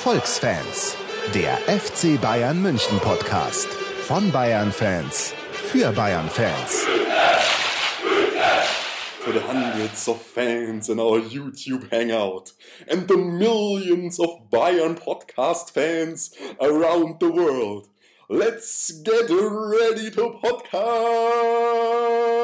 Erfolgsfans, 0.00 0.96
der 1.34 1.58
FC 1.58 2.18
Bayern 2.18 2.62
München 2.62 2.98
Podcast 3.00 3.68
von 4.06 4.32
Bayern 4.32 4.72
Fans 4.72 5.34
für 5.52 5.92
Bayern 5.92 6.30
Fans. 6.30 6.86
For 9.20 9.34
the 9.34 9.40
hundreds 9.46 10.08
of 10.08 10.22
fans 10.22 10.88
in 10.88 10.98
our 10.98 11.18
YouTube 11.20 11.90
hangout 11.92 12.54
and 12.88 13.08
the 13.08 13.16
millions 13.18 14.18
of 14.18 14.30
Bayern 14.50 14.96
podcast 14.98 15.70
fans 15.74 16.30
around 16.60 17.20
the 17.20 17.28
world. 17.28 17.86
Let's 18.30 19.02
get 19.02 19.28
ready 19.28 20.10
to 20.12 20.30
podcast. 20.42 22.39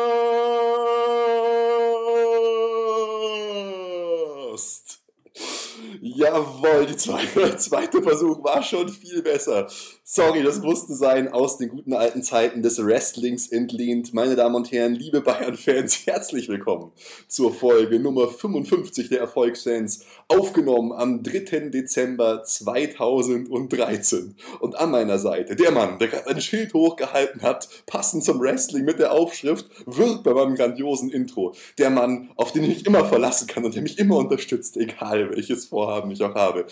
Jawohl, 6.16 6.86
die 6.86 6.96
zweite, 6.96 7.56
zweite 7.58 8.02
Versuch 8.02 8.42
war 8.42 8.62
schon 8.62 8.88
viel 8.88 9.22
besser. 9.22 9.68
Sorry, 10.08 10.44
das 10.44 10.62
musste 10.62 10.94
sein, 10.94 11.26
aus 11.26 11.58
den 11.58 11.68
guten 11.68 11.92
alten 11.92 12.22
Zeiten 12.22 12.62
des 12.62 12.78
Wrestlings 12.78 13.48
entlehnt. 13.48 14.14
Meine 14.14 14.36
Damen 14.36 14.54
und 14.54 14.70
Herren, 14.70 14.94
liebe 14.94 15.20
Bayern-Fans, 15.20 16.02
herzlich 16.06 16.48
willkommen 16.48 16.92
zur 17.26 17.52
Folge 17.52 17.98
Nummer 17.98 18.28
55 18.28 19.08
der 19.08 19.18
Erfolgsfans, 19.18 20.06
aufgenommen 20.28 20.92
am 20.92 21.24
3. 21.24 21.70
Dezember 21.70 22.44
2013. 22.44 24.36
Und 24.60 24.76
an 24.76 24.92
meiner 24.92 25.18
Seite 25.18 25.56
der 25.56 25.72
Mann, 25.72 25.98
der 25.98 26.06
gerade 26.06 26.28
ein 26.28 26.40
Schild 26.40 26.72
hochgehalten 26.72 27.42
hat, 27.42 27.68
passend 27.86 28.22
zum 28.22 28.38
Wrestling 28.38 28.84
mit 28.84 29.00
der 29.00 29.10
Aufschrift, 29.10 29.66
wirkt 29.86 30.22
bei 30.22 30.34
meinem 30.34 30.54
grandiosen 30.54 31.10
Intro. 31.10 31.52
Der 31.78 31.90
Mann, 31.90 32.30
auf 32.36 32.52
den 32.52 32.62
ich 32.62 32.68
mich 32.68 32.86
immer 32.86 33.06
verlassen 33.06 33.48
kann 33.48 33.64
und 33.64 33.74
der 33.74 33.82
mich 33.82 33.98
immer 33.98 34.18
unterstützt, 34.18 34.76
egal 34.76 35.34
welches 35.34 35.66
Vorhaben 35.66 36.12
ich 36.12 36.22
auch 36.22 36.36
habe. 36.36 36.64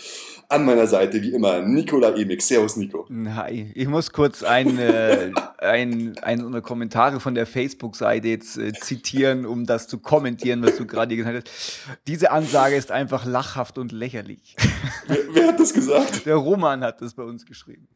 An 0.49 0.65
meiner 0.65 0.87
Seite, 0.87 1.21
wie 1.21 1.33
immer, 1.33 1.63
Nikola 1.63 2.15
Emig. 2.15 2.41
Servus, 2.41 2.77
Nico. 2.77 3.07
Hi, 3.33 3.71
ich 3.75 3.89
muss 3.89 4.13
kurz 4.13 4.43
ein, 4.43 4.79
äh, 4.79 5.31
ein, 5.59 6.19
ein, 6.19 6.63
Kommentare 6.63 7.21
von 7.21 7.35
der 7.35 7.47
Facebook-Seite 7.47 8.29
jetzt 8.29 8.59
äh, 8.59 8.73
zitieren, 8.73 9.47
um 9.47 9.67
das 9.67 9.89
zu 9.89 9.99
kommentieren, 9.99 10.63
was 10.63 10.77
du 10.77 10.87
gerade 10.87 11.17
gesagt 11.17 11.49
hast. 11.49 11.99
Diese 12.07 12.31
Ansage 12.31 12.77
ist 12.77 12.91
einfach 12.91 13.25
lachhaft 13.25 13.79
und 13.79 13.93
lächerlich. 13.93 14.57
Wer, 15.07 15.19
wer 15.33 15.49
hat 15.49 15.61
das 15.61 15.73
gesagt? 15.73 16.27
Der 16.27 16.37
Roman 16.37 16.83
hat 16.83 17.01
das 17.01 17.15
bei 17.15 17.23
uns 17.23 17.47
geschrieben. 17.47 17.89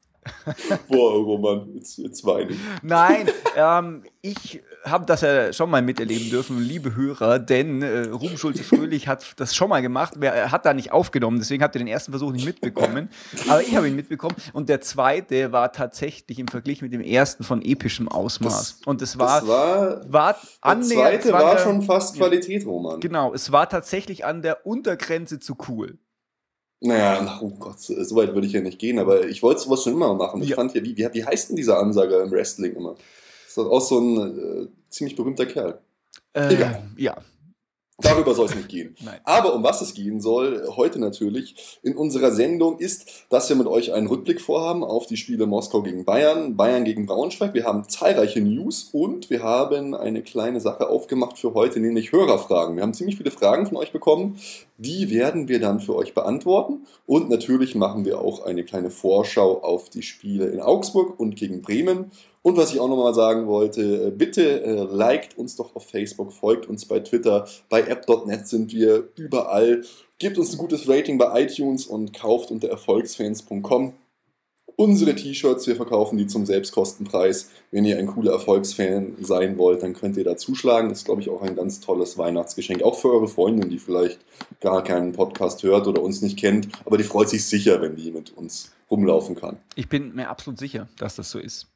Boah, 0.88 1.12
Roman, 1.14 1.74
jetzt, 1.74 1.98
jetzt 1.98 2.24
weine 2.24 2.52
ich. 2.52 2.58
Nein, 2.82 3.28
ähm, 3.56 4.02
ich 4.20 4.62
habe 4.84 5.06
das 5.06 5.20
ja 5.20 5.52
schon 5.52 5.70
mal 5.70 5.82
miterleben 5.82 6.30
dürfen, 6.30 6.60
liebe 6.60 6.94
Hörer, 6.94 7.38
denn 7.38 7.82
äh, 7.82 8.08
Ruben 8.08 8.38
Schulze-Fröhlich 8.38 9.08
hat 9.08 9.34
das 9.36 9.54
schon 9.54 9.68
mal 9.68 9.80
gemacht. 9.82 10.14
Er 10.20 10.50
hat 10.50 10.66
da 10.66 10.74
nicht 10.74 10.92
aufgenommen, 10.92 11.38
deswegen 11.38 11.62
habt 11.62 11.74
ihr 11.74 11.80
den 11.80 11.88
ersten 11.88 12.12
Versuch 12.12 12.32
nicht 12.32 12.44
mitbekommen. 12.44 13.10
Aber 13.48 13.62
ich 13.62 13.76
habe 13.76 13.88
ihn 13.88 13.96
mitbekommen. 13.96 14.36
Und 14.52 14.68
der 14.68 14.80
zweite 14.80 15.52
war 15.52 15.72
tatsächlich 15.72 16.38
im 16.38 16.48
Vergleich 16.48 16.82
mit 16.82 16.92
dem 16.92 17.00
ersten 17.00 17.44
von 17.44 17.62
epischem 17.62 18.08
Ausmaß. 18.08 18.78
Das, 18.78 18.86
und 18.86 19.02
es 19.02 19.18
war, 19.18 19.46
war, 19.46 20.12
war 20.12 20.36
der 20.64 20.82
zweite 20.82 21.32
war, 21.32 21.42
war 21.42 21.58
schon 21.58 21.82
fast 21.82 22.16
Qualität, 22.16 22.66
Roman. 22.66 23.00
Genau, 23.00 23.34
es 23.34 23.52
war 23.52 23.68
tatsächlich 23.68 24.24
an 24.24 24.42
der 24.42 24.66
Untergrenze 24.66 25.38
zu 25.38 25.56
cool. 25.68 25.98
Naja, 26.80 27.38
oh 27.42 27.50
Gott, 27.58 27.80
so 27.80 28.16
weit 28.16 28.34
würde 28.34 28.46
ich 28.46 28.52
ja 28.52 28.60
nicht 28.60 28.78
gehen, 28.78 28.98
aber 28.98 29.26
ich 29.26 29.42
wollte 29.42 29.60
sowas 29.60 29.82
schon 29.82 29.94
immer 29.94 30.14
machen. 30.14 30.42
Ich 30.42 30.50
ja. 30.50 30.56
fand 30.56 30.74
ja, 30.74 30.82
wie, 30.82 30.96
wie, 30.96 31.08
wie 31.12 31.24
heißt 31.24 31.48
denn 31.48 31.56
dieser 31.56 31.78
Ansager 31.78 32.22
im 32.22 32.30
Wrestling 32.30 32.76
immer? 32.76 32.94
Das 32.94 33.56
ist 33.56 33.58
auch 33.58 33.80
so 33.80 33.98
ein 33.98 34.38
äh, 34.38 34.68
ziemlich 34.88 35.16
berühmter 35.16 35.46
Kerl. 35.46 35.80
Äh, 36.34 36.54
Egal. 36.54 36.82
Ja, 36.96 37.16
Darüber 38.00 38.32
soll 38.32 38.46
es 38.46 38.54
nicht 38.54 38.68
gehen. 38.68 38.94
Nein. 39.04 39.18
Aber 39.24 39.54
um 39.54 39.64
was 39.64 39.80
es 39.80 39.92
gehen 39.92 40.20
soll, 40.20 40.68
heute 40.76 41.00
natürlich 41.00 41.78
in 41.82 41.96
unserer 41.96 42.30
Sendung, 42.30 42.78
ist, 42.78 43.26
dass 43.28 43.48
wir 43.48 43.56
mit 43.56 43.66
euch 43.66 43.92
einen 43.92 44.06
Rückblick 44.06 44.40
vorhaben 44.40 44.84
auf 44.84 45.06
die 45.06 45.16
Spiele 45.16 45.46
Moskau 45.46 45.82
gegen 45.82 46.04
Bayern, 46.04 46.56
Bayern 46.56 46.84
gegen 46.84 47.06
Braunschweig. 47.06 47.54
Wir 47.54 47.64
haben 47.64 47.88
zahlreiche 47.88 48.40
News 48.40 48.90
und 48.92 49.30
wir 49.30 49.42
haben 49.42 49.94
eine 49.94 50.22
kleine 50.22 50.60
Sache 50.60 50.88
aufgemacht 50.88 51.38
für 51.38 51.54
heute, 51.54 51.80
nämlich 51.80 52.12
Hörerfragen. 52.12 52.76
Wir 52.76 52.84
haben 52.84 52.94
ziemlich 52.94 53.16
viele 53.16 53.32
Fragen 53.32 53.66
von 53.66 53.76
euch 53.76 53.90
bekommen. 53.90 54.38
Die 54.76 55.10
werden 55.10 55.48
wir 55.48 55.58
dann 55.58 55.80
für 55.80 55.96
euch 55.96 56.14
beantworten. 56.14 56.86
Und 57.04 57.28
natürlich 57.30 57.74
machen 57.74 58.04
wir 58.04 58.20
auch 58.20 58.44
eine 58.44 58.62
kleine 58.62 58.90
Vorschau 58.90 59.60
auf 59.60 59.90
die 59.90 60.02
Spiele 60.02 60.46
in 60.46 60.60
Augsburg 60.60 61.18
und 61.18 61.34
gegen 61.34 61.62
Bremen. 61.62 62.12
Und 62.42 62.56
was 62.56 62.72
ich 62.72 62.80
auch 62.80 62.88
nochmal 62.88 63.14
sagen 63.14 63.46
wollte, 63.46 64.08
äh, 64.08 64.10
bitte 64.10 64.62
äh, 64.62 64.84
liked 64.84 65.36
uns 65.36 65.56
doch 65.56 65.74
auf 65.76 65.86
Facebook, 65.86 66.32
folgt 66.32 66.66
uns 66.66 66.86
bei 66.86 67.00
Twitter, 67.00 67.46
bei 67.68 67.82
app.net 67.82 68.46
sind 68.46 68.72
wir 68.72 69.08
überall. 69.16 69.82
Gebt 70.18 70.38
uns 70.38 70.52
ein 70.52 70.58
gutes 70.58 70.88
Rating 70.88 71.18
bei 71.18 71.42
iTunes 71.42 71.86
und 71.86 72.12
kauft 72.12 72.50
unter 72.50 72.68
erfolgsfans.com 72.68 73.94
unsere 74.78 75.14
T-Shirts. 75.14 75.66
Wir 75.66 75.76
verkaufen 75.76 76.16
die 76.18 76.28
zum 76.28 76.46
Selbstkostenpreis. 76.46 77.50
Wenn 77.72 77.84
ihr 77.84 77.98
ein 77.98 78.06
cooler 78.06 78.32
Erfolgsfan 78.32 79.16
sein 79.20 79.58
wollt, 79.58 79.82
dann 79.82 79.92
könnt 79.92 80.16
ihr 80.16 80.24
da 80.24 80.36
zuschlagen. 80.36 80.88
Das 80.88 80.98
ist, 80.98 81.04
glaube 81.04 81.20
ich, 81.20 81.28
auch 81.28 81.42
ein 81.42 81.56
ganz 81.56 81.80
tolles 81.80 82.16
Weihnachtsgeschenk. 82.16 82.82
Auch 82.82 82.98
für 82.98 83.12
eure 83.12 83.28
Freundin, 83.28 83.70
die 83.70 83.78
vielleicht 83.78 84.20
gar 84.60 84.84
keinen 84.84 85.12
Podcast 85.12 85.64
hört 85.64 85.88
oder 85.88 86.00
uns 86.00 86.22
nicht 86.22 86.38
kennt. 86.38 86.68
Aber 86.84 86.96
die 86.96 87.04
freut 87.04 87.28
sich 87.28 87.44
sicher, 87.44 87.82
wenn 87.82 87.96
die 87.96 88.12
mit 88.12 88.30
uns 88.36 88.72
rumlaufen 88.88 89.34
kann. 89.34 89.58
Ich 89.74 89.88
bin 89.88 90.14
mir 90.14 90.28
absolut 90.28 90.60
sicher, 90.60 90.88
dass 90.96 91.16
das 91.16 91.30
so 91.30 91.40
ist. 91.40 91.66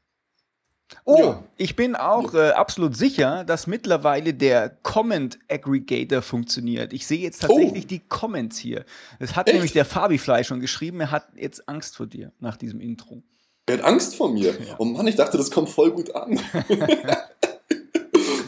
Oh, 1.04 1.18
ja. 1.18 1.42
ich 1.56 1.76
bin 1.76 1.96
auch 1.96 2.34
äh, 2.34 2.50
absolut 2.50 2.96
sicher, 2.96 3.44
dass 3.44 3.66
mittlerweile 3.66 4.34
der 4.34 4.70
Comment 4.82 5.38
Aggregator 5.48 6.22
funktioniert. 6.22 6.92
Ich 6.92 7.06
sehe 7.06 7.18
jetzt 7.18 7.42
tatsächlich 7.42 7.84
oh. 7.84 7.88
die 7.88 8.00
Comments 8.00 8.56
hier. 8.56 8.84
Das 9.18 9.36
hat 9.36 9.48
Echt? 9.48 9.54
nämlich 9.54 9.72
der 9.72 9.84
Fabi 9.84 10.18
Fly 10.18 10.44
schon 10.44 10.60
geschrieben. 10.60 11.00
Er 11.00 11.10
hat 11.10 11.26
jetzt 11.34 11.68
Angst 11.68 11.96
vor 11.96 12.06
dir 12.06 12.32
nach 12.40 12.56
diesem 12.56 12.80
Intro. 12.80 13.22
Er 13.66 13.78
hat 13.78 13.84
Angst 13.84 14.16
vor 14.16 14.32
mir. 14.32 14.50
Ja. 14.50 14.74
Oh 14.78 14.84
Mann, 14.84 15.06
ich 15.06 15.16
dachte, 15.16 15.36
das 15.38 15.50
kommt 15.50 15.68
voll 15.68 15.92
gut 15.92 16.14
an. 16.14 16.38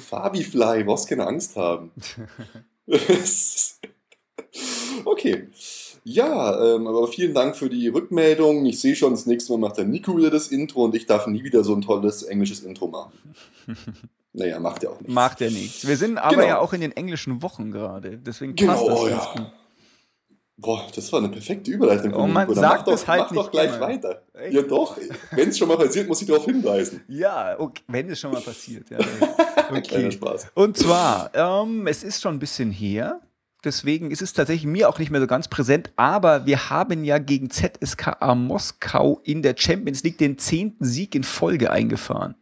Fabi 0.08 0.42
Fly, 0.42 0.84
brauchst 0.84 1.08
keine 1.08 1.26
Angst 1.26 1.56
haben. 1.56 1.92
okay. 5.04 5.48
Ja, 6.06 6.76
ähm, 6.76 6.86
aber 6.86 7.08
vielen 7.08 7.32
Dank 7.32 7.56
für 7.56 7.70
die 7.70 7.88
Rückmeldung. 7.88 8.66
Ich 8.66 8.78
sehe 8.78 8.94
schon, 8.94 9.12
das 9.12 9.24
nächste 9.24 9.52
Mal 9.52 9.58
macht 9.58 9.78
der 9.78 9.86
Nico 9.86 10.16
wieder 10.16 10.30
das 10.30 10.48
Intro 10.48 10.84
und 10.84 10.94
ich 10.94 11.06
darf 11.06 11.26
nie 11.26 11.42
wieder 11.42 11.64
so 11.64 11.74
ein 11.74 11.80
tolles 11.80 12.22
englisches 12.22 12.60
Intro 12.60 12.88
machen. 12.88 13.12
naja, 14.34 14.60
macht 14.60 14.84
er 14.84 14.90
auch 14.90 15.00
nichts. 15.00 15.14
Macht 15.14 15.40
er 15.40 15.50
nichts. 15.50 15.86
Wir 15.86 15.96
sind 15.96 16.18
aber 16.18 16.36
genau. 16.36 16.46
ja 16.46 16.58
auch 16.58 16.74
in 16.74 16.82
den 16.82 16.92
englischen 16.92 17.40
Wochen 17.42 17.70
gerade. 17.70 18.18
Deswegen 18.18 18.54
genau, 18.54 18.86
passt 18.86 19.02
das 19.02 19.10
ja. 19.10 19.32
gut. 19.34 19.52
Boah, 20.56 20.86
das 20.94 21.12
war 21.12 21.18
eine 21.18 21.30
perfekte 21.30 21.70
Überleitung 21.72 22.14
oh, 22.14 22.28
man 22.28 22.54
sagt 22.54 22.86
mach 22.86 22.94
doch, 22.94 23.08
halt 23.08 23.22
mach 23.22 23.32
doch 23.32 23.50
gleich 23.50 23.70
immer. 23.70 23.80
weiter. 23.80 24.22
Echt? 24.34 24.54
Ja 24.54 24.62
doch, 24.62 24.96
wenn 25.32 25.48
es 25.48 25.58
schon 25.58 25.66
mal 25.66 25.76
passiert, 25.78 26.06
muss 26.06 26.20
ich 26.22 26.28
darauf 26.28 26.44
hinweisen. 26.44 27.02
Ja, 27.08 27.58
okay. 27.58 27.82
wenn 27.88 28.08
es 28.08 28.20
schon 28.20 28.30
mal 28.30 28.42
passiert. 28.42 28.90
Ja. 28.90 28.98
Okay. 29.66 29.80
Kleiner 29.80 30.10
Spaß. 30.10 30.48
Und 30.52 30.76
zwar, 30.76 31.30
ähm, 31.32 31.86
es 31.86 32.04
ist 32.04 32.20
schon 32.20 32.34
ein 32.34 32.38
bisschen 32.38 32.70
her, 32.70 33.22
Deswegen 33.64 34.10
ist 34.10 34.22
es 34.22 34.32
tatsächlich 34.32 34.66
mir 34.66 34.88
auch 34.88 34.98
nicht 34.98 35.10
mehr 35.10 35.20
so 35.20 35.26
ganz 35.26 35.48
präsent. 35.48 35.90
Aber 35.96 36.46
wir 36.46 36.70
haben 36.70 37.04
ja 37.04 37.18
gegen 37.18 37.50
ZSKA 37.50 38.34
Moskau 38.34 39.20
in 39.24 39.42
der 39.42 39.54
Champions 39.56 40.02
League 40.02 40.18
den 40.18 40.38
zehnten 40.38 40.84
Sieg 40.84 41.14
in 41.14 41.24
Folge 41.24 41.70
eingefahren. 41.70 42.34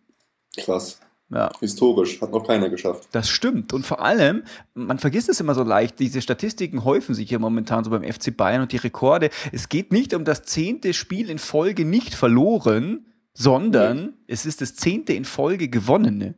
Krass. 0.57 0.99
Ja. 1.31 1.51
Historisch, 1.61 2.21
hat 2.21 2.31
noch 2.31 2.47
keiner 2.47 2.69
geschafft. 2.69 3.09
Das 3.13 3.31
stimmt. 3.31 3.73
Und 3.73 3.87
vor 3.87 4.03
allem, 4.03 4.43
man 4.75 4.99
vergisst 4.99 5.31
es 5.31 5.41
immer 5.41 5.55
so 5.55 5.63
leicht, 5.63 5.99
diese 5.99 6.21
Statistiken 6.21 6.85
häufen 6.85 7.15
sich 7.15 7.31
ja 7.31 7.39
momentan 7.39 7.85
so 7.85 7.91
beim 7.91 8.05
FC 8.05 8.37
Bayern 8.37 8.63
und 8.63 8.73
die 8.73 8.77
Rekorde. 8.77 9.31
Es 9.51 9.71
geht 9.71 9.93
nicht 9.93 10.13
um 10.13 10.27
das 10.27 10.43
zehnte 10.43 10.93
Spiel 10.93 11.31
in 11.31 11.39
Folge 11.39 11.87
nicht 11.87 12.15
verloren, 12.15 13.07
sondern 13.33 14.05
nee. 14.05 14.13
es 14.27 14.45
ist 14.45 14.61
das 14.61 14.75
zehnte 14.75 15.15
in 15.15 15.25
Folge 15.25 15.69
gewonnene. 15.69 16.35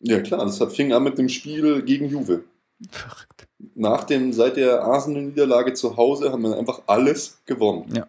Ja 0.00 0.20
klar, 0.20 0.44
das 0.44 0.62
fing 0.74 0.94
an 0.94 1.02
mit 1.02 1.18
dem 1.18 1.28
Spiel 1.28 1.82
gegen 1.82 2.08
Juve. 2.08 2.44
Verrückt. 2.90 3.46
Nach 3.74 4.04
dem, 4.04 4.32
seit 4.32 4.56
der 4.56 4.82
Arsenal-Niederlage 4.82 5.74
zu 5.74 5.96
Hause 5.96 6.32
haben 6.32 6.42
wir 6.42 6.56
einfach 6.56 6.82
alles 6.86 7.38
gewonnen. 7.46 7.92
Ja. 7.94 8.06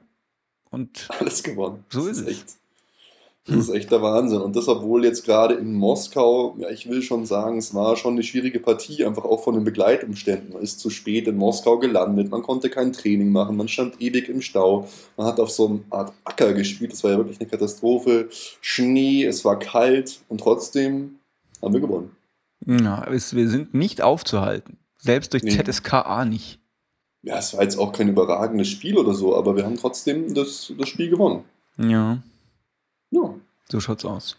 Und 0.72 1.08
alles 1.20 1.44
gewonnen. 1.44 1.86
So 1.90 2.08
ist, 2.08 2.20
ist 2.20 2.28
es. 2.28 2.28
Echt, 2.28 2.46
das 3.48 3.56
ist 3.58 3.70
echt 3.70 3.92
der 3.92 4.02
Wahnsinn. 4.02 4.42
Und 4.42 4.56
das, 4.56 4.68
obwohl 4.68 5.06
jetzt 5.06 5.24
gerade 5.24 5.54
in 5.54 5.76
Moskau, 5.76 6.56
ja, 6.58 6.70
ich 6.72 6.90
will 6.90 7.04
schon 7.04 7.28
sagen, 7.28 7.60
es 7.60 7.76
war 7.76 7.96
schon 7.96 8.14
eine 8.14 8.24
schwierige 8.24 8.60
Partie, 8.60 9.06
einfach 9.06 9.24
auch 9.24 9.44
von 9.44 9.54
den 9.54 9.64
Begleitumständen. 9.64 10.54
Man 10.54 10.64
ist 10.64 10.80
zu 10.80 10.90
spät 10.90 11.28
in 11.28 11.38
Moskau 11.38 11.78
gelandet, 11.78 12.32
man 12.32 12.42
konnte 12.42 12.72
kein 12.72 12.92
Training 12.92 13.32
machen, 13.32 13.56
man 13.56 13.68
stand 13.68 14.02
ewig 14.02 14.30
im 14.30 14.42
Stau, 14.42 14.88
man 15.16 15.28
hat 15.28 15.40
auf 15.40 15.52
so 15.52 15.68
einer 15.68 15.80
Art 15.92 16.14
Acker 16.24 16.54
gespielt, 16.54 16.92
das 16.92 17.04
war 17.04 17.12
ja 17.12 17.18
wirklich 17.18 17.40
eine 17.40 17.48
Katastrophe. 17.48 18.30
Schnee, 18.62 19.26
es 19.26 19.46
war 19.46 19.60
kalt 19.60 20.22
und 20.28 20.42
trotzdem 20.42 21.20
haben 21.62 21.74
wir 21.74 21.82
gewonnen. 21.82 22.16
Ja, 22.66 23.06
es, 23.12 23.36
wir 23.36 23.48
sind 23.48 23.76
nicht 23.76 24.02
aufzuhalten. 24.02 24.80
Selbst 25.06 25.34
durch 25.34 25.44
nee. 25.44 25.52
ZSKA 25.52 26.26
nicht. 26.26 26.60
Ja, 27.22 27.38
es 27.38 27.54
war 27.54 27.62
jetzt 27.62 27.78
auch 27.78 27.92
kein 27.92 28.10
überragendes 28.10 28.68
Spiel 28.68 28.98
oder 28.98 29.14
so, 29.14 29.36
aber 29.36 29.56
wir 29.56 29.64
haben 29.64 29.78
trotzdem 29.78 30.34
das, 30.34 30.74
das 30.78 30.90
Spiel 30.90 31.10
gewonnen. 31.10 31.44
Ja. 31.78 32.20
Ja. 33.12 33.36
So 33.70 33.80
schaut's 33.80 34.04
aus. 34.04 34.38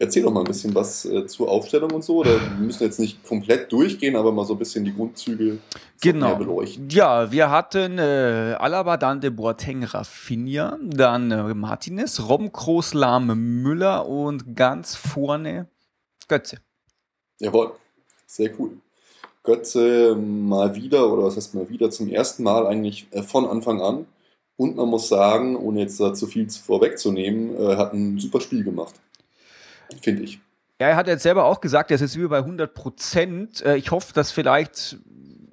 Erzähl 0.00 0.22
doch 0.22 0.32
mal 0.32 0.40
ein 0.40 0.46
bisschen 0.46 0.72
was 0.74 1.04
äh, 1.04 1.26
zur 1.26 1.48
Aufstellung 1.50 1.90
und 1.92 2.04
so. 2.04 2.18
Oder 2.18 2.40
wir 2.40 2.50
müssen 2.58 2.84
jetzt 2.84 3.00
nicht 3.00 3.24
komplett 3.24 3.70
durchgehen, 3.72 4.14
aber 4.14 4.30
mal 4.30 4.44
so 4.44 4.54
ein 4.54 4.58
bisschen 4.58 4.84
die 4.84 4.94
Grundzüge 4.94 5.58
genau. 6.00 6.36
beleuchten. 6.36 6.88
Ja, 6.90 7.30
wir 7.32 7.50
hatten 7.50 7.98
äh, 7.98 8.56
Alaba, 8.58 8.96
dann 8.96 9.20
de 9.20 9.30
Boateng, 9.30 9.82
Rafinha, 9.82 10.78
dann 10.82 11.30
äh, 11.32 11.54
Martinez, 11.54 12.28
Robben, 12.28 12.52
Kroos, 12.52 12.94
Lahm, 12.94 13.62
Müller 13.62 14.06
und 14.06 14.56
ganz 14.56 14.94
vorne 14.94 15.66
Götze. 16.28 16.58
Jawohl, 17.40 17.72
sehr 18.26 18.50
cool. 18.58 18.78
Götze 19.48 20.14
mal 20.14 20.76
wieder, 20.76 21.12
oder 21.12 21.24
was 21.24 21.36
heißt 21.36 21.54
mal 21.54 21.68
wieder, 21.68 21.90
zum 21.90 22.08
ersten 22.08 22.42
Mal 22.42 22.66
eigentlich 22.66 23.08
äh, 23.10 23.22
von 23.22 23.46
Anfang 23.46 23.80
an. 23.80 24.06
Und 24.56 24.76
man 24.76 24.88
muss 24.88 25.08
sagen, 25.08 25.56
ohne 25.56 25.80
jetzt 25.80 26.00
da 26.00 26.14
zu 26.14 26.26
viel 26.26 26.48
vorwegzunehmen, 26.50 27.56
äh, 27.56 27.76
hat 27.76 27.92
ein 27.92 28.18
super 28.18 28.40
Spiel 28.40 28.64
gemacht 28.64 28.94
finde 30.02 30.22
ich. 30.22 30.40
Ja, 30.80 30.88
er 30.88 30.96
hat 30.96 31.08
jetzt 31.08 31.22
selber 31.22 31.44
auch 31.44 31.60
gesagt, 31.60 31.90
er 31.90 31.96
ist 31.96 32.00
jetzt 32.02 32.16
über 32.16 32.28
bei 32.28 32.38
100 32.38 32.72
Prozent. 32.72 33.64
Äh, 33.64 33.76
ich 33.76 33.90
hoffe, 33.90 34.12
dass 34.12 34.30
vielleicht 34.30 34.98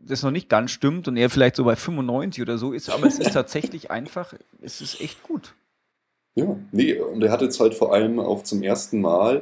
das 0.06 0.22
noch 0.22 0.32
nicht 0.32 0.50
ganz 0.50 0.70
stimmt 0.70 1.08
und 1.08 1.18
er 1.18 1.32
vielleicht 1.32 1.56
so 1.56 1.64
bei 1.64 1.76
95 1.76 2.44
oder 2.44 2.60
so 2.60 2.74
ist, 2.74 2.92
aber 2.92 3.08
es 3.08 3.18
ist 3.18 3.34
tatsächlich 3.34 3.90
einfach, 3.90 4.36
es 4.62 4.80
ist 4.80 5.02
echt 5.02 5.24
gut. 5.24 5.56
Ja, 6.36 6.56
nee, 6.72 6.94
und 7.00 7.24
er 7.24 7.32
hat 7.32 7.42
jetzt 7.42 7.60
halt 7.60 7.74
vor 7.74 7.92
allem 7.92 8.20
auch 8.20 8.44
zum 8.44 8.62
ersten 8.62 9.02
Mal 9.02 9.42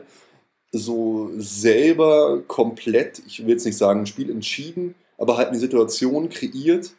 so 0.74 1.30
selber 1.38 2.42
komplett, 2.48 3.22
ich 3.28 3.46
will 3.46 3.52
jetzt 3.52 3.66
nicht 3.66 3.78
sagen, 3.78 4.02
ein 4.02 4.06
Spiel 4.08 4.30
entschieden, 4.30 4.96
aber 5.18 5.38
halt 5.38 5.50
eine 5.50 5.60
Situation 5.60 6.30
kreiert, 6.30 6.94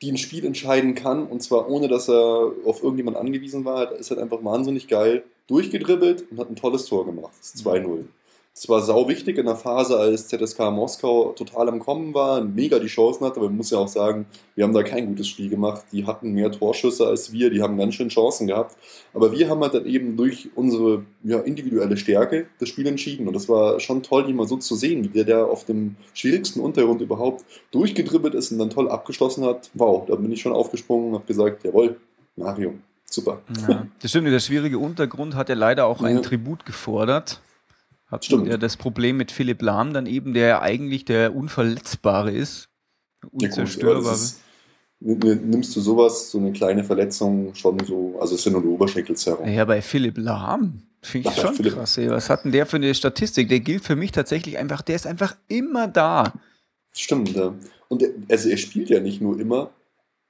die 0.00 0.10
ein 0.10 0.16
Spiel 0.16 0.44
entscheiden 0.44 0.94
kann 0.94 1.26
und 1.26 1.42
zwar 1.42 1.68
ohne, 1.68 1.88
dass 1.88 2.08
er 2.08 2.52
auf 2.64 2.82
irgendjemand 2.82 3.16
angewiesen 3.16 3.64
war. 3.64 3.92
Ist 3.92 4.10
halt 4.10 4.20
einfach 4.20 4.42
wahnsinnig 4.42 4.88
geil 4.88 5.24
durchgedribbelt 5.46 6.24
und 6.30 6.38
hat 6.38 6.50
ein 6.50 6.56
tolles 6.56 6.86
Tor 6.86 7.04
gemacht. 7.04 7.32
Das 7.38 7.54
ist 7.54 7.66
2-0. 7.66 8.04
Das 8.58 8.68
war 8.68 8.82
sau 8.82 9.08
wichtig 9.08 9.38
in 9.38 9.46
der 9.46 9.54
Phase, 9.54 9.96
als 9.96 10.26
ZSK 10.26 10.72
Moskau 10.72 11.32
total 11.36 11.68
am 11.68 11.78
Kommen 11.78 12.12
war, 12.12 12.42
mega 12.42 12.80
die 12.80 12.88
Chancen 12.88 13.24
hatte, 13.24 13.36
aber 13.36 13.46
man 13.46 13.58
muss 13.58 13.70
ja 13.70 13.78
auch 13.78 13.86
sagen, 13.86 14.26
wir 14.56 14.64
haben 14.64 14.74
da 14.74 14.82
kein 14.82 15.06
gutes 15.06 15.28
Spiel 15.28 15.48
gemacht. 15.48 15.84
Die 15.92 16.06
hatten 16.06 16.32
mehr 16.32 16.50
Torschüsse 16.50 17.06
als 17.06 17.30
wir, 17.30 17.50
die 17.50 17.62
haben 17.62 17.78
ganz 17.78 17.94
schön 17.94 18.08
Chancen 18.08 18.48
gehabt. 18.48 18.76
Aber 19.14 19.30
wir 19.30 19.48
haben 19.48 19.60
halt 19.60 19.74
dann 19.74 19.86
eben 19.86 20.16
durch 20.16 20.48
unsere 20.56 21.04
ja, 21.22 21.38
individuelle 21.38 21.96
Stärke 21.96 22.48
das 22.58 22.68
Spiel 22.68 22.88
entschieden. 22.88 23.28
Und 23.28 23.34
das 23.34 23.48
war 23.48 23.78
schon 23.78 24.02
toll, 24.02 24.26
die 24.26 24.32
mal 24.32 24.48
so 24.48 24.56
zu 24.56 24.74
sehen, 24.74 25.04
wie 25.04 25.08
der 25.08 25.24
da 25.24 25.44
auf 25.44 25.64
dem 25.64 25.94
schwierigsten 26.12 26.58
Untergrund 26.58 27.00
überhaupt 27.00 27.44
durchgedribbelt 27.70 28.34
ist 28.34 28.50
und 28.50 28.58
dann 28.58 28.70
toll 28.70 28.90
abgeschlossen 28.90 29.44
hat. 29.44 29.70
Wow, 29.74 30.06
da 30.08 30.16
bin 30.16 30.32
ich 30.32 30.40
schon 30.40 30.52
aufgesprungen 30.52 31.10
und 31.10 31.14
habe 31.14 31.26
gesagt, 31.26 31.62
jawohl, 31.62 32.00
Mario, 32.34 32.74
super. 33.04 33.40
Ja, 33.68 33.86
das 34.02 34.10
stimmt, 34.10 34.26
der 34.26 34.40
schwierige 34.40 34.80
Untergrund 34.80 35.36
hat 35.36 35.48
ja 35.48 35.54
leider 35.54 35.86
auch 35.86 36.02
einen 36.02 36.24
Tribut 36.24 36.66
gefordert. 36.66 37.40
Hat 38.10 38.24
Stimmt. 38.24 38.48
ja 38.48 38.56
das 38.56 38.76
Problem 38.76 39.18
mit 39.18 39.30
Philipp 39.30 39.60
Lahm 39.62 39.92
dann 39.92 40.06
eben, 40.06 40.32
der 40.32 40.46
ja 40.46 40.62
eigentlich 40.62 41.04
der 41.04 41.36
Unverletzbare 41.36 42.32
ist. 42.32 42.68
Unzerstörbare. 43.30 44.16
Ja, 45.00 45.34
nimmst 45.34 45.76
du 45.76 45.80
sowas, 45.80 46.30
so 46.30 46.38
eine 46.38 46.52
kleine 46.52 46.82
Verletzung, 46.82 47.54
schon 47.54 47.78
so, 47.84 48.18
also 48.20 48.34
es 48.34 48.42
sind 48.42 48.54
nur 48.54 48.64
Oberschenkelzerrung. 48.64 49.48
Ja, 49.48 49.64
bei 49.64 49.80
Philipp 49.80 50.18
Lahm 50.18 50.82
finde 51.02 51.28
ich 51.28 51.34
Ach, 51.36 51.42
schon 51.42 51.54
Philipp. 51.54 51.74
krass. 51.74 51.98
Ey. 51.98 52.10
Was 52.10 52.30
hat 52.30 52.44
denn 52.44 52.52
der 52.52 52.66
für 52.66 52.76
eine 52.76 52.94
Statistik? 52.94 53.48
Der 53.48 53.60
gilt 53.60 53.84
für 53.84 53.94
mich 53.94 54.10
tatsächlich 54.10 54.58
einfach, 54.58 54.82
der 54.82 54.96
ist 54.96 55.06
einfach 55.06 55.36
immer 55.46 55.86
da. 55.86 56.32
Stimmt, 56.92 57.32
ja. 57.34 57.54
Und 57.88 58.02
er, 58.02 58.10
also 58.30 58.48
er 58.48 58.56
spielt 58.56 58.90
ja 58.90 59.00
nicht 59.00 59.20
nur 59.20 59.38
immer, 59.38 59.70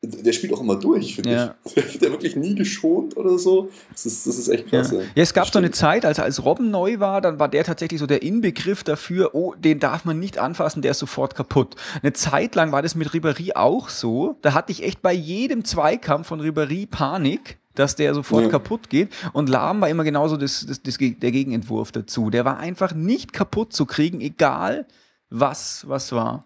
der 0.01 0.33
spielt 0.33 0.53
auch 0.53 0.61
immer 0.61 0.77
durch, 0.77 1.17
finde 1.17 1.33
ja. 1.33 1.55
ich. 1.65 1.75
Der 1.75 1.93
wird 1.93 2.03
ja 2.03 2.11
wirklich 2.11 2.37
nie 2.37 2.55
geschont 2.55 3.17
oder 3.17 3.37
so. 3.37 3.71
Das 3.91 4.07
ist, 4.07 4.27
das 4.29 4.39
ist 4.39 4.49
echt 4.49 4.69
klasse. 4.69 4.97
Ja, 4.99 5.03
ja 5.03 5.23
es 5.23 5.35
gab 5.35 5.49
so 5.49 5.59
eine 5.59 5.73
Zeit, 5.73 6.05
als, 6.05 6.21
als 6.21 6.45
Robben 6.45 6.71
neu 6.71 7.01
war, 7.01 7.21
dann 7.21 7.41
war 7.41 7.49
der 7.49 7.65
tatsächlich 7.65 7.99
so 7.99 8.07
der 8.07 8.23
Inbegriff 8.23 8.85
dafür, 8.85 9.35
oh, 9.35 9.55
den 9.55 9.81
darf 9.81 10.05
man 10.05 10.21
nicht 10.21 10.39
anfassen, 10.39 10.83
der 10.83 10.93
ist 10.93 11.01
sofort 11.01 11.35
kaputt. 11.35 11.75
Eine 12.01 12.13
Zeit 12.13 12.55
lang 12.55 12.71
war 12.71 12.81
das 12.81 12.95
mit 12.95 13.09
Ribéry 13.09 13.57
auch 13.57 13.89
so. 13.89 14.37
Da 14.43 14.55
hatte 14.55 14.71
ich 14.71 14.85
echt 14.85 15.03
bei 15.03 15.13
jedem 15.13 15.65
Zweikampf 15.65 16.29
von 16.29 16.41
Ribéry 16.41 16.87
Panik 16.87 17.59
dass 17.75 17.95
der 17.95 18.13
sofort 18.13 18.43
ja. 18.43 18.49
kaputt 18.49 18.91
geht. 18.91 19.15
Und 19.33 19.49
Lahm 19.49 19.81
war 19.81 19.89
immer 19.89 20.03
genauso 20.03 20.37
das, 20.37 20.67
das, 20.67 20.83
das, 20.83 20.99
der 20.99 21.31
Gegenentwurf 21.31 21.93
dazu. 21.93 22.29
Der 22.29 22.45
war 22.45 22.59
einfach 22.59 22.93
nicht 22.93 23.33
kaputt 23.33 23.73
zu 23.73 23.87
kriegen, 23.87 24.21
egal 24.21 24.85
was, 25.31 25.87
was 25.87 26.11
war. 26.11 26.45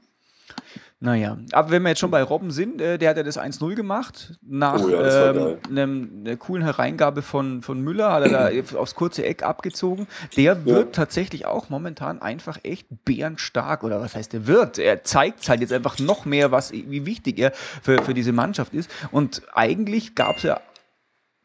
Naja, 1.03 1.37
aber 1.51 1.71
wenn 1.71 1.83
wir 1.83 1.89
jetzt 1.89 1.99
schon 1.99 2.13
bei 2.13 2.23
Robben 2.23 2.53
sind, 2.53 2.81
äh, 2.81 2.97
der 2.97 3.11
hat 3.11 3.17
ja 3.17 3.25
das 3.25 3.37
1-0 3.37 3.75
gemacht. 3.75 4.39
Nach 4.41 4.81
oh 4.81 4.89
ja, 4.89 5.33
ähm, 5.33 6.23
einer 6.25 6.37
coolen 6.37 6.63
Hereingabe 6.63 7.23
von, 7.23 7.61
von 7.61 7.81
Müller 7.81 8.13
hat 8.13 8.23
er 8.23 8.29
da 8.31 8.51
aufs 8.79 8.95
kurze 8.95 9.25
Eck 9.27 9.43
abgezogen. 9.43 10.07
Der 10.37 10.65
wird 10.65 10.87
ja. 10.87 10.93
tatsächlich 10.93 11.45
auch 11.45 11.71
momentan 11.71 12.23
einfach 12.23 12.59
echt 12.63 12.87
bärenstark. 13.05 13.83
Oder 13.83 14.01
was 14.01 14.15
heißt 14.15 14.33
der 14.33 14.47
wird? 14.47 14.79
Er 14.79 15.03
zeigt 15.03 15.49
halt 15.49 15.61
jetzt 15.61 15.73
einfach 15.73 15.99
noch 15.99 16.25
mehr, 16.25 16.53
was, 16.53 16.71
wie 16.73 17.05
wichtig 17.05 17.37
er 17.41 17.51
für, 17.83 18.01
für 18.01 18.15
diese 18.15 18.31
Mannschaft 18.31 18.73
ist. 18.73 18.89
Und 19.11 19.43
eigentlich 19.55 20.15
gab 20.15 20.37
es 20.37 20.45
ja 20.45 20.61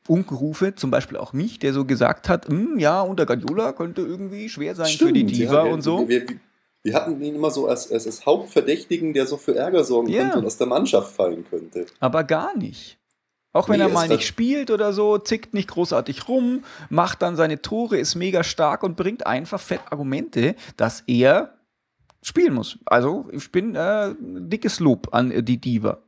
Unkerufe, 0.08 0.76
zum 0.76 0.92
Beispiel 0.92 1.18
auch 1.18 1.34
mich, 1.34 1.58
der 1.58 1.74
so 1.74 1.84
gesagt 1.84 2.30
hat, 2.30 2.48
hm, 2.48 2.78
ja, 2.78 3.02
unter 3.02 3.26
Guardiola 3.26 3.74
könnte 3.74 4.02
irgendwie 4.02 4.50
schwer 4.50 4.76
sein 4.76 4.88
Stimmt, 4.88 5.10
für 5.10 5.14
die 5.14 5.26
Diva 5.26 5.66
ja, 5.66 5.74
und 5.74 5.82
so. 5.82 6.08
Wir, 6.08 6.30
wir, 6.30 6.40
wir 6.84 6.94
hatten 6.94 7.22
ihn 7.22 7.36
immer 7.36 7.52
so 7.52 7.68
als, 7.68 7.92
als, 7.92 8.06
als 8.06 8.26
Hauptverdächtigen, 8.26 9.14
der 9.14 9.28
so 9.28 9.38
für 9.38 9.56
Ärger 9.56 9.84
sorgen 9.84 10.10
yeah. 10.10 10.24
könnte 10.24 10.40
und 10.40 10.46
aus 10.46 10.58
der 10.58 10.68
Mannschaft 10.68 11.14
fallen 11.14 11.46
könnte. 11.50 11.86
Aber 12.00 12.24
gar 12.24 12.58
nicht. 12.58 12.98
Auch 13.54 13.70
wenn 13.70 13.80
nee, 13.80 13.86
er 13.86 13.90
mal 13.90 14.08
nicht 14.08 14.24
spielt 14.24 14.70
oder 14.70 14.94
so, 14.94 15.18
zickt 15.18 15.54
nicht 15.54 15.70
großartig 15.70 16.28
rum, 16.28 16.64
macht 16.90 17.24
dann 17.24 17.36
seine 17.36 17.62
Tore, 17.62 17.98
ist 17.98 18.16
mega 18.16 18.44
stark 18.44 18.84
und 18.84 18.96
bringt 18.96 19.26
einfach 19.26 19.60
fett 19.60 19.82
Argumente, 19.90 20.56
dass 20.76 21.04
er 21.08 21.56
spielen 22.22 22.54
muss. 22.54 22.78
Also 22.86 23.28
ich 23.32 23.52
bin 23.52 23.76
äh, 23.76 24.14
dickes 24.20 24.80
Lob 24.80 25.10
an 25.12 25.32
äh, 25.32 25.42
die 25.42 25.60
Diva. 25.60 26.00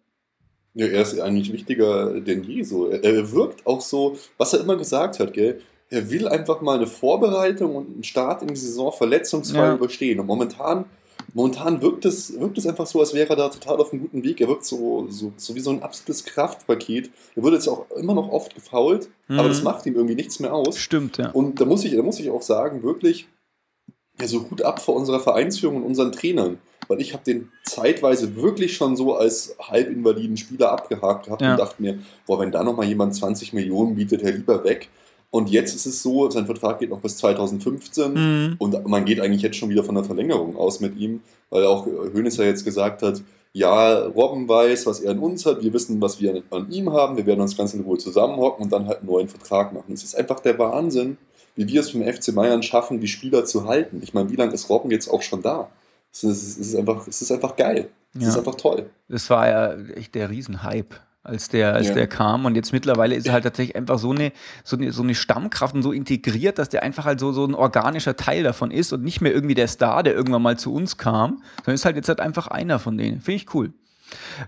Ja, 0.75 0.85
er 0.85 1.01
ist 1.01 1.19
eigentlich 1.19 1.51
wichtiger 1.51 2.19
denn 2.21 2.43
je 2.43 2.61
so. 2.61 2.87
Er, 2.87 3.03
er 3.03 3.31
wirkt 3.31 3.65
auch 3.65 3.81
so, 3.81 4.17
was 4.37 4.53
er 4.53 4.61
immer 4.61 4.75
gesagt 4.75 5.19
hat, 5.19 5.33
gell? 5.33 5.61
Er 5.89 6.09
will 6.09 6.27
einfach 6.27 6.61
mal 6.61 6.77
eine 6.77 6.87
Vorbereitung 6.87 7.75
und 7.75 7.93
einen 7.93 8.03
Start 8.03 8.41
in 8.41 8.49
die 8.49 8.55
Saison 8.55 8.91
verletzungsfrei 8.91 9.67
ja. 9.67 9.73
überstehen. 9.73 10.19
Und 10.19 10.27
momentan, 10.27 10.85
momentan 11.33 11.81
wirkt 11.81 12.05
es, 12.05 12.39
wirkt 12.39 12.57
es 12.59 12.67
einfach 12.67 12.85
so, 12.85 12.99
als 12.99 13.13
wäre 13.13 13.29
er 13.29 13.35
da 13.35 13.49
total 13.49 13.77
auf 13.77 13.91
einem 13.91 14.03
guten 14.03 14.23
Weg. 14.23 14.39
Er 14.39 14.47
wirkt 14.47 14.65
so, 14.65 15.07
so, 15.09 15.33
so 15.35 15.55
wie 15.55 15.59
so 15.59 15.71
ein 15.71 15.81
absolutes 15.81 16.25
Kraftpaket. 16.25 17.09
Er 17.35 17.43
wird 17.43 17.55
jetzt 17.55 17.67
auch 17.67 17.89
immer 17.91 18.13
noch 18.13 18.29
oft 18.29 18.53
gefault, 18.53 19.09
mhm. 19.27 19.39
aber 19.39 19.49
das 19.49 19.63
macht 19.63 19.85
ihm 19.87 19.95
irgendwie 19.95 20.15
nichts 20.15 20.39
mehr 20.39 20.53
aus. 20.53 20.77
Stimmt, 20.77 21.17
ja. 21.17 21.31
Und 21.31 21.59
da 21.59 21.65
muss 21.65 21.83
ich, 21.83 21.95
da 21.95 22.03
muss 22.03 22.19
ich 22.19 22.29
auch 22.29 22.43
sagen, 22.43 22.83
wirklich, 22.83 23.27
ja, 24.21 24.27
so 24.27 24.49
Hut 24.49 24.61
ab 24.61 24.81
vor 24.81 24.95
unserer 24.95 25.19
Vereinsführung 25.19 25.77
und 25.77 25.83
unseren 25.83 26.11
Trainern. 26.11 26.59
Weil 26.87 27.01
ich 27.01 27.13
habe 27.13 27.23
den 27.23 27.51
zeitweise 27.65 28.35
wirklich 28.35 28.75
schon 28.75 28.95
so 28.95 29.15
als 29.15 29.55
halbinvaliden 29.59 30.37
Spieler 30.37 30.71
abgehakt 30.71 31.25
gehabt 31.25 31.41
ja. 31.41 31.51
und 31.51 31.59
dachte 31.59 31.81
mir, 31.81 31.99
boah, 32.25 32.39
wenn 32.39 32.51
da 32.51 32.63
nochmal 32.63 32.87
jemand 32.87 33.15
20 33.15 33.53
Millionen 33.53 33.95
bietet, 33.95 34.23
Herr 34.23 34.31
lieber 34.31 34.63
weg. 34.63 34.89
Und 35.31 35.49
jetzt 35.49 35.75
ist 35.75 35.85
es 35.85 36.01
so, 36.01 36.29
sein 36.29 36.47
Vertrag 36.47 36.79
geht 36.79 36.89
noch 36.89 37.01
bis 37.01 37.17
2015 37.17 38.13
mhm. 38.13 38.55
und 38.57 38.87
man 38.87 39.05
geht 39.05 39.19
eigentlich 39.19 39.43
jetzt 39.43 39.57
schon 39.57 39.69
wieder 39.69 39.83
von 39.83 39.95
einer 39.95 40.05
Verlängerung 40.05 40.57
aus 40.57 40.79
mit 40.79 40.97
ihm, 40.97 41.21
weil 41.51 41.65
auch 41.65 41.85
Hönes 41.85 42.37
ja 42.37 42.45
jetzt 42.45 42.65
gesagt 42.65 43.03
hat, 43.03 43.21
ja, 43.53 44.05
Robben 44.05 44.47
weiß, 44.47 44.85
was 44.85 44.99
er 45.01 45.11
an 45.11 45.19
uns 45.19 45.45
hat, 45.45 45.63
wir 45.63 45.73
wissen, 45.73 46.01
was 46.01 46.19
wir 46.19 46.41
an 46.49 46.71
ihm 46.71 46.91
haben, 46.91 47.17
wir 47.17 47.25
werden 47.25 47.41
uns 47.41 47.57
ganz 47.57 47.73
in 47.73 47.81
Ruhe 47.81 47.97
zusammenhocken 47.97 48.63
und 48.63 48.71
dann 48.71 48.87
halt 48.87 48.99
einen 48.99 49.07
neuen 49.07 49.27
Vertrag 49.27 49.73
machen. 49.73 49.93
Es 49.93 50.03
ist 50.03 50.15
einfach 50.15 50.39
der 50.39 50.57
Wahnsinn, 50.57 51.17
wie 51.55 51.67
wir 51.67 51.81
es 51.81 51.91
vom 51.91 52.01
FC 52.01 52.33
Bayern 52.33 52.63
schaffen, 52.63 52.99
die 52.99 53.07
Spieler 53.07 53.45
zu 53.45 53.67
halten. 53.67 54.01
Ich 54.03 54.13
meine, 54.13 54.29
wie 54.29 54.35
lange 54.35 54.53
ist 54.53 54.69
Robben 54.69 54.91
jetzt 54.91 55.09
auch 55.09 55.21
schon 55.21 55.41
da? 55.41 55.69
Es 56.11 56.23
ist, 56.23 56.57
es 56.59 56.67
ist, 56.69 56.75
einfach, 56.75 57.07
es 57.07 57.21
ist 57.21 57.31
einfach 57.31 57.55
geil. 57.55 57.89
Es 58.15 58.23
ja. 58.23 58.29
ist 58.29 58.37
einfach 58.37 58.55
toll. 58.55 58.89
Das 59.07 59.29
war 59.29 59.47
ja 59.47 59.73
echt 59.95 60.15
der 60.15 60.29
Riesenhype 60.29 60.95
als 61.29 61.49
der, 61.49 61.73
als 61.73 61.87
ja. 61.87 61.93
der 61.93 62.07
kam. 62.07 62.45
Und 62.45 62.55
jetzt 62.55 62.73
mittlerweile 62.73 63.15
ist 63.15 63.27
er 63.27 63.33
halt 63.33 63.43
tatsächlich 63.43 63.75
einfach 63.75 63.99
so 63.99 64.11
eine, 64.11 64.31
so 64.63 64.75
eine, 64.75 64.91
so 64.91 65.03
eine 65.03 65.15
Stammkraft 65.15 65.75
und 65.75 65.83
so 65.83 65.91
integriert, 65.91 66.59
dass 66.59 66.69
der 66.69 66.83
einfach 66.83 67.05
halt 67.05 67.19
so, 67.19 67.31
so 67.31 67.45
ein 67.45 67.55
organischer 67.55 68.15
Teil 68.15 68.43
davon 68.43 68.71
ist 68.71 68.91
und 68.91 69.03
nicht 69.03 69.21
mehr 69.21 69.33
irgendwie 69.33 69.55
der 69.55 69.67
Star, 69.67 70.03
der 70.03 70.13
irgendwann 70.13 70.41
mal 70.41 70.57
zu 70.57 70.73
uns 70.73 70.97
kam, 70.97 71.41
sondern 71.57 71.75
ist 71.75 71.85
halt 71.85 71.95
jetzt 71.95 72.09
halt 72.09 72.19
einfach 72.19 72.47
einer 72.47 72.79
von 72.79 72.97
denen. 72.97 73.21
Finde 73.21 73.35
ich 73.37 73.53
cool. 73.53 73.73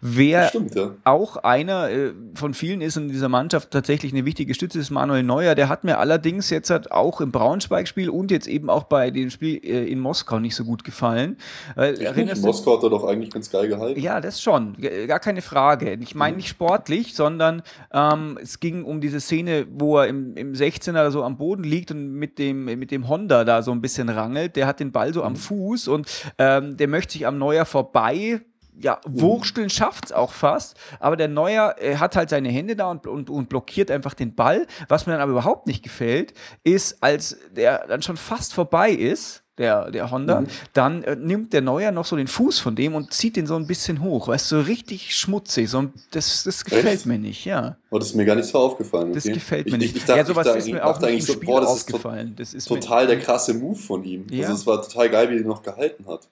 Wer 0.02 0.50
stimmt, 0.50 0.76
ja. 0.76 0.92
auch 1.04 1.38
einer 1.38 1.90
äh, 1.90 2.14
von 2.36 2.54
vielen 2.54 2.82
ist 2.82 2.98
in 2.98 3.10
dieser 3.10 3.30
Mannschaft 3.30 3.72
tatsächlich 3.72 4.14
eine 4.14 4.26
wichtige 4.26 4.54
Stütze, 4.54 4.80
ist 4.80 4.90
Manuel 4.90 5.24
Neuer. 5.24 5.56
Der 5.56 5.70
hat 5.70 5.84
mir 5.84 5.98
allerdings 5.98 6.50
jetzt 6.50 6.70
halt 6.70 6.92
auch 6.92 7.22
im 7.22 7.32
Braunschweig-Spiel 7.32 8.10
und 8.10 8.32
jetzt 8.32 8.48
eben 8.48 8.70
auch 8.70 8.84
bei 8.84 9.12
dem 9.12 9.30
Spiel 9.30 9.58
äh, 9.64 9.86
in 9.86 10.00
Moskau 10.00 10.40
nicht 10.40 10.56
so 10.56 10.64
gut 10.64 10.84
gefallen. 10.84 11.38
Äh, 11.78 11.94
in 11.94 12.42
Moskau 12.42 12.78
hat 12.78 12.84
er 12.84 12.90
doch 12.90 13.04
eigentlich 13.04 13.32
ganz 13.32 13.50
geil 13.50 13.68
gehalten. 13.68 14.00
Ja, 14.00 14.22
das 14.22 14.42
schon. 14.42 14.76
Gar 14.80 15.20
keine 15.20 15.42
Frage. 15.42 15.98
Ich 16.02 16.16
meine 16.16 16.38
nicht 16.38 16.50
sportlich, 16.50 17.16
sondern 17.16 17.62
ähm, 17.94 18.40
es 18.42 18.60
ging 18.60 18.84
um 18.84 19.02
diese 19.02 19.20
Szene, 19.20 19.68
wo 19.72 19.98
er 19.98 20.08
im, 20.08 20.36
im 20.36 20.54
16er 20.54 21.12
so 21.12 21.24
am 21.24 21.38
Boden 21.38 21.64
liegt 21.64 21.92
und 21.92 22.14
mit 22.14 22.40
dem, 22.40 22.66
mit 22.66 22.92
dem 22.92 23.08
Honda 23.08 23.44
da 23.44 23.62
so 23.62 23.72
ein 23.72 23.82
bisschen 23.82 24.10
rangelt. 24.10 24.56
Der 24.56 24.68
hat 24.68 24.80
den 24.80 24.92
Ball 24.92 25.14
so 25.14 25.24
am 25.24 25.34
mhm. 25.34 25.38
Fuß 25.38 25.88
und 25.88 26.08
ähm, 26.38 26.78
der 26.78 26.88
möchte 26.88 27.14
sich 27.14 27.28
am 27.28 27.38
Neuer 27.38 27.66
vorbei 27.66 28.42
ja, 28.80 29.00
Wursteln 29.06 29.70
schafft 29.70 30.06
es 30.06 30.12
auch 30.12 30.32
fast, 30.32 30.76
aber 31.00 31.18
der 31.18 31.28
Neuer 31.28 31.76
äh, 31.80 31.96
hat 31.98 32.16
halt 32.16 32.30
seine 32.30 32.50
Hände 32.50 32.76
da 32.76 32.90
und, 32.90 33.08
und, 33.08 33.30
und 33.30 33.50
blockiert 33.50 33.92
einfach 33.92 34.14
den 34.14 34.36
Ball. 34.36 34.68
Was 34.88 35.06
mir 35.06 35.14
dann 35.14 35.22
aber 35.22 35.32
überhaupt 35.32 35.68
nicht 35.68 35.84
gefällt, 35.84 36.34
ist, 36.64 37.02
als 37.04 37.38
der 37.52 37.88
dann 37.88 38.02
schon 38.02 38.18
fast 38.18 38.54
vorbei 38.54 38.92
ist, 38.92 39.44
der, 39.58 39.92
der 39.92 40.10
Honda, 40.10 40.42
mhm. 40.42 40.48
dann 40.74 41.04
äh, 41.04 41.16
nimmt 41.16 41.54
der 41.54 41.62
Neuer 41.62 41.92
noch 41.92 42.06
so 42.06 42.16
den 42.16 42.28
Fuß 42.28 42.60
von 42.60 42.76
dem 42.76 42.96
und 42.96 43.14
zieht 43.14 43.36
den 43.36 43.46
so 43.46 43.56
ein 43.56 43.68
bisschen 43.68 44.02
hoch. 44.02 44.28
Weißt 44.28 44.52
du, 44.52 44.58
so 44.58 44.62
richtig 44.62 45.16
schmutzig. 45.16 45.70
So, 45.70 45.90
das, 46.12 46.44
das 46.44 46.66
gefällt 46.66 46.86
Echt? 46.86 47.06
mir 47.06 47.20
nicht, 47.20 47.46
ja. 47.46 47.78
Oh, 47.92 48.00
das 48.00 48.10
ist 48.10 48.16
mir 48.16 48.26
gar 48.26 48.36
nicht 48.36 48.48
so 48.48 48.58
aufgefallen. 48.58 49.10
Okay. 49.10 49.14
Das 49.16 49.24
gefällt 49.26 49.68
mir 49.68 49.74
ich, 49.74 49.78
nicht. 49.78 49.92
Ich, 49.92 49.98
ich 49.98 50.06
dachte, 50.06 50.20
ja, 50.20 50.26
sowas 50.26 50.48
ist 50.56 50.70
mir 50.70 50.84
auch 50.86 51.00
nicht 51.00 51.30
im 51.30 51.36
Spiel 51.36 51.46
boah, 51.46 51.62
das 51.62 51.70
aufgefallen. 51.70 52.34
Das 52.38 52.54
ist 52.54 52.68
total 52.68 53.08
der 53.08 53.20
krasse 53.20 53.54
Move 53.54 53.78
von 53.78 54.04
ihm. 54.04 54.26
Ja. 54.32 54.48
Also 54.48 54.54
es 54.54 54.66
war 54.66 54.82
total 54.82 55.10
geil, 55.10 55.30
wie 55.30 55.36
er 55.36 55.42
ihn 55.42 55.48
noch 55.48 55.62
gehalten 55.62 56.08
hat. 56.08 56.28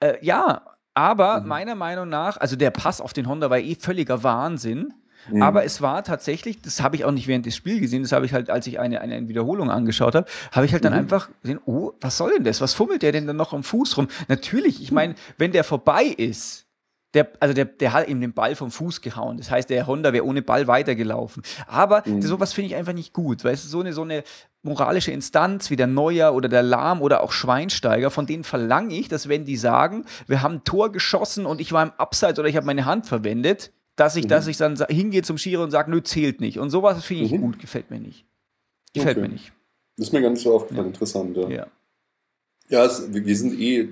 Äh, 0.00 0.14
ja, 0.22 0.62
aber 0.94 1.40
mhm. 1.40 1.48
meiner 1.48 1.74
Meinung 1.74 2.08
nach, 2.08 2.36
also 2.36 2.56
der 2.56 2.70
Pass 2.70 3.00
auf 3.00 3.12
den 3.12 3.28
Honda 3.28 3.50
war 3.50 3.58
eh 3.58 3.74
völliger 3.74 4.22
Wahnsinn. 4.22 4.94
Mhm. 5.30 5.42
Aber 5.42 5.64
es 5.64 5.82
war 5.82 6.02
tatsächlich, 6.02 6.62
das 6.62 6.80
habe 6.80 6.96
ich 6.96 7.04
auch 7.04 7.10
nicht 7.10 7.28
während 7.28 7.44
des 7.44 7.54
Spiels 7.54 7.80
gesehen, 7.80 8.02
das 8.02 8.12
habe 8.12 8.24
ich 8.24 8.32
halt, 8.32 8.48
als 8.48 8.66
ich 8.66 8.80
eine, 8.80 9.00
eine 9.02 9.28
Wiederholung 9.28 9.70
angeschaut 9.70 10.14
habe, 10.14 10.26
habe 10.50 10.64
ich 10.64 10.72
halt 10.72 10.84
dann 10.84 10.94
mhm. 10.94 11.00
einfach 11.00 11.28
gesehen, 11.42 11.60
oh, 11.66 11.92
was 12.00 12.16
soll 12.16 12.32
denn 12.32 12.44
das? 12.44 12.60
Was 12.60 12.72
fummelt 12.72 13.02
der 13.02 13.12
denn 13.12 13.26
dann 13.26 13.36
noch 13.36 13.52
am 13.52 13.62
Fuß 13.62 13.98
rum? 13.98 14.08
Natürlich, 14.28 14.82
ich 14.82 14.92
meine, 14.92 15.14
wenn 15.36 15.52
der 15.52 15.62
vorbei 15.62 16.04
ist, 16.04 16.66
der, 17.14 17.32
also 17.40 17.54
der, 17.54 17.64
der 17.64 17.92
hat 17.92 18.08
ihm 18.08 18.20
den 18.20 18.32
Ball 18.32 18.54
vom 18.54 18.70
Fuß 18.70 19.00
gehauen. 19.00 19.36
Das 19.36 19.50
heißt, 19.50 19.68
der 19.68 19.86
Honda 19.86 20.12
wäre 20.12 20.24
ohne 20.24 20.42
Ball 20.42 20.66
weitergelaufen. 20.66 21.42
Aber 21.66 22.02
mhm. 22.06 22.22
sowas 22.22 22.52
finde 22.52 22.68
ich 22.68 22.76
einfach 22.76 22.92
nicht 22.92 23.12
gut. 23.12 23.44
Weißt 23.44 23.64
du, 23.64 23.68
so 23.68 23.80
eine, 23.80 23.92
so 23.92 24.02
eine 24.02 24.22
moralische 24.62 25.10
Instanz 25.10 25.70
wie 25.70 25.76
der 25.76 25.86
Neuer 25.86 26.34
oder 26.34 26.48
der 26.48 26.62
Lahm 26.62 27.02
oder 27.02 27.22
auch 27.22 27.32
Schweinsteiger, 27.32 28.10
von 28.10 28.26
denen 28.26 28.44
verlange 28.44 28.94
ich, 28.94 29.08
dass 29.08 29.28
wenn 29.28 29.44
die 29.44 29.56
sagen, 29.56 30.04
wir 30.26 30.42
haben 30.42 30.56
ein 30.56 30.64
Tor 30.64 30.92
geschossen 30.92 31.46
und 31.46 31.60
ich 31.60 31.72
war 31.72 31.82
im 31.82 31.92
Abseits 31.96 32.38
oder 32.38 32.48
ich 32.48 32.56
habe 32.56 32.66
meine 32.66 32.84
Hand 32.84 33.06
verwendet, 33.06 33.72
dass 33.96 34.16
ich, 34.16 34.24
mhm. 34.24 34.28
dass 34.28 34.46
ich 34.46 34.56
dann 34.56 34.76
hingehe 34.88 35.22
zum 35.22 35.38
Schiri 35.38 35.62
und 35.62 35.70
sage, 35.70 35.90
nö, 35.90 36.02
zählt 36.02 36.40
nicht. 36.40 36.58
Und 36.58 36.70
sowas 36.70 37.04
finde 37.04 37.24
ich 37.24 37.32
mhm. 37.32 37.40
gut, 37.40 37.58
gefällt 37.58 37.90
mir 37.90 38.00
nicht. 38.00 38.24
Gefällt 38.94 39.18
okay. 39.18 39.26
mir 39.26 39.32
nicht. 39.32 39.52
Das 39.96 40.08
ist 40.08 40.12
mir 40.12 40.22
ganz 40.22 40.42
so 40.42 40.54
aufgefallen, 40.54 40.86
ja. 40.86 40.92
interessant, 40.92 41.36
ja. 41.36 41.48
Ja, 41.48 41.66
ja 42.68 42.84
es, 42.84 43.12
wir 43.12 43.36
sind 43.36 43.58
eh 43.58 43.88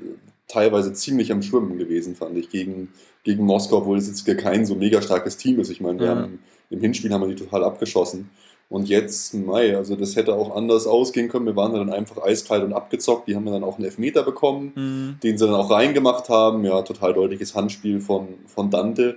teilweise 0.48 0.92
ziemlich 0.92 1.30
am 1.30 1.42
Schwimmen 1.42 1.78
gewesen, 1.78 2.16
fand 2.16 2.36
ich, 2.36 2.50
gegen, 2.50 2.88
gegen 3.22 3.44
Moskau, 3.44 3.78
obwohl 3.78 3.98
es 3.98 4.08
jetzt 4.08 4.24
kein 4.38 4.66
so 4.66 4.74
mega 4.74 5.02
starkes 5.02 5.36
Team 5.36 5.60
ist. 5.60 5.70
Ich 5.70 5.80
meine, 5.80 6.00
wir 6.00 6.06
ja. 6.06 6.16
haben 6.16 6.40
im 6.70 6.80
Hinspiel 6.80 7.12
haben 7.12 7.22
wir 7.22 7.28
die 7.34 7.44
total 7.44 7.64
abgeschossen. 7.64 8.30
Und 8.70 8.88
jetzt, 8.88 9.32
Mai, 9.32 9.76
also 9.76 9.96
das 9.96 10.14
hätte 10.16 10.34
auch 10.34 10.54
anders 10.54 10.86
ausgehen 10.86 11.28
können. 11.28 11.46
Wir 11.46 11.56
waren 11.56 11.72
dann 11.72 11.90
einfach 11.90 12.22
eiskalt 12.22 12.62
und 12.64 12.74
abgezockt. 12.74 13.26
Die 13.26 13.34
haben 13.34 13.46
dann 13.46 13.64
auch 13.64 13.76
einen 13.76 13.86
Elfmeter 13.86 14.22
bekommen, 14.22 14.72
mhm. 14.74 15.20
den 15.22 15.38
sie 15.38 15.46
dann 15.46 15.54
auch 15.54 15.70
reingemacht 15.70 16.28
haben. 16.28 16.64
Ja, 16.64 16.82
total 16.82 17.14
deutliches 17.14 17.54
Handspiel 17.54 18.00
von, 18.00 18.28
von 18.46 18.70
Dante. 18.70 19.16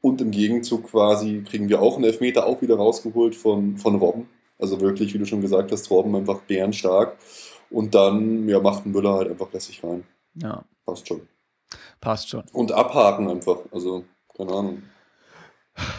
Und 0.00 0.22
im 0.22 0.30
Gegenzug 0.30 0.90
quasi 0.90 1.42
kriegen 1.46 1.68
wir 1.68 1.82
auch 1.82 1.96
einen 1.96 2.04
Elfmeter 2.04 2.46
auch 2.46 2.62
wieder 2.62 2.76
rausgeholt 2.76 3.34
von, 3.34 3.76
von 3.76 3.96
Robben. 3.96 4.28
Also 4.58 4.80
wirklich, 4.80 5.12
wie 5.12 5.18
du 5.18 5.26
schon 5.26 5.42
gesagt 5.42 5.70
hast, 5.70 5.90
Robben 5.90 6.16
einfach 6.16 6.40
bärenstark. 6.42 7.18
Und 7.70 7.94
dann 7.94 8.48
ja, 8.48 8.58
macht 8.60 8.86
Müller 8.86 9.14
halt 9.14 9.28
einfach 9.28 9.52
lässig 9.52 9.84
rein. 9.84 10.04
Ja. 10.42 10.64
Passt 10.84 11.08
schon. 11.08 11.20
Passt 12.00 12.28
schon. 12.28 12.44
Und 12.52 12.72
abhaken 12.72 13.28
einfach. 13.28 13.58
Also, 13.72 14.04
keine 14.36 14.52
Ahnung. 14.52 14.82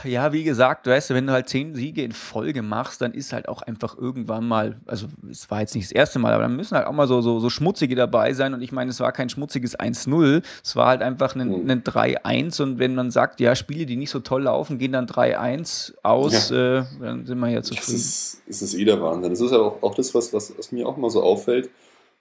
Ja, 0.04 0.34
wie 0.34 0.44
gesagt, 0.44 0.86
du 0.86 0.92
weißt, 0.92 1.12
wenn 1.12 1.28
du 1.28 1.34
halt 1.34 1.50
zehn 1.50 1.74
Siege 1.76 2.04
in 2.04 2.12
Folge 2.12 2.62
machst, 2.62 3.02
dann 3.02 3.14
ist 3.14 3.34
halt 3.34 3.48
auch 3.48 3.62
einfach 3.62 3.98
irgendwann 3.98 4.48
mal, 4.48 4.80
also 4.86 5.08
es 5.30 5.50
war 5.50 5.62
jetzt 5.62 5.76
nicht 5.76 5.88
das 5.88 5.92
erste 5.92 6.20
Mal, 6.20 6.34
aber 6.34 6.44
dann 6.44 6.56
müssen 6.56 6.76
halt 6.76 6.88
auch 6.88 6.92
mal 6.92 7.08
so, 7.08 7.22
so, 7.22 7.40
so 7.40 7.50
schmutzige 7.50 7.96
dabei 7.96 8.34
sein. 8.34 8.54
Und 8.54 8.62
ich 8.62 8.72
meine, 8.72 8.92
es 8.92 9.00
war 9.00 9.12
kein 9.12 9.30
schmutziges 9.30 9.80
1-0, 9.80 10.44
es 10.64 10.76
war 10.76 10.88
halt 10.88 11.02
einfach 11.02 11.36
ein, 11.36 11.64
mhm. 11.64 11.70
ein 11.70 11.84
3-1. 11.84 12.62
Und 12.62 12.80
wenn 12.80 12.96
man 12.96 13.12
sagt, 13.12 13.40
ja, 13.40 13.56
Spiele, 13.56 13.86
die 13.86 13.96
nicht 13.96 14.10
so 14.10 14.20
toll 14.20 14.44
laufen, 14.44 14.80
gehen 14.80 14.92
dann 14.92 15.08
3-1 15.08 15.94
aus, 16.04 16.50
ja. 16.50 16.80
äh, 16.80 16.84
dann 17.00 17.26
sind 17.26 17.40
wir 17.40 17.50
ja 17.50 17.62
zufrieden. 17.62 17.86
Das 17.86 17.96
ist, 17.96 18.42
das 18.48 18.62
ist 18.62 18.74
eh 18.74 18.86
der 18.86 19.02
Wahnsinn. 19.02 19.32
Das 19.32 19.42
ist 19.42 19.52
ja 19.52 19.60
auch, 19.60 19.82
auch 19.82 19.96
das, 19.96 20.14
was, 20.14 20.34
was, 20.34 20.58
was 20.58 20.72
mir 20.72 20.88
auch 20.88 20.98
mal 20.98 21.10
so 21.10 21.24
auffällt. 21.24 21.70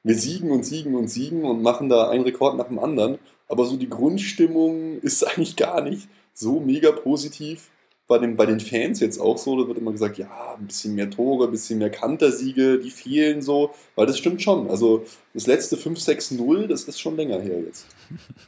Wir 0.03 0.15
siegen 0.15 0.51
und 0.51 0.65
siegen 0.65 0.95
und 0.95 1.09
siegen 1.09 1.45
und 1.45 1.63
machen 1.63 1.89
da 1.89 2.09
einen 2.09 2.25
Rekord 2.25 2.57
nach 2.57 2.69
dem 2.69 2.79
anderen. 2.79 3.19
Aber 3.49 3.65
so 3.65 3.77
die 3.77 3.89
Grundstimmung 3.89 5.01
ist 5.01 5.23
eigentlich 5.29 5.57
gar 5.57 5.81
nicht 5.83 6.09
so 6.33 6.61
mega 6.61 6.93
positiv. 6.93 7.71
Bei 8.07 8.17
den, 8.17 8.37
bei 8.37 8.47
den 8.47 8.59
Fans 8.59 9.01
jetzt 9.01 9.19
auch 9.19 9.37
so, 9.37 9.61
da 9.61 9.69
wird 9.69 9.77
immer 9.77 9.93
gesagt, 9.93 10.17
ja, 10.17 10.57
ein 10.59 10.67
bisschen 10.67 10.95
mehr 10.95 11.11
Tore, 11.11 11.45
ein 11.45 11.51
bisschen 11.51 11.79
mehr 11.79 11.91
Kantersiege, 11.91 12.79
die 12.79 12.91
fehlen 12.91 13.43
so, 13.43 13.73
weil 13.97 14.07
das 14.07 14.17
stimmt 14.17 14.41
schon. 14.41 14.71
Also 14.71 15.05
das 15.35 15.47
letzte 15.47 15.77
5-6-0, 15.77 16.69
das 16.69 16.85
ist 16.85 17.01
schon 17.01 17.17
länger 17.17 17.39
her 17.39 17.61
jetzt. 17.61 17.85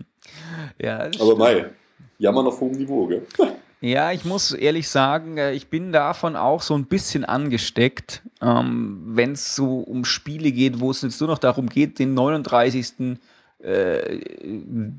ja, 0.80 1.10
Aber 1.18 1.36
Mai, 1.36 1.72
jammern 2.18 2.46
auf 2.46 2.58
hohem 2.62 2.72
Niveau, 2.72 3.06
gell? 3.06 3.26
Ja, 3.82 4.12
ich 4.12 4.26
muss 4.26 4.52
ehrlich 4.52 4.88
sagen, 4.90 5.38
äh, 5.38 5.52
ich 5.52 5.68
bin 5.68 5.90
davon 5.90 6.36
auch 6.36 6.60
so 6.60 6.74
ein 6.74 6.84
bisschen 6.84 7.24
angesteckt, 7.24 8.22
ähm, 8.42 9.00
wenn 9.06 9.32
es 9.32 9.56
so 9.56 9.78
um 9.80 10.04
Spiele 10.04 10.52
geht, 10.52 10.80
wo 10.80 10.90
es 10.90 11.00
jetzt 11.00 11.20
nur 11.20 11.30
noch 11.30 11.38
darum 11.38 11.68
geht, 11.68 11.98
den 11.98 12.12
39 12.12 13.18
äh, 13.62 14.18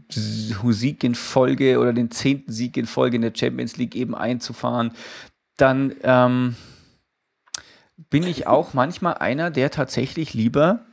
Sieg 0.10 1.04
in 1.04 1.14
Folge 1.14 1.80
oder 1.80 1.94
den 1.94 2.10
zehnten 2.10 2.52
Sieg 2.52 2.76
in 2.76 2.88
Folge 2.88 3.18
in 3.18 3.22
der 3.22 3.34
Champions 3.36 3.78
League 3.78 3.96
eben 3.96 4.16
einzufahren, 4.16 4.94
dann 5.58 5.94
ähm, 6.02 6.56
bin 8.10 8.24
ich 8.24 8.48
auch 8.48 8.74
manchmal 8.74 9.16
einer, 9.16 9.52
der 9.52 9.70
tatsächlich 9.70 10.34
lieber 10.34 10.86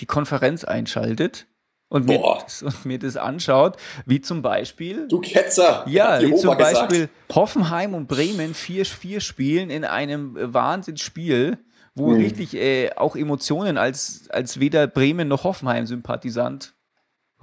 die 0.00 0.06
Konferenz 0.06 0.64
einschaltet 0.64 1.46
und 1.92 2.06
mir, 2.06 2.18
das, 2.42 2.62
und 2.62 2.86
mir, 2.86 2.98
das, 2.98 3.16
anschaut, 3.16 3.76
wie 4.06 4.20
zum 4.20 4.40
Beispiel. 4.40 5.06
Du 5.08 5.20
Ketzer! 5.20 5.84
Ja, 5.86 6.20
wie 6.22 6.34
zum 6.34 6.56
Beispiel 6.56 7.08
gesagt. 7.08 7.34
Hoffenheim 7.34 7.94
und 7.94 8.08
Bremen 8.08 8.54
4-4 8.54 9.20
spielen 9.20 9.68
in 9.68 9.84
einem 9.84 10.34
Wahnsinnsspiel, 10.34 11.58
wo 11.94 12.12
hm. 12.12 12.16
richtig 12.16 12.54
äh, 12.54 12.90
auch 12.96 13.14
Emotionen 13.14 13.76
als, 13.76 14.24
als 14.30 14.58
weder 14.58 14.86
Bremen 14.86 15.28
noch 15.28 15.44
Hoffenheim-Sympathisant 15.44 16.74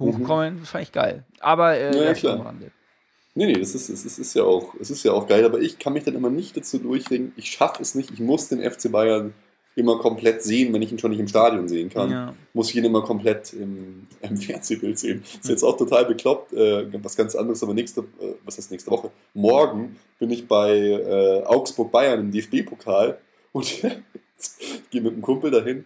hochkommen, 0.00 0.60
mhm. 0.60 0.64
fand 0.64 0.82
ich 0.82 0.92
geil. 0.92 1.26
Aber 1.40 1.76
äh, 1.76 1.94
ja, 1.94 2.04
ja, 2.04 2.14
klar. 2.14 2.54
Nee, 3.34 3.46
nee, 3.46 3.52
das 3.52 3.74
ist, 3.74 3.88
das 3.88 4.04
ist, 4.04 4.18
ist, 4.18 4.34
ja 4.34 4.42
auch, 4.42 4.74
es 4.80 4.90
ist 4.90 5.04
ja 5.04 5.12
auch 5.12 5.28
geil, 5.28 5.44
aber 5.44 5.60
ich 5.60 5.78
kann 5.78 5.92
mich 5.92 6.02
dann 6.02 6.16
immer 6.16 6.30
nicht 6.30 6.56
dazu 6.56 6.78
durchringen, 6.78 7.32
ich 7.36 7.50
schaffe 7.52 7.80
es 7.80 7.94
nicht, 7.94 8.10
ich 8.10 8.18
muss 8.18 8.48
den 8.48 8.68
FC 8.68 8.90
Bayern 8.90 9.34
immer 9.76 9.98
komplett 9.98 10.42
sehen, 10.42 10.72
wenn 10.72 10.82
ich 10.82 10.92
ihn 10.92 10.98
schon 10.98 11.10
nicht 11.10 11.20
im 11.20 11.28
Stadion 11.28 11.68
sehen 11.68 11.90
kann. 11.90 12.10
Ja. 12.10 12.34
Muss 12.52 12.70
ich 12.70 12.76
ihn 12.76 12.84
immer 12.84 13.02
komplett 13.02 13.52
im, 13.52 14.06
im 14.20 14.36
Fernsehbild 14.36 14.98
sehen. 14.98 15.22
Ist 15.22 15.48
jetzt 15.48 15.62
auch 15.62 15.76
total 15.76 16.06
bekloppt, 16.06 16.52
äh, 16.52 16.86
was 17.02 17.16
ganz 17.16 17.34
anderes, 17.34 17.62
aber 17.62 17.74
nächste, 17.74 18.00
äh, 18.00 18.34
was 18.44 18.58
ist 18.58 18.70
nächste 18.70 18.90
Woche? 18.90 19.10
Morgen 19.34 19.96
bin 20.18 20.30
ich 20.30 20.46
bei 20.46 20.76
äh, 20.76 21.42
Augsburg 21.44 21.90
Bayern 21.90 22.20
im 22.20 22.30
DFB-Pokal 22.30 23.18
und 23.52 23.80
gehe 24.90 25.00
mit 25.00 25.12
einem 25.12 25.22
Kumpel 25.22 25.50
dahin 25.50 25.84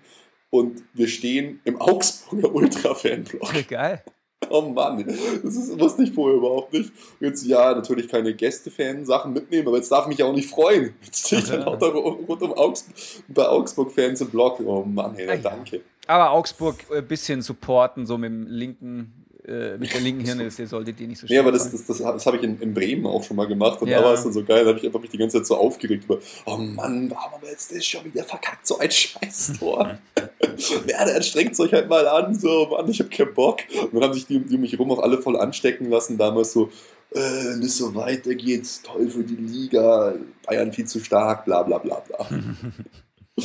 und 0.50 0.82
wir 0.92 1.08
stehen 1.08 1.60
im 1.64 1.80
Augsburger 1.80 2.54
Ultra-Fanblock. 2.54 3.68
Geil. 3.68 4.02
Oh 4.50 4.62
Mann, 4.62 5.04
das 5.42 5.56
ist, 5.56 5.78
wusste 5.78 6.04
ich 6.04 6.12
vorher 6.12 6.36
überhaupt 6.36 6.72
nicht. 6.72 6.92
Jetzt 7.20 7.46
ja, 7.46 7.74
natürlich 7.74 8.08
keine 8.08 8.34
Gäste-Fan-Sachen 8.34 9.32
mitnehmen, 9.32 9.68
aber 9.68 9.76
jetzt 9.76 9.90
darf 9.90 10.04
ich 10.04 10.16
mich 10.16 10.22
auch 10.22 10.32
nicht 10.32 10.48
freuen. 10.48 10.94
Jetzt 11.04 11.26
stehe 11.26 11.42
ich 11.42 11.48
dann 11.48 11.64
auch 11.64 11.78
da 11.78 11.86
rund 11.86 12.42
um 12.42 12.52
Augsburg, 12.52 12.94
bei 13.28 13.48
Augsburg-Fans 13.48 14.20
im 14.20 14.30
Block. 14.30 14.60
Oh 14.60 14.84
Mann, 14.84 15.14
hey, 15.14 15.40
danke. 15.40 15.80
Aber 16.06 16.32
Augsburg 16.32 16.76
ein 16.90 16.98
äh, 16.98 17.02
bisschen 17.02 17.42
supporten, 17.42 18.06
so 18.06 18.18
mit 18.18 18.30
dem 18.30 18.46
linken 18.46 19.23
äh, 19.46 19.76
mit 19.76 19.92
der 19.92 20.00
linken 20.00 20.38
der 20.38 20.66
solltet 20.66 21.00
ihr 21.00 21.08
nicht 21.08 21.20
so 21.20 21.26
schnell. 21.26 21.36
Ja, 21.36 21.42
aber 21.42 21.52
das, 21.52 21.70
das, 21.70 21.84
das, 21.84 21.98
das 21.98 22.26
habe 22.26 22.38
ich 22.38 22.42
in, 22.42 22.58
in, 22.60 22.72
Bremen 22.72 23.06
auch 23.06 23.22
schon 23.22 23.36
mal 23.36 23.46
gemacht 23.46 23.80
und 23.82 23.88
ja. 23.88 23.98
da 23.98 24.04
war 24.06 24.14
es 24.14 24.22
dann 24.22 24.32
so 24.32 24.42
geil, 24.42 24.64
da 24.64 24.70
habe 24.70 24.78
ich 24.78 24.86
einfach 24.86 25.00
mich 25.00 25.10
die 25.10 25.18
ganze 25.18 25.38
Zeit 25.38 25.46
so 25.46 25.56
aufgeregt 25.56 26.04
über, 26.04 26.18
oh 26.46 26.56
Mann, 26.56 27.10
warum 27.10 27.32
haben 27.32 27.42
wir 27.42 27.50
jetzt 27.50 27.74
das 27.74 27.84
schon 27.84 28.04
wieder 28.04 28.24
verkackt, 28.24 28.66
so 28.66 28.78
ein 28.78 28.90
Scheiß-Tor. 28.90 29.98
ja, 30.88 31.04
der 31.04 31.22
strengt 31.22 31.58
euch 31.60 31.72
halt 31.72 31.88
mal 31.88 32.06
an, 32.08 32.34
so, 32.38 32.68
Mann, 32.70 32.88
ich 32.90 33.00
habe 33.00 33.10
keinen 33.10 33.34
Bock. 33.34 33.58
Und 33.82 33.94
dann 33.94 34.04
haben 34.04 34.14
sich 34.14 34.26
die, 34.26 34.38
die 34.38 34.54
um 34.54 34.62
mich 34.62 34.72
herum 34.72 34.90
auch 34.92 35.00
alle 35.00 35.20
voll 35.20 35.36
anstecken 35.36 35.90
lassen, 35.90 36.16
damals 36.16 36.52
so, 36.52 36.70
äh, 37.14 37.56
nicht 37.56 37.74
so 37.74 37.94
weiter 37.94 38.34
geht's, 38.34 38.82
toll 38.82 39.10
für 39.10 39.24
die 39.24 39.36
Liga, 39.36 40.14
Bayern 40.46 40.72
viel 40.72 40.86
zu 40.86 41.00
stark, 41.00 41.44
bla 41.44 41.62
bla 41.62 41.78
bla 41.78 42.00
bla. 42.00 42.26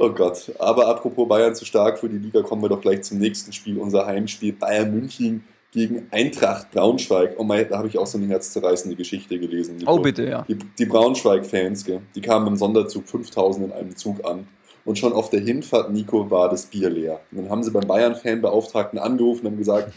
Oh 0.00 0.10
Gott. 0.10 0.52
Aber 0.58 0.86
apropos 0.86 1.26
Bayern 1.26 1.54
zu 1.54 1.64
stark 1.64 1.98
für 1.98 2.08
die 2.08 2.18
Liga, 2.18 2.42
kommen 2.42 2.62
wir 2.62 2.68
doch 2.68 2.80
gleich 2.80 3.02
zum 3.02 3.18
nächsten 3.18 3.52
Spiel, 3.52 3.78
unser 3.78 4.06
Heimspiel 4.06 4.52
Bayern 4.52 4.92
München 4.92 5.44
gegen 5.72 6.06
Eintracht 6.10 6.70
Braunschweig. 6.70 7.34
Oh 7.36 7.44
mein, 7.44 7.68
da 7.68 7.78
habe 7.78 7.88
ich 7.88 7.98
auch 7.98 8.06
so 8.06 8.18
eine 8.18 8.26
herzzerreißende 8.28 8.96
Geschichte 8.96 9.38
gelesen. 9.38 9.76
Nico. 9.76 9.92
Oh 9.92 9.98
bitte, 9.98 10.24
ja. 10.24 10.44
Die, 10.48 10.56
die 10.56 10.86
Braunschweig-Fans, 10.86 11.84
die 12.14 12.20
kamen 12.20 12.46
im 12.46 12.56
Sonderzug 12.56 13.06
5000 13.08 13.66
in 13.66 13.72
einem 13.72 13.96
Zug 13.96 14.24
an. 14.24 14.46
Und 14.84 14.98
schon 14.98 15.12
auf 15.12 15.28
der 15.28 15.40
Hinfahrt, 15.40 15.92
Nico, 15.92 16.30
war 16.30 16.48
das 16.48 16.66
Bier 16.66 16.88
leer. 16.88 17.20
Und 17.30 17.38
dann 17.38 17.50
haben 17.50 17.62
sie 17.62 17.70
beim 17.70 17.86
Bayern-Fan-Beauftragten 17.86 18.98
angerufen 18.98 19.46
und 19.46 19.52
haben 19.52 19.58
gesagt, 19.58 19.92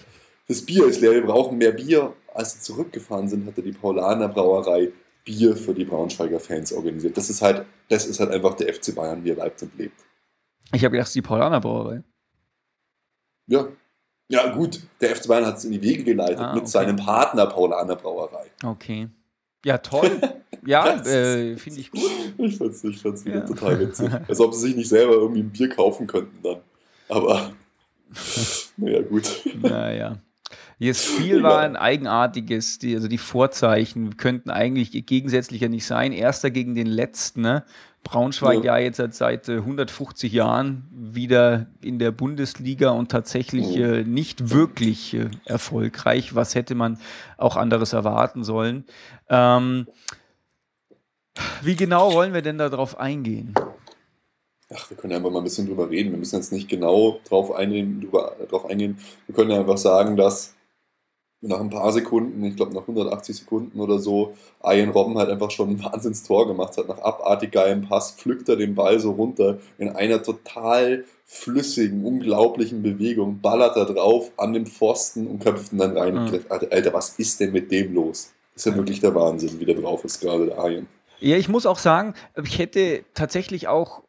das 0.48 0.64
Bier 0.64 0.88
ist 0.88 1.00
leer, 1.00 1.14
wir 1.14 1.26
brauchen 1.26 1.58
mehr 1.58 1.72
Bier. 1.72 2.14
Als 2.34 2.54
sie 2.54 2.60
zurückgefahren 2.60 3.30
sind, 3.30 3.46
hatte 3.46 3.62
die 3.62 3.72
Paulaner 3.72 4.28
Brauerei 4.28 4.92
Bier 5.24 5.56
für 5.56 5.74
die 5.74 5.86
Braunschweiger 5.86 6.40
Fans 6.40 6.74
organisiert. 6.74 7.16
Das 7.18 7.30
ist 7.30 7.42
halt, 7.42 7.66
das 7.90 8.06
ist 8.08 8.20
halt 8.20 8.32
einfach 8.32 8.56
der 8.56 8.74
FC 8.74 8.96
Bayern, 8.96 9.24
wie 9.24 9.30
er 9.32 9.44
lebt 9.44 9.62
und 9.64 9.78
lebt. 9.78 10.02
Ich 10.74 10.84
habe 10.84 10.92
gedacht, 10.94 11.06
es 11.06 11.10
ist 11.12 11.16
die 11.16 11.22
Paulaner 11.22 11.60
Brauerei. 11.60 12.04
Ja. 13.48 13.68
Ja, 14.30 14.56
gut, 14.56 14.80
der 15.02 15.14
FC 15.16 15.28
Bayern 15.28 15.46
hat 15.46 15.58
es 15.58 15.66
in 15.66 15.72
die 15.74 15.82
Wege 15.82 16.04
geleitet 16.06 16.40
Ah, 16.40 16.54
mit 16.54 16.62
okay. 16.64 16.72
seinem 16.72 16.96
Partner 16.96 17.48
Paulaner 17.48 17.98
Brauerei. 17.98 18.50
Okay. 18.64 19.10
Ja, 19.66 19.78
toll. 19.78 20.10
Ja, 20.66 20.96
äh, 21.06 21.58
finde 21.58 21.82
ich 21.82 21.92
gut. 21.92 22.10
Ich 22.38 22.58
fand's, 22.58 22.84
ich 22.84 23.00
fand's 23.02 23.26
wieder 23.26 23.40
Ja. 23.40 23.46
total 23.46 23.80
witzig. 23.80 24.10
Als 24.28 24.40
ob 24.40 24.54
sie 24.54 24.62
sich 24.68 24.76
nicht 24.78 24.90
selber 24.90 25.14
irgendwie 25.14 25.42
ein 25.42 25.52
Bier 25.52 25.68
kaufen 25.70 26.08
könnten 26.08 26.42
dann. 26.42 26.62
Aber, 27.10 27.52
naja, 28.78 29.02
gut. 29.02 29.30
Naja. 29.62 30.18
Das 30.80 31.04
Spiel 31.04 31.44
war 31.44 31.60
ein 31.60 31.76
eigenartiges, 31.76 32.80
die, 32.80 32.96
also 32.96 33.08
die 33.08 33.18
Vorzeichen 33.20 34.18
könnten 34.18 34.50
eigentlich 34.50 34.92
gegensätzlicher 35.06 35.70
nicht 35.70 35.86
sein. 35.86 36.12
Erster 36.12 36.50
gegen 36.50 36.74
den 36.76 36.88
letzten. 36.88 37.42
Ne? 37.42 37.64
Braunschweig 38.04 38.64
ja. 38.64 38.78
Ja. 38.78 38.84
jetzt 38.84 38.98
seit, 38.98 39.14
seit 39.14 39.48
äh, 39.50 39.58
150 39.58 40.34
Jahren 40.34 40.88
wieder 40.92 41.68
in 41.84 42.00
der 42.00 42.12
Bundesliga 42.12 42.90
und 42.90 43.12
tatsächlich 43.12 43.76
Mhm. 43.78 43.84
äh, 43.84 44.04
nicht 44.04 44.50
wirklich 44.50 45.14
äh, 45.14 45.30
erfolgreich. 45.46 46.34
Was 46.34 46.56
hätte 46.56 46.74
man 46.74 46.98
auch 47.38 47.58
anderes 47.58 47.94
erwarten 47.94 48.44
sollen? 48.44 48.86
Ähm, 49.30 49.86
wie 51.62 51.76
genau 51.76 52.12
wollen 52.14 52.34
wir 52.34 52.42
denn 52.42 52.58
darauf 52.58 53.00
eingehen? 53.00 53.54
Ach, 54.74 54.90
wir 54.90 54.98
können 54.98 55.14
einfach 55.14 55.32
mal 55.32 55.40
ein 55.40 55.44
bisschen 55.44 55.68
drüber 55.68 55.90
reden. 55.90 56.12
Wir 56.12 56.18
müssen 56.18 56.38
jetzt 56.38 56.52
nicht 56.52 56.70
genau 56.70 57.20
drauf 57.28 57.54
eingehen. 57.54 58.02
Drüber, 58.02 58.36
drauf 58.50 58.66
eingehen. 58.66 58.98
Wir 59.28 59.36
können 59.36 59.52
ja 59.52 59.60
einfach 59.60 59.78
sagen, 59.78 60.16
dass 60.16 60.56
nach 61.42 61.60
ein 61.60 61.72
paar 61.72 61.92
Sekunden, 61.92 62.44
ich 62.44 62.56
glaube 62.56 62.74
nach 62.74 62.82
180 62.82 63.36
Sekunden 63.36 63.80
oder 63.80 63.98
so, 63.98 64.34
Ian 64.64 64.92
Robben 64.92 65.18
halt 65.18 65.30
einfach 65.30 65.50
schon 65.50 65.72
ein 65.72 65.84
Wahnsinnstor 65.84 66.48
gemacht 66.48 66.78
hat. 66.78 66.88
Nach 66.88 67.00
abartig 67.00 67.52
geilem 67.52 67.82
Pass 67.82 68.12
pflückt 68.12 68.48
er 68.48 68.58
den 68.58 68.76
Ball 68.76 69.00
so 69.00 69.12
runter 69.12 69.58
in 69.80 69.90
einer 69.90 70.22
total 70.22 71.04
flüssigen, 71.26 72.06
unglaublichen 72.06 72.84
Bewegung, 72.84 73.40
ballert 73.42 73.76
er 73.78 73.86
drauf 73.86 74.32
an 74.38 74.54
den 74.54 74.68
Pfosten 74.68 75.28
und 75.28 75.40
köpft 75.40 75.72
ihn 75.72 75.80
dann 75.80 75.98
rein. 75.98 76.14
Mhm. 76.14 76.40
Alter, 76.50 76.68
Alter, 76.72 76.94
was 76.94 77.18
ist 77.18 77.40
denn 77.40 77.54
mit 77.54 77.72
dem 77.72 77.94
los? 77.94 78.34
Das 78.54 78.66
ist 78.66 78.72
ja 78.72 78.78
wirklich 78.78 79.00
der 79.00 79.16
Wahnsinn, 79.16 79.60
wie 79.60 79.66
der 79.66 79.76
drauf 79.76 80.04
ist 80.04 80.20
gerade, 80.20 80.48
der 80.48 80.58
Ian. 80.58 80.88
Ja, 81.20 81.38
ich 81.38 81.50
muss 81.50 81.66
auch 81.66 81.80
sagen, 81.80 82.14
ich 82.44 82.60
hätte 82.60 83.04
tatsächlich 83.14 83.68
auch 83.68 84.04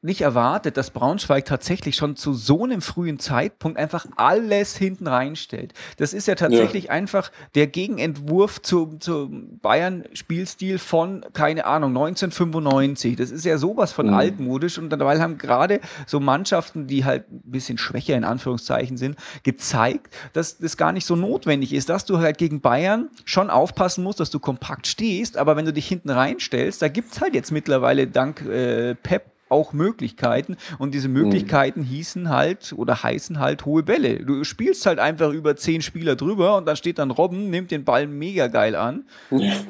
nicht 0.00 0.20
erwartet, 0.20 0.76
dass 0.76 0.90
Braunschweig 0.90 1.44
tatsächlich 1.44 1.96
schon 1.96 2.14
zu 2.14 2.32
so 2.32 2.62
einem 2.62 2.80
frühen 2.82 3.18
Zeitpunkt 3.18 3.78
einfach 3.78 4.06
alles 4.16 4.76
hinten 4.76 5.08
reinstellt. 5.08 5.74
Das 5.96 6.12
ist 6.12 6.28
ja 6.28 6.36
tatsächlich 6.36 6.90
einfach 6.90 7.32
der 7.56 7.66
Gegenentwurf 7.66 8.62
zum, 8.62 9.00
zum 9.00 9.58
Bayern-Spielstil 9.58 10.78
von, 10.78 11.24
keine 11.32 11.66
Ahnung, 11.66 11.90
1995. 11.90 13.16
Das 13.16 13.32
ist 13.32 13.44
ja 13.44 13.58
sowas 13.58 13.90
von 13.92 14.06
Mhm. 14.08 14.14
altmodisch 14.14 14.78
und 14.78 14.90
dabei 14.90 15.20
haben 15.20 15.36
gerade 15.36 15.80
so 16.06 16.20
Mannschaften, 16.20 16.86
die 16.86 17.04
halt 17.04 17.30
ein 17.32 17.42
bisschen 17.44 17.76
schwächer 17.78 18.16
in 18.16 18.24
Anführungszeichen 18.24 18.96
sind, 18.96 19.16
gezeigt, 19.42 20.14
dass 20.32 20.58
das 20.58 20.76
gar 20.76 20.92
nicht 20.92 21.06
so 21.06 21.16
notwendig 21.16 21.72
ist, 21.72 21.88
dass 21.88 22.04
du 22.04 22.18
halt 22.18 22.38
gegen 22.38 22.60
Bayern 22.60 23.08
schon 23.24 23.50
aufpassen 23.50 24.04
musst, 24.04 24.20
dass 24.20 24.30
du 24.30 24.38
kompakt 24.38 24.86
stehst, 24.86 25.36
aber 25.36 25.56
wenn 25.56 25.64
du 25.64 25.72
dich 25.72 25.88
hinten 25.88 26.10
reinstellst, 26.10 26.80
da 26.82 26.88
gibt 26.88 27.12
es 27.12 27.20
halt 27.20 27.34
jetzt 27.34 27.50
mittlerweile 27.50 28.06
dank 28.06 28.42
äh, 28.46 28.94
Pep 28.94 29.32
auch 29.48 29.72
Möglichkeiten 29.72 30.56
und 30.78 30.94
diese 30.94 31.08
Möglichkeiten 31.08 31.82
hießen 31.82 32.28
halt 32.28 32.72
oder 32.76 33.02
heißen 33.02 33.38
halt 33.38 33.64
hohe 33.64 33.82
Bälle. 33.82 34.24
Du 34.24 34.44
spielst 34.44 34.86
halt 34.86 34.98
einfach 34.98 35.32
über 35.32 35.56
zehn 35.56 35.82
Spieler 35.82 36.16
drüber 36.16 36.56
und 36.56 36.66
dann 36.66 36.76
steht 36.76 36.98
dann 36.98 37.10
Robben, 37.10 37.50
nimmt 37.50 37.70
den 37.70 37.84
Ball 37.84 38.06
mega 38.06 38.48
geil 38.48 38.74
an 38.74 39.04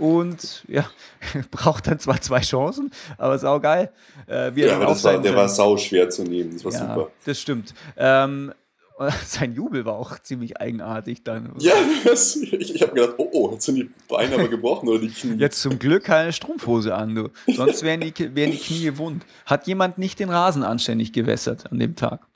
und 0.00 0.64
ja, 0.68 0.85
braucht 1.50 1.87
dann 1.87 1.99
zwar 1.99 2.20
zwei 2.20 2.40
Chancen, 2.40 2.90
aber 3.16 3.38
sau 3.38 3.61
geil. 3.61 3.90
Äh, 4.28 4.52
Ja, 4.54 4.76
aber 4.76 5.02
war, 5.02 5.18
der 5.20 5.35
war 5.37 5.49
sau 5.49 5.76
schwer 5.76 6.11
zu 6.11 6.23
nehmen. 6.23 6.52
Das 6.52 6.64
war 6.64 6.73
ja, 6.73 6.78
super. 6.78 7.11
das 7.25 7.40
stimmt. 7.40 7.75
Ähm, 7.97 8.52
sein 9.26 9.54
Jubel 9.54 9.84
war 9.84 9.94
auch 9.94 10.18
ziemlich 10.18 10.60
eigenartig 10.60 11.22
dann. 11.22 11.52
Ja, 11.58 11.74
das, 12.04 12.36
ich, 12.36 12.74
ich 12.74 12.82
habe 12.82 12.94
gedacht, 12.94 13.14
oh, 13.18 13.28
oh, 13.32 13.50
jetzt 13.52 13.64
sind 13.66 13.76
die 13.76 13.90
Beine 14.08 14.34
aber 14.34 14.48
gebrochen 14.48 14.88
oder 14.88 15.00
die 15.00 15.08
Knie. 15.08 15.34
Jetzt 15.38 15.60
zum 15.62 15.78
Glück 15.78 16.04
keine 16.04 16.32
Strumpfhose 16.32 16.94
an, 16.94 17.14
du. 17.14 17.28
Sonst 17.46 17.82
wären 17.82 18.00
die, 18.00 18.12
wären 18.34 18.50
die 18.50 18.58
Knie 18.58 18.96
wund. 18.96 19.24
Hat 19.46 19.66
jemand 19.66 19.98
nicht 19.98 20.18
den 20.18 20.30
Rasen 20.30 20.62
anständig 20.62 21.12
gewässert 21.12 21.70
an 21.70 21.78
dem 21.78 21.96
Tag? 21.96 22.27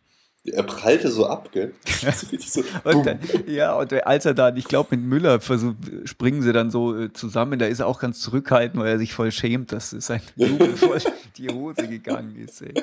Er 0.45 0.65
prallte 0.65 1.09
so 1.09 1.27
ab, 1.27 1.51
gell? 1.53 1.73
So 2.41 2.63
Und 2.85 3.07
dann, 3.07 3.21
ja, 3.47 3.75
und 3.75 3.93
als 4.05 4.25
er 4.27 4.35
dann, 4.35 4.57
ich 4.57 4.65
glaube, 4.65 4.97
mit 4.97 5.07
Müller 5.07 5.41
versuch, 5.41 5.75
springen 6.05 6.43
sie 6.43 6.53
dann 6.53 6.71
so 6.71 6.99
äh, 6.99 7.13
zusammen, 7.13 7.61
da 7.61 7.67
ist 7.67 7.79
er 7.79 7.87
auch 7.87 8.01
ganz 8.01 8.19
zurückhaltend, 8.21 8.83
weil 8.83 8.91
er 8.93 8.99
sich 8.99 9.15
voll 9.15 9.31
schämt, 9.31 9.71
dass 9.71 9.91
sein 9.91 10.21
Jubel 10.37 10.77
voll 10.77 10.99
die 11.37 11.49
Hose 11.49 11.87
gegangen 11.87 12.35
ist. 12.37 12.61
Ey. 12.63 12.75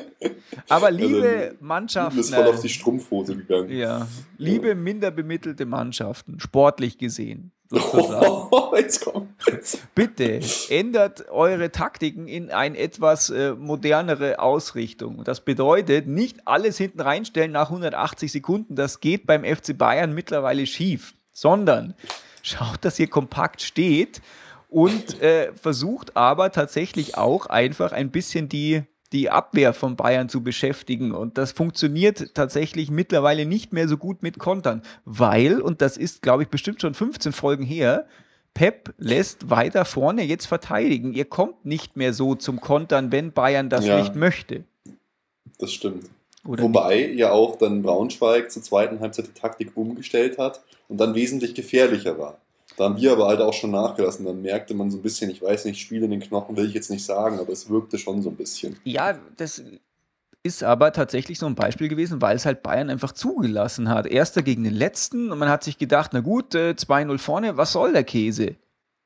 Aber 0.70 0.90
liebe 0.90 1.28
Also, 1.50 1.56
Mannschaften, 1.60 2.18
bist 2.18 2.34
voll 2.34 2.48
auf 2.48 2.60
äh, 2.60 2.62
die 2.62 2.70
Strumpfhose 2.70 3.36
gegangen. 3.36 3.70
ja, 3.72 4.08
liebe 4.38 4.74
minder 4.76 5.12
bemittelte 5.12 5.66
Mannschaften, 5.66 6.40
sportlich 6.40 6.98
gesehen. 6.98 7.52
Oh, 8.52 8.74
jetzt 8.76 9.06
komm. 9.06 9.30
Bitte 9.94 10.40
ändert 10.70 11.30
eure 11.30 11.72
Taktiken 11.72 12.28
in 12.28 12.50
eine 12.50 12.78
etwas 12.78 13.30
äh, 13.30 13.54
modernere 13.54 14.40
Ausrichtung. 14.40 15.24
Das 15.24 15.42
bedeutet, 15.42 16.08
nicht 16.08 16.48
alles 16.48 16.78
hinten 16.78 17.02
reinstellen 17.02 17.52
nach 17.52 17.70
180 17.70 18.32
Sekunden. 18.32 18.76
Das 18.76 19.02
geht 19.02 19.28
beim 19.28 19.44
FC 19.44 19.78
Bayern 19.78 20.14
mittlerweile 20.14 20.66
schief, 20.66 21.14
sondern 21.32 21.94
schaut, 22.42 22.80
dass 22.82 22.98
ihr 22.98 23.08
kompakt 23.08 23.62
steht 23.62 24.22
und 24.70 25.22
äh, 25.22 25.54
versucht 25.54 26.18
aber 26.18 26.52
tatsächlich 26.52 27.18
auch 27.18 27.46
einfach 27.48 27.92
ein 27.92 28.10
bisschen 28.10 28.50
die 28.50 28.84
die 29.14 29.30
Abwehr 29.30 29.74
von 29.74 29.96
Bayern 29.96 30.30
zu 30.30 30.44
beschäftigen. 30.44 31.12
Und 31.12 31.38
das 31.38 31.52
funktioniert 31.52 32.36
tatsächlich 32.36 32.92
mittlerweile 32.92 33.46
nicht 33.46 33.74
mehr 33.74 33.88
so 33.88 33.98
gut 33.98 34.22
mit 34.24 34.40
Kontern, 34.40 34.82
weil, 35.06 35.62
und 35.62 35.82
das 35.82 35.98
ist, 35.98 36.22
glaube 36.22 36.44
ich, 36.44 36.50
bestimmt 36.50 36.82
schon 36.82 36.94
15 36.94 37.32
Folgen 37.32 37.64
her, 37.64 38.06
Pep 38.54 38.94
lässt 38.98 39.50
weiter 39.50 39.86
vorne 39.86 40.24
jetzt 40.24 40.46
verteidigen. 40.48 41.14
Ihr 41.14 41.26
kommt 41.26 41.66
nicht 41.66 41.96
mehr 41.96 42.14
so 42.14 42.36
zum 42.36 42.60
Kontern, 42.60 43.12
wenn 43.12 43.32
Bayern 43.32 43.70
das 43.70 43.86
Ja. 43.86 44.00
nicht 44.00 44.16
möchte. 44.16 44.64
Das 45.60 45.72
stimmt. 45.72 46.10
Oder 46.46 46.64
Wobei 46.64 47.10
ja 47.12 47.32
auch 47.32 47.58
dann 47.58 47.82
Braunschweig 47.82 48.52
zur 48.52 48.64
zweiten 48.64 49.00
Halbzeit 49.02 49.28
die 49.28 49.40
Taktik 49.40 49.76
umgestellt 49.76 50.38
hat 50.38 50.62
und 50.88 51.00
dann 51.00 51.14
wesentlich 51.14 51.54
gefährlicher 51.54 52.18
war. 52.18 52.40
Da 52.80 52.86
haben 52.86 52.96
wir 52.96 53.12
aber 53.12 53.28
halt 53.28 53.42
auch 53.42 53.52
schon 53.52 53.72
nachgelassen. 53.72 54.26
Dann 54.26 54.42
merkte 54.42 54.74
man 54.74 54.90
so 54.90 54.98
ein 54.98 55.02
bisschen, 55.02 55.30
ich 55.30 55.42
weiß 55.42 55.66
nicht, 55.66 55.82
Spiel 55.82 56.02
in 56.02 56.12
den 56.12 56.22
Knochen 56.22 56.56
will 56.56 56.66
ich 56.66 56.74
jetzt 56.74 56.90
nicht 56.90 57.04
sagen, 57.04 57.38
aber 57.38 57.52
es 57.52 57.70
wirkte 57.70 57.98
schon 57.98 58.22
so 58.22 58.30
ein 58.30 58.38
bisschen. 58.38 58.78
Ja, 58.86 59.20
das 59.36 59.62
ist 60.44 60.64
aber 60.64 60.94
tatsächlich 60.94 61.38
so 61.40 61.46
ein 61.46 61.56
Beispiel 61.56 61.90
gewesen, 61.90 62.22
weil 62.22 62.38
es 62.38 62.46
halt 62.46 62.64
Bayern 62.64 62.90
einfach 62.90 63.12
zugelassen 63.12 63.90
hat. 63.90 64.08
Erster 64.08 64.44
gegen 64.44 64.64
den 64.64 64.74
letzten 64.74 65.30
und 65.30 65.40
man 65.40 65.50
hat 65.50 65.66
sich 65.66 65.78
gedacht, 65.78 66.12
na 66.14 66.22
gut, 66.22 66.56
äh, 66.56 66.74
2-0 66.74 67.18
vorne, 67.18 67.58
was 67.58 67.74
soll 67.74 67.92
der 67.92 68.06
Käse? 68.06 68.56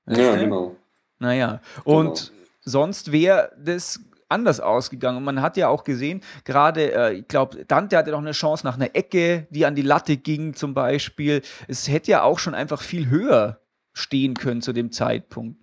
Weißt 0.05 0.19
Ja, 0.19 0.35
du? 0.35 0.39
genau. 0.43 0.75
Naja, 1.17 1.59
und 1.83 2.31
sonst 2.61 3.11
wäre 3.11 3.53
das 3.57 4.01
anders 4.29 4.59
ausgegangen. 4.59 5.17
Und 5.17 5.23
man 5.23 5.41
hat 5.41 5.57
ja 5.57 5.67
auch 5.67 5.83
gesehen, 5.83 6.21
gerade, 6.43 6.93
äh, 6.93 7.13
ich 7.13 7.27
glaube, 7.27 7.65
Dante 7.65 7.97
hatte 7.97 8.11
noch 8.11 8.19
eine 8.19 8.33
Chance 8.33 8.67
nach 8.67 8.75
einer 8.75 8.95
Ecke, 8.95 9.47
die 9.49 9.65
an 9.65 9.73
die 9.73 9.81
Latte 9.81 10.17
ging 10.17 10.53
zum 10.53 10.75
Beispiel. 10.75 11.41
Es 11.67 11.87
hätte 11.87 12.11
ja 12.11 12.21
auch 12.21 12.37
schon 12.37 12.53
einfach 12.53 12.83
viel 12.83 13.09
höher 13.09 13.59
stehen 13.93 14.33
können 14.35 14.61
zu 14.61 14.73
dem 14.73 14.91
Zeitpunkt. 14.91 15.57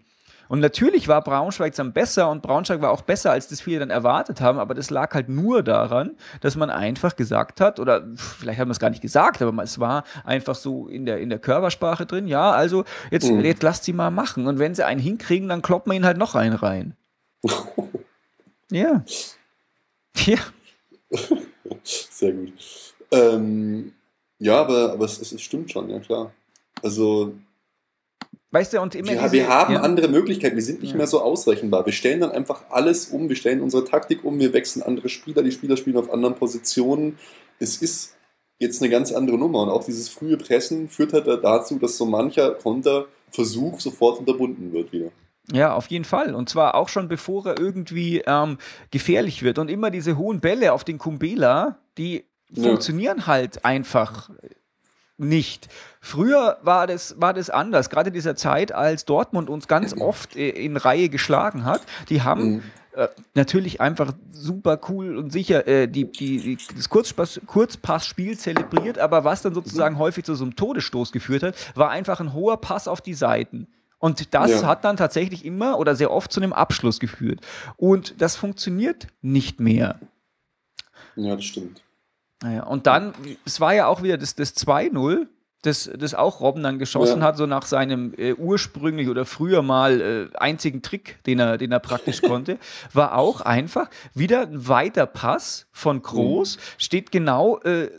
Und 0.49 0.59
natürlich 0.59 1.07
war 1.07 1.23
Braunschweig 1.23 1.77
dann 1.77 1.93
besser 1.93 2.29
und 2.29 2.43
Braunschweig 2.43 2.81
war 2.81 2.91
auch 2.91 3.03
besser, 3.03 3.31
als 3.31 3.47
das 3.47 3.61
viele 3.61 3.79
dann 3.79 3.91
erwartet 3.91 4.41
haben, 4.41 4.59
aber 4.59 4.75
das 4.75 4.91
lag 4.91 5.15
halt 5.15 5.29
nur 5.29 5.63
daran, 5.63 6.17
dass 6.41 6.57
man 6.57 6.71
einfach 6.71 7.15
gesagt 7.15 7.61
hat, 7.61 7.79
oder 7.79 8.05
vielleicht 8.17 8.59
haben 8.59 8.67
wir 8.67 8.73
es 8.73 8.81
gar 8.81 8.91
nicht 8.91 9.01
gesagt, 9.01 9.41
aber 9.43 9.63
es 9.63 9.79
war 9.79 10.03
einfach 10.25 10.57
so 10.57 10.89
in 10.89 11.07
der, 11.07 11.19
in 11.21 11.29
der 11.31 11.39
Körpersprache 11.39 12.05
drin, 12.05 12.27
ja, 12.27 12.51
also 12.51 12.85
jetzt, 13.13 13.31
Mhm. 13.31 13.45
jetzt 13.45 13.63
lasst 13.63 13.85
sie 13.85 13.93
mal 13.93 14.11
machen. 14.11 14.49
Und 14.49 14.59
wenn 14.59 14.75
sie 14.75 14.85
einen 14.85 15.01
hinkriegen, 15.01 15.49
dann 15.49 15.63
kloppen 15.63 15.93
wir 15.93 15.97
ihn 15.97 16.05
halt 16.05 16.19
noch 16.19 16.35
einen 16.35 16.55
rein. 16.57 16.97
Ja. 18.73 19.05
Ja. 20.27 20.39
Sehr 21.85 22.33
gut. 22.33 22.53
Ähm, 23.11 23.93
ja, 24.39 24.61
aber, 24.61 24.93
aber 24.93 25.05
es, 25.05 25.21
es, 25.21 25.33
es 25.33 25.43
stimmt 25.43 25.73
schon, 25.73 25.91
ja 25.91 25.99
klar. 25.99 26.33
Also 26.83 27.35
Weißt 28.53 28.73
du, 28.73 28.81
und 28.81 28.95
immer 28.97 29.09
wir, 29.13 29.21
diese, 29.23 29.33
wir 29.33 29.49
haben 29.49 29.75
ja. 29.75 29.81
andere 29.83 30.09
Möglichkeiten, 30.09 30.57
wir 30.57 30.63
sind 30.63 30.81
nicht 30.83 30.91
Ja. 30.93 30.97
mehr 30.97 31.07
so 31.07 31.23
ausrechenbar. 31.23 31.87
Wir 31.87 31.93
stellen 31.93 32.21
dann 32.21 32.33
einfach 32.33 32.65
alles 32.71 33.07
um, 33.07 33.29
wir 33.29 33.37
stellen 33.37 33.61
unsere 33.61 33.85
Taktik 33.85 34.25
um, 34.25 34.39
wir 34.41 34.53
wechseln 34.53 34.83
andere 34.83 35.09
Spieler, 35.09 35.43
die 35.43 35.53
Spieler 35.53 35.77
spielen 35.77 35.97
auf 35.97 36.13
anderen 36.13 36.35
Positionen. 36.35 37.19
Es 37.61 37.77
ist 37.81 38.17
jetzt 38.59 38.83
eine 38.83 38.91
ganz 38.91 39.13
andere 39.13 39.39
Nummer 39.39 39.63
und 39.63 39.69
auch 39.69 39.85
dieses 39.85 40.09
frühe 40.09 40.37
Pressen 40.37 40.89
führt 40.89 41.13
halt 41.13 41.27
dazu, 41.45 41.79
dass 41.79 41.97
so 41.97 42.07
mancher 42.07 42.51
Konterversuch 42.55 43.81
sofort 43.81 44.19
unterbunden 44.19 44.73
wird 44.73 44.93
wieder. 44.93 45.11
Ja, 45.53 45.75
auf 45.75 45.87
jeden 45.87 46.05
Fall. 46.05 46.35
Und 46.35 46.49
zwar 46.49 46.75
auch 46.75 46.89
schon 46.89 47.09
bevor 47.09 47.47
er 47.47 47.59
irgendwie 47.59 48.23
ähm, 48.27 48.59
gefährlich 48.91 49.43
wird. 49.43 49.59
Und 49.59 49.69
immer 49.71 49.91
diese 49.91 50.17
hohen 50.17 50.41
Bälle 50.41 50.73
auf 50.73 50.85
den 50.85 50.99
Kumbela, 50.99 51.79
die 51.99 52.25
Ja. 52.53 52.65
funktionieren 52.65 53.27
halt 53.27 53.65
einfach 53.65 54.31
nicht. 55.21 55.69
Früher 56.01 56.59
war 56.63 56.87
das, 56.87 57.21
war 57.21 57.35
das 57.35 57.51
anders. 57.51 57.91
Gerade 57.91 58.09
in 58.09 58.15
dieser 58.15 58.37
Zeit, 58.37 58.73
als 58.73 59.05
Dortmund 59.05 59.51
uns 59.51 59.69
ganz 59.69 59.93
oft 60.01 60.35
in 60.37 60.77
Reihe 60.77 61.09
geschlagen 61.09 61.65
hat, 61.65 61.83
die 62.09 62.23
haben 62.23 62.51
Mhm. 62.51 62.63
äh, 62.93 63.09
natürlich 63.35 63.81
einfach 63.81 64.13
super 64.31 64.81
cool 64.89 65.17
und 65.17 65.31
sicher 65.31 65.67
äh, 65.69 65.87
die, 65.87 66.11
die, 66.11 66.59
das 66.75 66.89
Kurzpass, 66.89 67.41
Kurzpassspiel 67.47 68.39
zelebriert, 68.39 68.99
aber 68.99 69.25
was 69.25 69.43
dann 69.43 69.55
sozusagen 69.55 69.99
häufig 69.99 70.25
zu 70.25 70.35
so 70.35 70.45
einem 70.45 70.57
Todesstoß 70.57 71.13
geführt 71.13 71.43
hat, 71.43 71.55
war 71.77 71.91
einfach 71.91 72.21
ein 72.21 72.33
hoher 72.33 72.61
Pass 72.61 72.89
auf 72.89 73.01
die 73.01 73.15
Seiten. 73.15 73.67
Und 73.99 74.33
das 74.35 74.51
ja. 74.51 74.67
hat 74.67 74.85
dann 74.85 74.97
tatsächlich 74.97 75.45
immer 75.45 75.79
oder 75.79 75.95
sehr 75.95 76.11
oft 76.11 76.33
zu 76.33 76.41
einem 76.41 76.55
Abschluss 76.55 77.01
geführt. 77.01 77.41
Und 77.77 78.21
das 78.23 78.35
funktioniert 78.35 79.09
nicht 79.21 79.61
mehr. 79.61 80.01
Ja, 81.17 81.37
das 81.37 81.45
stimmt. 81.45 81.83
Naja, 82.43 82.63
und 82.65 82.87
dann, 82.87 83.13
es 83.45 83.61
war 83.61 83.75
ja 83.75 83.87
auch 83.87 84.03
wieder 84.03 84.17
das, 84.17 84.35
das 84.35 84.57
2-0, 84.57 85.27
das, 85.63 85.91
das 85.95 86.15
auch 86.15 86.41
Robben 86.41 86.63
dann 86.63 86.79
geschossen 86.79 87.21
ja. 87.21 87.27
hat, 87.27 87.37
so 87.37 87.47
nach 87.47 87.67
seinem 87.67 88.15
äh, 88.17 88.33
ursprünglich 88.33 89.09
oder 89.09 89.27
früher 89.27 89.61
mal 89.61 90.01
äh, 90.01 90.37
einzigen 90.39 90.81
Trick, 90.81 91.23
den 91.25 91.39
er, 91.39 91.59
den 91.59 91.71
er 91.71 91.81
praktisch 91.81 92.23
konnte, 92.23 92.59
war 92.95 93.15
auch 93.15 93.43
einfach 93.43 93.91
wieder 94.15 94.43
ein 94.43 94.69
weiter 94.69 95.07
Pass 95.07 95.67
von 95.71 96.01
Groß, 96.01 96.57
mhm. 96.57 96.61
steht 96.79 97.13
genau 97.13 97.59
äh, 97.61 97.91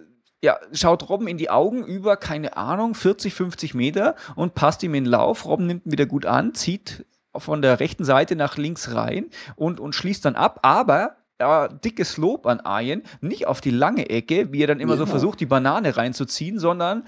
ja, 0.44 0.60
schaut 0.74 1.08
Robben 1.08 1.28
in 1.28 1.38
die 1.38 1.52
Augen 1.52 1.84
über, 1.84 2.18
keine 2.18 2.58
Ahnung, 2.58 2.96
40, 2.96 3.34
50 3.34 3.76
Meter 3.76 4.16
und 4.36 4.56
passt 4.56 4.82
ihm 4.82 4.96
in 4.96 5.04
den 5.04 5.12
Lauf. 5.12 5.46
Robben 5.46 5.68
nimmt 5.68 5.86
ihn 5.86 5.92
wieder 5.92 6.08
gut 6.08 6.26
an, 6.26 6.56
zieht 6.56 7.06
von 7.36 7.62
der 7.62 7.80
rechten 7.80 8.04
Seite 8.04 8.36
nach 8.36 8.58
links 8.58 8.96
rein 8.96 9.30
und, 9.56 9.80
und 9.80 9.94
schließt 9.94 10.26
dann 10.26 10.36
ab. 10.36 10.60
Aber 10.64 11.18
ja, 11.42 11.68
dickes 11.68 12.18
Lob 12.18 12.46
an 12.46 12.60
Arjen, 12.60 13.02
nicht 13.20 13.48
auf 13.48 13.62
die 13.62 13.72
lange 13.72 14.12
Ecke, 14.12 14.54
wie 14.54 14.62
er 14.62 14.68
dann 14.68 14.80
immer 14.80 14.94
ja. 14.94 15.00
so 15.00 15.06
versucht, 15.08 15.40
die 15.40 15.48
Banane 15.48 15.98
reinzuziehen, 15.98 16.60
sondern 16.60 17.04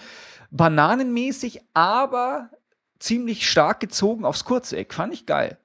bananenmäßig, 0.49 1.61
aber 1.75 2.49
ziemlich 2.97 3.47
stark 3.47 3.79
gezogen 3.79 4.25
aufs 4.25 4.43
Kurzeck. 4.43 4.91
Fand 4.93 5.13
ich 5.13 5.27
geil. 5.27 5.59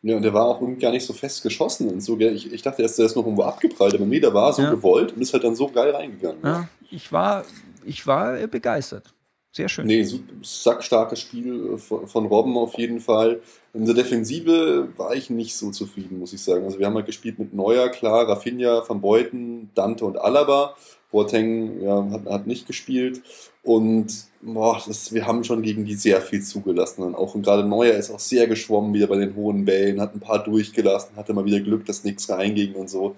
Ja, 0.00 0.16
und 0.16 0.22
der 0.22 0.32
war 0.32 0.46
auch 0.46 0.62
gar 0.80 0.92
nicht 0.92 1.04
so 1.04 1.12
fest 1.12 1.42
geschossen 1.42 1.90
und 1.90 2.00
so. 2.00 2.18
Ich, 2.18 2.50
ich 2.50 2.62
dachte 2.62 2.80
erst, 2.80 2.98
der 2.98 3.04
ist 3.04 3.16
noch 3.16 3.24
irgendwo 3.24 3.42
abgeprallt, 3.42 3.94
aber 3.94 4.06
nee, 4.06 4.20
der 4.20 4.32
war 4.32 4.50
so 4.54 4.62
ja. 4.62 4.70
gewollt 4.70 5.12
und 5.12 5.20
ist 5.20 5.34
halt 5.34 5.44
dann 5.44 5.54
so 5.54 5.68
geil 5.68 5.90
reingegangen. 5.90 6.40
Ja, 6.42 6.68
ich 6.90 7.12
war, 7.12 7.44
ich 7.84 8.06
war 8.06 8.34
begeistert. 8.46 9.12
Sehr 9.56 9.70
schön. 9.70 9.86
Nee, 9.86 10.06
sackstarkes 10.42 11.18
Spiel 11.18 11.72
äh, 11.72 11.78
von, 11.78 12.06
von 12.06 12.26
Robben 12.26 12.58
auf 12.58 12.76
jeden 12.76 13.00
Fall. 13.00 13.40
In 13.72 13.86
der 13.86 13.94
Defensive 13.94 14.88
war 14.98 15.14
ich 15.14 15.30
nicht 15.30 15.56
so 15.56 15.70
zufrieden, 15.70 16.18
muss 16.18 16.34
ich 16.34 16.42
sagen. 16.42 16.66
Also 16.66 16.78
wir 16.78 16.84
haben 16.84 16.94
halt 16.94 17.06
gespielt 17.06 17.38
mit 17.38 17.54
Neuer, 17.54 17.88
klar, 17.88 18.28
Rafinha, 18.28 18.82
Van 18.86 19.00
Beuten, 19.00 19.70
Dante 19.74 20.04
und 20.04 20.18
Alaba. 20.18 20.76
Boateng 21.10 21.80
ja, 21.80 22.06
hat, 22.10 22.26
hat 22.26 22.46
nicht 22.46 22.66
gespielt. 22.66 23.22
Und 23.62 24.26
boah, 24.42 24.82
das, 24.86 25.14
wir 25.14 25.26
haben 25.26 25.42
schon 25.42 25.62
gegen 25.62 25.86
die 25.86 25.94
sehr 25.94 26.20
viel 26.20 26.42
zugelassen. 26.42 27.02
Und 27.02 27.14
auch 27.14 27.34
und 27.34 27.40
gerade 27.40 27.64
Neuer 27.66 27.94
ist 27.94 28.10
auch 28.10 28.20
sehr 28.20 28.46
geschwommen 28.48 28.92
wieder 28.92 29.06
bei 29.06 29.16
den 29.16 29.34
hohen 29.36 29.64
Bällen, 29.64 30.02
hat 30.02 30.14
ein 30.14 30.20
paar 30.20 30.44
durchgelassen, 30.44 31.16
hatte 31.16 31.32
mal 31.32 31.46
wieder 31.46 31.60
Glück, 31.60 31.86
dass 31.86 32.04
nichts 32.04 32.28
reinging 32.28 32.74
und 32.74 32.90
so. 32.90 33.16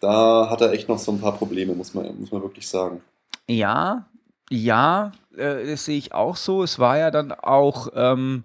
Da 0.00 0.50
hat 0.50 0.60
er 0.60 0.72
echt 0.72 0.88
noch 0.88 0.98
so 0.98 1.12
ein 1.12 1.20
paar 1.20 1.36
Probleme, 1.36 1.72
muss 1.76 1.94
man, 1.94 2.18
muss 2.18 2.32
man 2.32 2.42
wirklich 2.42 2.66
sagen. 2.66 3.00
Ja, 3.46 4.08
ja, 4.50 5.12
das 5.38 5.84
sehe 5.84 5.98
ich 5.98 6.12
auch 6.12 6.36
so. 6.36 6.62
Es 6.62 6.78
war 6.78 6.98
ja 6.98 7.10
dann 7.10 7.32
auch, 7.32 7.88
ähm, 7.94 8.44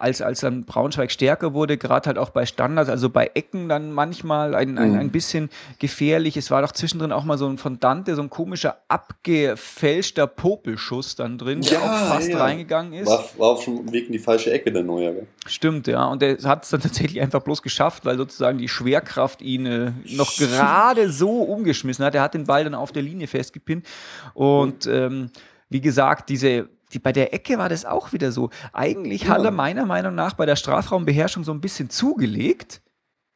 als, 0.00 0.22
als 0.22 0.40
dann 0.40 0.64
Braunschweig 0.64 1.10
stärker 1.10 1.54
wurde, 1.54 1.76
gerade 1.78 2.06
halt 2.06 2.18
auch 2.18 2.30
bei 2.30 2.46
Standards, 2.46 2.90
also 2.90 3.10
bei 3.10 3.30
Ecken 3.34 3.68
dann 3.68 3.92
manchmal 3.92 4.54
ein, 4.54 4.78
ein, 4.78 4.92
mhm. 4.92 4.98
ein 4.98 5.10
bisschen 5.10 5.50
gefährlich. 5.78 6.36
Es 6.36 6.50
war 6.50 6.62
doch 6.62 6.72
zwischendrin 6.72 7.12
auch 7.12 7.24
mal 7.24 7.38
so 7.38 7.46
ein 7.48 7.58
von 7.58 7.80
Dante, 7.80 8.14
so 8.14 8.22
ein 8.22 8.30
komischer 8.30 8.76
abgefälschter 8.88 10.26
Popelschuss 10.26 11.16
dann 11.16 11.38
drin, 11.38 11.62
ja, 11.62 11.70
der 11.70 11.82
auch 11.82 11.98
fast 12.08 12.28
ja. 12.28 12.38
reingegangen 12.38 12.92
ist. 12.92 13.08
War, 13.08 13.24
war 13.38 13.48
auch 13.50 13.62
schon 13.62 13.90
Weg 13.92 14.06
in 14.06 14.12
die 14.12 14.18
falsche 14.18 14.52
Ecke, 14.52 14.72
der 14.72 14.82
Neuer. 14.82 15.12
Gell? 15.12 15.26
Stimmt, 15.46 15.86
ja. 15.86 16.06
Und 16.06 16.22
der 16.22 16.36
hat 16.42 16.64
es 16.64 16.70
dann 16.70 16.80
tatsächlich 16.80 17.20
einfach 17.20 17.42
bloß 17.42 17.62
geschafft, 17.62 18.04
weil 18.04 18.16
sozusagen 18.16 18.58
die 18.58 18.68
Schwerkraft 18.68 19.42
ihn 19.42 19.66
äh, 19.66 19.92
noch 20.10 20.36
gerade 20.36 21.10
so 21.10 21.42
umgeschmissen 21.42 22.04
hat. 22.04 22.14
Er 22.14 22.22
hat 22.22 22.34
den 22.34 22.44
Ball 22.44 22.64
dann 22.64 22.74
auf 22.74 22.92
der 22.92 23.02
Linie 23.02 23.26
festgepinnt 23.26 23.86
und 24.34 24.86
ähm, 24.86 25.30
wie 25.68 25.80
gesagt, 25.80 26.28
diese 26.28 26.68
die, 26.92 26.98
bei 26.98 27.12
der 27.12 27.34
Ecke 27.34 27.58
war 27.58 27.68
das 27.68 27.84
auch 27.84 28.12
wieder 28.12 28.32
so. 28.32 28.50
Eigentlich 28.72 29.22
ja. 29.22 29.28
hat 29.30 29.44
er 29.44 29.50
meiner 29.50 29.86
Meinung 29.86 30.14
nach 30.14 30.34
bei 30.34 30.46
der 30.46 30.56
Strafraumbeherrschung 30.56 31.44
so 31.44 31.52
ein 31.52 31.60
bisschen 31.60 31.90
zugelegt. 31.90 32.80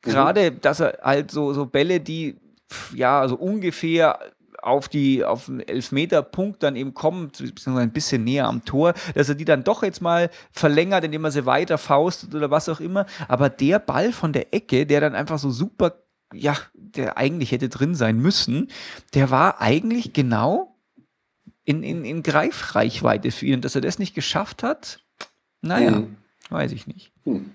Mhm. 0.04 0.10
Gerade, 0.10 0.52
dass 0.52 0.80
er 0.80 0.98
halt 1.02 1.30
so, 1.30 1.52
so 1.52 1.66
Bälle, 1.66 2.00
die 2.00 2.36
ja 2.94 3.26
so 3.28 3.36
ungefähr 3.36 4.18
auf 4.62 4.88
die 4.88 5.24
auf 5.24 5.46
den 5.46 5.60
Elfmeterpunkt 5.60 6.62
dann 6.62 6.76
eben 6.76 6.92
kommen, 6.92 7.28
beziehungsweise 7.28 7.80
ein 7.80 7.92
bisschen 7.92 8.24
näher 8.24 8.46
am 8.46 8.64
Tor, 8.64 8.92
dass 9.14 9.28
er 9.28 9.34
die 9.34 9.46
dann 9.46 9.64
doch 9.64 9.82
jetzt 9.82 10.02
mal 10.02 10.30
verlängert, 10.52 11.02
indem 11.02 11.24
er 11.24 11.30
sie 11.30 11.46
weiter 11.46 11.78
faustet 11.78 12.34
oder 12.34 12.50
was 12.50 12.68
auch 12.68 12.80
immer. 12.80 13.06
Aber 13.26 13.48
der 13.48 13.78
Ball 13.78 14.12
von 14.12 14.32
der 14.32 14.52
Ecke, 14.52 14.86
der 14.86 15.00
dann 15.00 15.14
einfach 15.14 15.38
so 15.38 15.50
super, 15.50 15.94
ja, 16.32 16.56
der 16.74 17.16
eigentlich 17.16 17.52
hätte 17.52 17.70
drin 17.70 17.94
sein 17.94 18.18
müssen, 18.18 18.68
der 19.14 19.30
war 19.30 19.60
eigentlich 19.60 20.12
genau 20.12 20.69
in, 21.70 21.84
in, 21.84 22.04
in 22.04 22.22
Greifreichweite 22.22 23.30
für 23.30 23.46
ihn. 23.46 23.60
Dass 23.60 23.76
er 23.76 23.80
das 23.80 23.98
nicht 23.98 24.14
geschafft 24.14 24.62
hat, 24.62 25.00
naja, 25.62 25.92
hm. 25.92 26.16
weiß 26.50 26.72
ich 26.72 26.86
nicht. 26.86 27.12
Hm. 27.24 27.52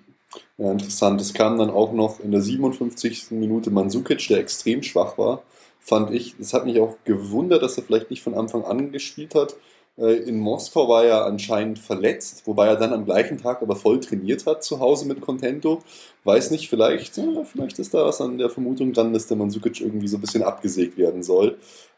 Ja, 0.57 0.71
interessant. 0.71 1.19
Es 1.19 1.33
kam 1.33 1.57
dann 1.57 1.69
auch 1.69 1.91
noch 1.91 2.19
in 2.19 2.31
der 2.31 2.41
57. 2.41 3.31
Minute 3.31 3.71
Mansukic, 3.71 4.25
der 4.27 4.39
extrem 4.39 4.83
schwach 4.83 5.17
war, 5.17 5.43
fand 5.79 6.11
ich. 6.11 6.35
Es 6.39 6.53
hat 6.53 6.65
mich 6.65 6.79
auch 6.79 6.97
gewundert, 7.03 7.61
dass 7.61 7.77
er 7.77 7.83
vielleicht 7.83 8.09
nicht 8.09 8.23
von 8.23 8.33
Anfang 8.33 8.63
an 8.63 8.91
gespielt 8.91 9.35
hat. 9.35 9.55
Äh, 9.97 10.15
in 10.23 10.39
Moskau 10.39 10.87
war 10.89 11.03
er 11.05 11.25
anscheinend 11.25 11.79
verletzt, 11.79 12.43
wobei 12.45 12.67
er 12.67 12.75
dann 12.75 12.93
am 12.93 13.05
gleichen 13.05 13.37
Tag 13.37 13.61
aber 13.61 13.75
voll 13.75 13.99
trainiert 13.99 14.45
hat 14.45 14.63
zu 14.63 14.79
Hause 14.79 15.07
mit 15.07 15.21
Contento. 15.21 15.81
Weiß 16.23 16.51
nicht, 16.51 16.69
vielleicht, 16.69 17.17
ja, 17.17 17.43
vielleicht 17.43 17.79
ist 17.79 17.93
da 17.93 18.05
was 18.05 18.19
an 18.21 18.37
der 18.37 18.49
Vermutung 18.49 18.93
dran, 18.93 19.13
dass 19.13 19.27
der 19.27 19.37
Mansukic 19.37 19.81
irgendwie 19.81 20.07
so 20.07 20.17
ein 20.17 20.21
bisschen 20.21 20.43
abgesägt 20.43 20.97
werden 20.97 21.23
soll. 21.23 21.57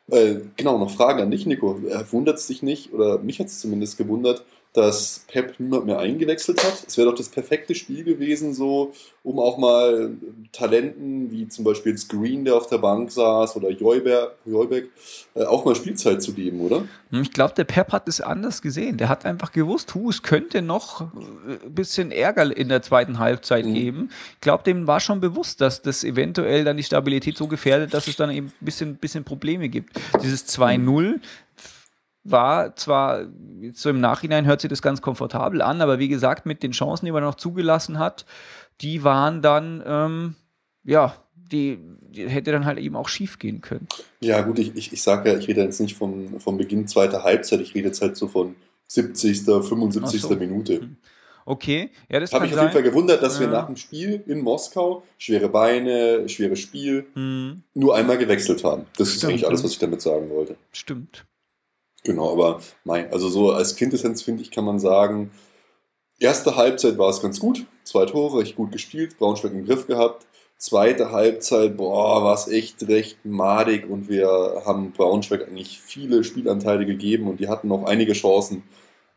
Äh, 0.10 0.36
genau, 0.56 0.78
noch 0.78 0.92
Frage 0.92 1.22
an 1.22 1.32
dich, 1.32 1.46
Nico. 1.46 1.82
Wundert 2.12 2.38
es 2.38 2.48
dich 2.48 2.64
nicht, 2.64 2.94
oder 2.94 3.20
mich 3.20 3.40
hat 3.40 3.48
es 3.48 3.60
zumindest 3.60 3.98
gewundert, 3.98 4.46
dass 4.78 5.26
Pep 5.28 5.56
niemand 5.58 5.88
mehr 5.88 5.98
eingewechselt 5.98 6.64
hat. 6.64 6.86
Es 6.86 6.98
wäre 6.98 7.10
doch 7.10 7.18
das 7.18 7.30
perfekte 7.30 7.74
Spiel 7.74 8.04
gewesen, 8.04 8.54
so 8.54 8.94
um 9.24 9.40
auch 9.40 9.58
mal 9.58 10.12
Talenten 10.52 11.32
wie 11.32 11.48
zum 11.48 11.66
Beispiel 11.66 11.94
jetzt 11.94 12.10
Green, 12.10 12.46
der 12.46 12.56
auf 12.56 12.68
der 12.68 12.78
Bank 12.78 13.12
saß, 13.12 13.56
oder 13.56 13.72
Joybeck, 13.72 14.90
äh, 15.34 15.46
auch 15.46 15.66
mal 15.66 15.76
Spielzeit 15.76 16.22
zu 16.22 16.34
geben, 16.34 16.62
oder? 16.62 16.84
Hm, 17.10 17.24
ich 17.24 17.34
glaube, 17.34 17.56
der 17.56 17.64
Pep 17.64 17.92
hat 17.92 18.08
es 18.08 18.22
anders 18.22 18.62
gesehen. 18.62 18.98
Der 18.98 19.10
hat 19.10 19.26
einfach 19.26 19.52
gewusst, 19.52 19.96
hu, 19.96 20.12
es 20.12 20.22
könnte 20.22 20.62
noch 20.62 21.02
ein 21.02 21.58
äh, 21.66 21.70
bisschen 21.70 22.12
Ärger 22.12 22.56
in 22.56 22.70
der 22.70 22.84
zweiten 22.84 23.18
Halbzeit 23.18 23.66
mhm. 23.66 23.74
geben. 23.74 24.10
Ich 24.36 24.42
glaube, 24.42 24.64
dem 24.64 24.86
war 24.86 25.00
schon 25.00 25.20
bewusst, 25.20 25.60
dass 25.60 25.82
das 25.82 26.04
eventuell 26.04 26.64
dann 26.64 26.78
die 26.78 26.84
Stabilität 26.84 27.36
so 27.36 27.48
gefährdet, 27.48 27.96
dass 27.96 28.08
es 28.08 28.16
dann 28.16 28.30
eben 28.30 28.48
ein 28.62 28.66
bisschen, 28.66 28.96
bisschen 28.98 29.24
Probleme 29.24 29.70
gibt. 29.70 30.00
Dieses 30.22 30.48
2-0 30.48 31.20
war 32.32 32.76
zwar, 32.76 33.26
so 33.74 33.90
im 33.90 34.00
Nachhinein 34.00 34.46
hört 34.46 34.62
sich 34.62 34.70
das 34.70 34.82
ganz 34.82 35.02
komfortabel 35.02 35.62
an, 35.62 35.82
aber 35.82 36.00
wie 36.00 36.08
gesagt, 36.08 36.46
mit 36.46 36.64
den 36.64 36.72
Chancen, 36.72 37.06
die 37.06 37.12
man 37.12 37.24
noch 37.24 37.36
zugelassen 37.36 38.00
hat, 38.00 38.26
die 38.82 39.04
waren 39.04 39.42
dann, 39.42 39.84
ähm, 39.86 40.36
ja, 40.84 41.16
die, 41.36 41.80
die, 42.02 42.28
hätte 42.28 42.52
dann 42.52 42.66
halt 42.66 42.80
eben 42.80 42.96
auch 42.96 43.08
schief 43.08 43.40
gehen 43.40 43.62
können. 43.62 43.88
Ja, 44.20 44.42
gut, 44.42 44.60
ich, 44.60 44.76
ich, 44.76 44.94
ich 44.94 45.02
sage 45.02 45.32
ja, 45.32 45.38
ich 45.38 45.48
rede 45.48 45.62
jetzt 45.62 45.80
nicht 45.80 45.96
vom, 45.96 46.40
vom 46.40 46.58
Beginn 46.58 46.88
zweiter 46.88 47.24
Halbzeit, 47.24 47.62
ich 47.62 47.74
rede 47.74 47.88
jetzt 47.88 48.02
halt 48.02 48.18
so 48.18 48.28
von 48.28 48.56
70., 48.88 49.44
75. 49.44 50.22
So. 50.22 50.36
Minute. 50.36 50.82
Hm. 50.82 50.98
Okay, 51.46 51.92
ja, 52.10 52.20
das 52.20 52.34
Habe 52.34 52.46
ich 52.46 52.54
auf 52.54 52.60
jeden 52.60 52.74
Fall 52.74 52.84
gewundert, 52.84 53.24
dass 53.24 53.36
ja. 53.36 53.42
wir 53.42 53.48
nach 53.48 53.68
dem 53.68 53.78
Spiel 53.78 54.22
in 54.28 54.42
Moskau, 54.42 55.04
schwere 55.18 55.48
Beine, 55.48 56.28
schweres 56.28 56.60
Spiel, 56.60 57.06
hm. 57.14 57.64
nur 57.74 57.96
einmal 57.96 58.18
gewechselt 58.18 58.66
haben. 58.66 58.86
Das 58.98 59.08
Stimmt, 59.08 59.16
ist 59.16 59.30
eigentlich 59.30 59.48
alles, 59.48 59.64
was 59.64 59.72
ich 59.72 59.80
damit 59.80 60.02
sagen 60.02 60.30
wollte. 60.30 60.58
Stimmt. 60.74 61.26
Genau, 62.08 62.32
aber 62.32 62.62
mein, 62.86 63.12
also 63.12 63.28
so 63.28 63.52
als 63.52 63.76
Quintessenz 63.76 64.22
finde 64.22 64.42
ich, 64.42 64.50
kann 64.50 64.64
man 64.64 64.80
sagen, 64.80 65.30
erste 66.20 66.56
Halbzeit 66.56 66.98
war 66.98 67.10
es 67.10 67.22
ganz 67.22 67.38
gut, 67.38 67.66
zwei 67.84 68.06
Tore, 68.06 68.40
recht 68.40 68.56
gut 68.56 68.72
gespielt, 68.72 69.18
Braunschweig 69.18 69.52
im 69.52 69.66
Griff 69.66 69.88
gehabt. 69.88 70.26
Zweite 70.58 71.12
Halbzeit, 71.12 71.76
boah, 71.76 72.24
war 72.24 72.34
es 72.34 72.48
echt 72.48 72.88
recht 72.88 73.26
madig 73.26 73.90
und 73.90 74.08
wir 74.08 74.64
haben 74.66 74.94
Braunschweig 74.94 75.46
eigentlich 75.50 75.82
viele 75.82 76.24
Spielanteile 76.24 76.86
gegeben 76.86 77.28
und 77.28 77.42
die 77.42 77.50
hatten 77.50 77.68
noch 77.68 77.84
einige 77.84 78.14
Chancen. 78.14 78.64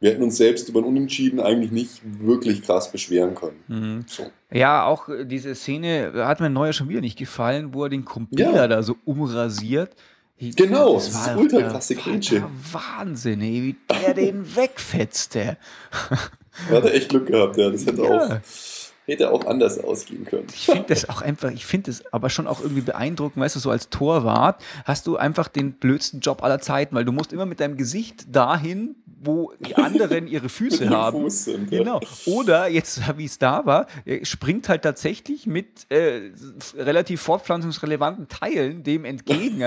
Wir 0.00 0.10
hätten 0.10 0.24
uns 0.24 0.36
selbst 0.36 0.68
über 0.68 0.80
ein 0.80 0.84
Unentschieden 0.84 1.38
eigentlich 1.38 1.70
nicht 1.70 2.00
wirklich 2.02 2.62
krass 2.62 2.90
beschweren 2.90 3.36
können. 3.36 3.62
Mhm. 3.68 4.04
So. 4.08 4.24
Ja, 4.50 4.84
auch 4.84 5.08
diese 5.24 5.54
Szene 5.54 6.12
hat 6.26 6.40
mir 6.40 6.50
Neuer 6.50 6.72
schon 6.72 6.88
wieder 6.88 7.02
nicht 7.02 7.18
gefallen, 7.18 7.72
wo 7.72 7.84
er 7.84 7.88
den 7.88 8.04
Computer 8.04 8.52
ja. 8.52 8.68
da 8.68 8.82
so 8.82 8.96
umrasiert. 9.04 9.94
Genau, 10.40 10.94
das, 10.94 11.12
das 11.12 11.26
ist 11.26 11.36
ultra 11.36 11.62
krasse 11.62 11.94
Grätsche. 11.96 12.44
Wahnsinn, 12.72 13.42
ey, 13.42 13.62
wie 13.62 13.76
der 13.90 14.14
den 14.14 14.56
wegfetzte. 14.56 15.58
Hat 16.70 16.84
er 16.84 16.94
echt 16.94 17.10
Glück 17.10 17.26
gehabt, 17.26 17.58
ja. 17.58 17.70
Das 17.70 17.84
hätte, 17.84 18.02
ja. 18.02 18.08
auch, 18.08 18.40
hätte 19.10 19.30
auch 19.30 19.46
anders 19.46 19.82
ausgehen 19.82 20.24
können. 20.24 20.46
Ich 20.54 20.66
finde 20.66 20.84
das 20.88 21.08
auch 21.08 21.22
einfach, 21.22 21.50
ich 21.50 21.66
finde 21.66 21.90
das 21.90 22.04
aber 22.12 22.30
schon 22.30 22.46
auch 22.46 22.60
irgendwie 22.60 22.82
beeindruckend, 22.82 23.42
weißt 23.42 23.56
du, 23.56 23.60
so 23.60 23.70
als 23.70 23.90
Torwart 23.90 24.62
hast 24.84 25.06
du 25.06 25.16
einfach 25.16 25.48
den 25.48 25.72
blödsten 25.72 26.20
Job 26.20 26.42
aller 26.42 26.60
Zeiten, 26.60 26.94
weil 26.94 27.04
du 27.04 27.12
musst 27.12 27.32
immer 27.32 27.46
mit 27.46 27.60
deinem 27.60 27.76
Gesicht 27.76 28.34
dahin 28.34 28.96
wo 29.22 29.52
die 29.60 29.76
anderen 29.76 30.26
ihre 30.26 30.48
Füße 30.48 30.88
haben. 30.90 31.20
Fuß 31.20 31.44
sind, 31.44 31.70
ja. 31.70 31.78
Genau. 31.78 32.00
Oder 32.26 32.68
jetzt, 32.68 33.00
wie 33.18 33.26
es 33.26 33.38
da 33.38 33.66
war, 33.66 33.86
springt 34.22 34.68
halt 34.68 34.82
tatsächlich 34.82 35.46
mit 35.46 35.90
äh, 35.90 36.30
relativ 36.76 37.20
fortpflanzungsrelevanten 37.20 38.28
Teilen 38.28 38.82
dem 38.82 39.04
entgegen 39.04 39.62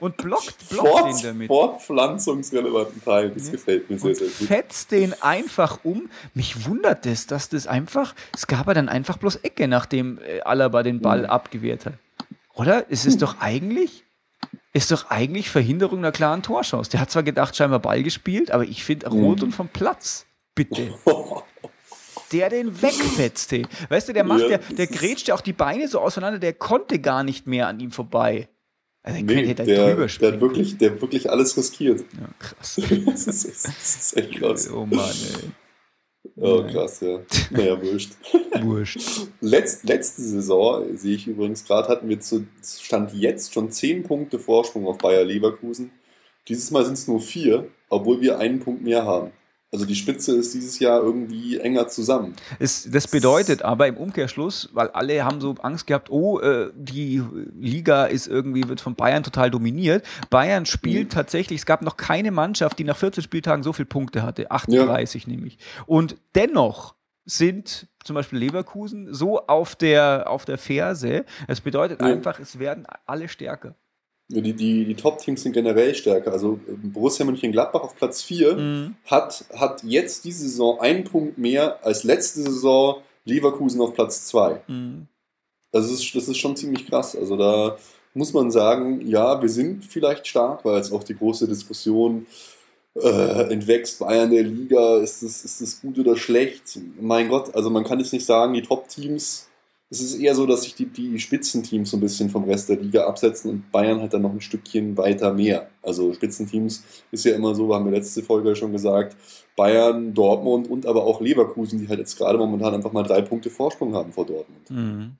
und 0.00 0.16
blockt, 0.16 0.68
blockt 0.68 0.88
Fort, 0.88 1.08
den 1.08 1.22
damit. 1.22 1.48
fortpflanzungsrelevanten 1.48 3.02
Teil, 3.04 3.30
das 3.30 3.50
gefällt 3.50 3.90
mir 3.90 3.98
sehr, 3.98 4.10
und 4.10 4.16
sehr 4.16 4.28
gut. 4.28 4.48
fetzt 4.48 4.92
den 4.92 5.20
einfach 5.20 5.80
um. 5.82 6.08
Mich 6.34 6.66
wundert 6.66 7.04
es, 7.06 7.26
dass 7.26 7.48
das 7.48 7.66
einfach, 7.66 8.14
es 8.34 8.46
gab 8.46 8.68
er 8.68 8.74
dann 8.74 8.81
einfach 8.88 9.16
bloß 9.18 9.36
Ecke, 9.36 9.68
nachdem 9.68 10.18
äh, 10.18 10.40
Alaba 10.42 10.82
den 10.82 11.00
Ball 11.00 11.26
abgewehrt 11.26 11.86
hat. 11.86 11.94
Oder? 12.54 12.84
Es 12.90 13.06
ist 13.06 13.22
doch 13.22 13.40
eigentlich, 13.40 14.04
ist 14.72 14.90
doch 14.90 15.10
eigentlich 15.10 15.50
Verhinderung 15.50 15.98
einer 15.98 16.12
klaren 16.12 16.42
Torchance. 16.42 16.90
Der 16.90 17.00
hat 17.00 17.10
zwar 17.10 17.22
gedacht, 17.22 17.56
scheinbar 17.56 17.78
Ball 17.80 18.02
gespielt, 18.02 18.50
aber 18.50 18.64
ich 18.64 18.84
finde 18.84 19.08
Mhm. 19.10 19.24
rot 19.24 19.42
und 19.42 19.52
vom 19.52 19.68
Platz. 19.68 20.26
Bitte. 20.54 20.92
Der 22.32 22.48
den 22.48 22.80
wegfetzt, 22.80 23.52
hey. 23.52 23.66
Weißt 23.90 24.08
du, 24.08 24.14
der 24.14 24.24
macht 24.24 24.48
Ja, 24.48 24.56
der 24.56 24.88
ist- 24.88 24.98
grätscht 24.98 25.28
ja 25.28 25.34
auch 25.34 25.42
die 25.42 25.52
Beine 25.52 25.86
so 25.86 26.00
auseinander, 26.00 26.38
der 26.38 26.54
konnte 26.54 26.98
gar 26.98 27.22
nicht 27.24 27.46
mehr 27.46 27.68
an 27.68 27.78
ihm 27.78 27.90
vorbei. 27.90 28.48
Also 29.02 29.18
der 29.18 29.24
Nee, 29.26 29.34
könnte 29.34 29.48
hätte 29.50 29.64
der, 29.64 29.90
drüber 29.90 30.06
der, 30.06 30.32
hat 30.32 30.40
wirklich, 30.40 30.78
der 30.78 30.92
hat 30.92 31.00
wirklich 31.02 31.28
alles 31.28 31.56
riskiert. 31.58 32.00
ja, 32.00 32.28
krass. 32.38 32.76
Das 33.04 33.26
ist, 33.26 33.44
das 33.66 33.96
ist 33.96 34.16
echt 34.16 34.36
krass. 34.38 34.70
Oh 34.70 34.86
Mann, 34.86 35.10
ey. 35.10 35.50
Oh, 36.36 36.62
krass, 36.62 37.00
ja. 37.00 37.20
Naja, 37.50 37.82
wurscht. 37.82 38.12
Wurscht. 38.62 39.00
Letzt, 39.40 39.84
letzte 39.84 40.22
Saison, 40.22 40.96
sehe 40.96 41.16
ich 41.16 41.26
übrigens 41.26 41.64
gerade, 41.64 41.88
hatten 41.88 42.08
wir 42.08 42.20
zu 42.20 42.46
Stand 42.62 43.12
jetzt 43.12 43.52
schon 43.52 43.70
10 43.70 44.04
Punkte 44.04 44.38
Vorsprung 44.38 44.86
auf 44.86 44.98
Bayer 44.98 45.24
Leverkusen. 45.24 45.90
Dieses 46.48 46.70
Mal 46.70 46.84
sind 46.84 46.94
es 46.94 47.08
nur 47.08 47.20
vier, 47.20 47.68
obwohl 47.88 48.20
wir 48.20 48.38
einen 48.38 48.60
Punkt 48.60 48.82
mehr 48.82 49.04
haben. 49.04 49.32
Also 49.74 49.86
die 49.86 49.94
Spitze 49.94 50.36
ist 50.36 50.52
dieses 50.52 50.78
Jahr 50.80 51.00
irgendwie 51.00 51.58
enger 51.58 51.88
zusammen. 51.88 52.34
Es, 52.58 52.86
das 52.90 53.08
bedeutet 53.08 53.62
aber 53.62 53.86
im 53.86 53.96
Umkehrschluss, 53.96 54.68
weil 54.74 54.88
alle 54.90 55.24
haben 55.24 55.40
so 55.40 55.54
Angst 55.62 55.86
gehabt, 55.86 56.10
oh, 56.10 56.38
äh, 56.40 56.70
die 56.76 57.22
Liga 57.58 58.04
ist 58.04 58.26
irgendwie, 58.26 58.68
wird 58.68 58.82
von 58.82 58.94
Bayern 58.94 59.22
total 59.22 59.50
dominiert. 59.50 60.04
Bayern 60.28 60.66
spielt 60.66 61.06
Mhm. 61.08 61.14
tatsächlich, 61.14 61.60
es 61.60 61.66
gab 61.66 61.80
noch 61.80 61.96
keine 61.96 62.30
Mannschaft, 62.32 62.78
die 62.78 62.84
nach 62.84 62.98
14 62.98 63.22
Spieltagen 63.22 63.62
so 63.62 63.72
viele 63.72 63.86
Punkte 63.86 64.22
hatte, 64.22 64.50
38 64.50 65.26
nämlich. 65.26 65.56
Und 65.86 66.16
dennoch 66.34 66.94
sind 67.24 67.86
zum 68.04 68.12
Beispiel 68.14 68.40
Leverkusen 68.40 69.14
so 69.14 69.46
auf 69.46 69.74
der, 69.74 70.28
auf 70.28 70.44
der 70.44 70.58
Ferse. 70.58 71.24
Es 71.48 71.62
bedeutet 71.62 72.02
Ja. 72.02 72.08
einfach, 72.08 72.38
es 72.40 72.58
werden 72.58 72.84
alle 73.06 73.26
stärker. 73.28 73.74
Die, 74.40 74.52
die, 74.54 74.84
die 74.84 74.94
Top-Teams 74.94 75.42
sind 75.42 75.52
generell 75.52 75.94
stärker. 75.94 76.32
Also 76.32 76.58
Borussia 76.82 77.24
Mönchengladbach 77.26 77.82
auf 77.82 77.96
Platz 77.96 78.22
4 78.22 78.54
Mhm. 78.56 78.94
hat, 79.06 79.44
hat 79.54 79.82
jetzt 79.84 80.24
diese 80.24 80.42
Saison 80.48 80.80
einen 80.80 81.04
Punkt 81.04 81.38
mehr 81.38 81.84
als 81.84 82.04
letzte 82.04 82.42
Saison 82.42 83.02
Leverkusen 83.24 83.80
auf 83.80 83.94
Platz 83.94 84.26
2. 84.26 84.62
Mhm. 84.66 85.06
Also 85.72 85.90
das 85.90 86.00
ist, 86.00 86.14
das 86.14 86.28
ist 86.28 86.38
schon 86.38 86.56
ziemlich 86.56 86.86
krass. 86.86 87.14
Also 87.16 87.36
da 87.36 87.76
muss 88.14 88.32
man 88.32 88.50
sagen, 88.50 89.06
ja, 89.08 89.40
wir 89.40 89.48
sind 89.48 89.84
vielleicht 89.84 90.26
stark, 90.26 90.64
weil 90.64 90.76
jetzt 90.76 90.92
auch 90.92 91.04
die 91.04 91.16
große 91.16 91.46
Diskussion 91.48 92.26
äh, 92.94 93.50
entwächst, 93.50 94.00
Bayern 94.00 94.30
der 94.30 94.42
Liga, 94.42 94.98
ist 94.98 95.22
das, 95.22 95.44
ist 95.46 95.60
das 95.62 95.80
gut 95.80 95.98
oder 95.98 96.14
schlecht? 96.16 96.78
Mein 97.00 97.28
Gott, 97.30 97.54
also 97.54 97.70
man 97.70 97.84
kann 97.84 97.98
jetzt 98.00 98.12
nicht 98.12 98.26
sagen, 98.26 98.52
die 98.52 98.60
Top-Teams, 98.60 99.48
es 99.92 100.00
ist 100.00 100.14
eher 100.14 100.34
so, 100.34 100.46
dass 100.46 100.62
sich 100.62 100.74
die, 100.74 100.86
die 100.86 101.20
Spitzenteams 101.20 101.90
so 101.90 101.98
ein 101.98 102.00
bisschen 102.00 102.30
vom 102.30 102.44
Rest 102.44 102.70
der 102.70 102.78
Liga 102.78 103.06
absetzen 103.06 103.50
und 103.50 103.70
Bayern 103.70 104.00
hat 104.00 104.14
dann 104.14 104.22
noch 104.22 104.32
ein 104.32 104.40
Stückchen 104.40 104.96
weiter 104.96 105.34
mehr. 105.34 105.68
Also 105.82 106.14
Spitzenteams 106.14 106.82
ist 107.10 107.24
ja 107.26 107.34
immer 107.34 107.54
so, 107.54 107.74
haben 107.74 107.84
wir 107.84 107.92
letzte 107.92 108.22
Folge 108.22 108.56
schon 108.56 108.72
gesagt, 108.72 109.14
Bayern, 109.54 110.14
Dortmund 110.14 110.70
und 110.70 110.86
aber 110.86 111.04
auch 111.04 111.20
Leverkusen, 111.20 111.78
die 111.78 111.88
halt 111.88 111.98
jetzt 111.98 112.16
gerade 112.16 112.38
momentan 112.38 112.72
einfach 112.74 112.92
mal 112.92 113.02
drei 113.02 113.20
Punkte 113.20 113.50
Vorsprung 113.50 113.94
haben 113.94 114.12
vor 114.14 114.24
Dortmund. 114.24 114.70
Mhm. 114.70 115.12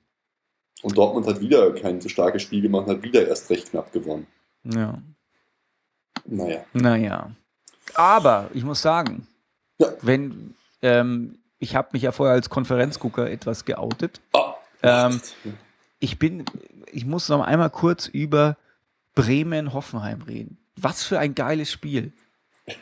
Und 0.81 0.97
Dortmund 0.97 1.27
hat 1.27 1.39
wieder 1.39 1.71
kein 1.73 2.01
so 2.01 2.09
starkes 2.09 2.41
Spiel 2.41 2.61
gemacht, 2.61 2.87
hat 2.87 3.03
wieder 3.03 3.27
erst 3.27 3.51
recht 3.51 3.69
knapp 3.69 3.91
gewonnen. 3.93 4.25
Ja. 4.63 4.97
Naja. 6.25 6.65
Naja. 6.73 7.29
Aber 7.93 8.49
ich 8.55 8.63
muss 8.63 8.81
sagen, 8.81 9.27
Ja. 9.79 9.89
wenn 10.01 10.55
ähm, 10.81 11.37
ich 11.63 11.75
habe 11.77 11.89
mich 11.93 12.01
ja 12.01 12.11
vorher 12.11 12.35
als 12.35 12.49
Konferenzgucker 12.49 13.29
etwas 13.29 13.63
geoutet. 13.63 14.19
Ah, 14.33 14.42
Ähm, 14.83 15.21
ich 15.99 16.19
bin, 16.19 16.45
ich 16.91 17.05
muss 17.05 17.29
noch 17.29 17.41
einmal 17.41 17.69
kurz 17.69 18.07
über 18.07 18.57
Bremen-Hoffenheim 19.15 20.21
reden. 20.23 20.57
Was 20.75 21.03
für 21.03 21.19
ein 21.19 21.35
geiles 21.35 21.71
Spiel. 21.71 22.13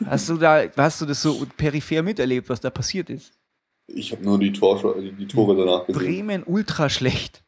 Hast 0.06 0.30
du 0.30 0.38
da, 0.38 0.64
hast 0.78 1.02
du 1.02 1.06
das 1.06 1.22
so 1.22 1.46
peripher 1.58 2.04
miterlebt, 2.04 2.50
was 2.50 2.60
da 2.62 2.70
passiert 2.70 3.10
ist? 3.10 3.34
ich 3.94 4.12
habe 4.14 4.24
nur 4.24 4.40
die, 4.40 4.54
Tor, 4.54 4.96
die, 5.02 5.12
die 5.12 5.28
Tore 5.28 5.56
danach 5.56 5.86
gesehen. 5.86 6.02
Bremen 6.02 6.44
ultra 6.46 6.90
schlecht. 6.90 7.44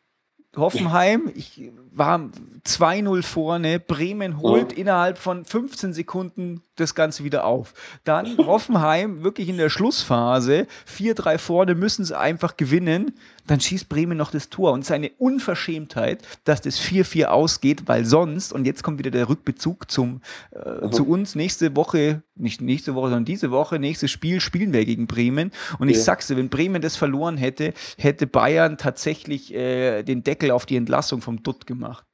Hoffenheim, 0.58 1.32
ich 1.36 1.72
war 1.92 2.30
2-0 2.66 3.24
vorne. 3.24 3.80
Bremen 3.80 4.39
holt 4.42 4.74
Ja. 4.74 4.78
innerhalb 4.78 5.18
von 5.18 5.46
15 5.46 5.94
Sekunden 5.94 6.62
das 6.76 6.96
Ganze 6.96 7.24
wieder 7.24 7.46
auf. 7.46 7.74
Dann 8.04 8.38
Hoffenheim 8.38 9.24
wirklich 9.24 9.48
in 9.48 9.58
der 9.58 9.70
Schlussphase. 9.70 10.68
4-3 10.88 11.38
vorne 11.38 11.76
müssen 11.76 12.04
sie 12.04 12.18
einfach 12.18 12.58
gewinnen. 12.58 13.13
Dann 13.48 13.60
schießt 13.60 13.90
Bremen 13.90 14.18
noch 14.18 14.32
das 14.32 14.50
Tor. 14.50 14.72
Und 14.72 14.82
es 14.82 14.88
ist 14.88 14.92
eine 14.92 15.12
Unverschämtheit, 15.18 16.22
dass 16.46 16.62
das 16.62 16.80
4-4 16.80 17.26
ausgeht, 17.26 17.84
weil 17.88 18.06
sonst, 18.06 18.54
und 18.54 18.66
jetzt 18.66 18.84
kommt 18.84 19.00
wieder 19.00 19.12
der 19.12 19.30
Rückbezug 19.30 19.92
zum, 19.92 20.22
äh, 20.52 20.90
zu 20.90 21.08
uns, 21.08 21.36
nächste 21.36 21.76
Woche, 21.76 22.24
nicht 22.36 22.62
nächste 22.62 22.96
Woche, 22.96 23.08
sondern 23.08 23.26
diese 23.26 23.52
Woche, 23.52 23.80
nächstes 23.80 24.12
Spiel, 24.12 24.40
spielen 24.40 24.74
wir 24.74 24.86
gegen 24.86 25.08
Bremen. 25.08 25.52
Und 25.80 25.90
ich 25.90 25.98
Ja. 25.98 26.04
sag's 26.04 26.28
dir, 26.28 26.38
wenn 26.38 26.50
Bremen 26.50 26.82
das 26.82 26.96
verloren 26.96 27.38
hätte, 27.38 27.74
hätte 27.98 28.28
Bayern 28.28 28.78
tatsächlich 28.78 29.54
äh, 29.54 30.04
den 30.04 30.24
Deckel 30.24 30.52
auf 30.52 30.66
die 30.66 30.76
Entlassung 30.78 31.22
vom 31.22 31.44
Dutt 31.44 31.68
gemacht. 31.68 32.06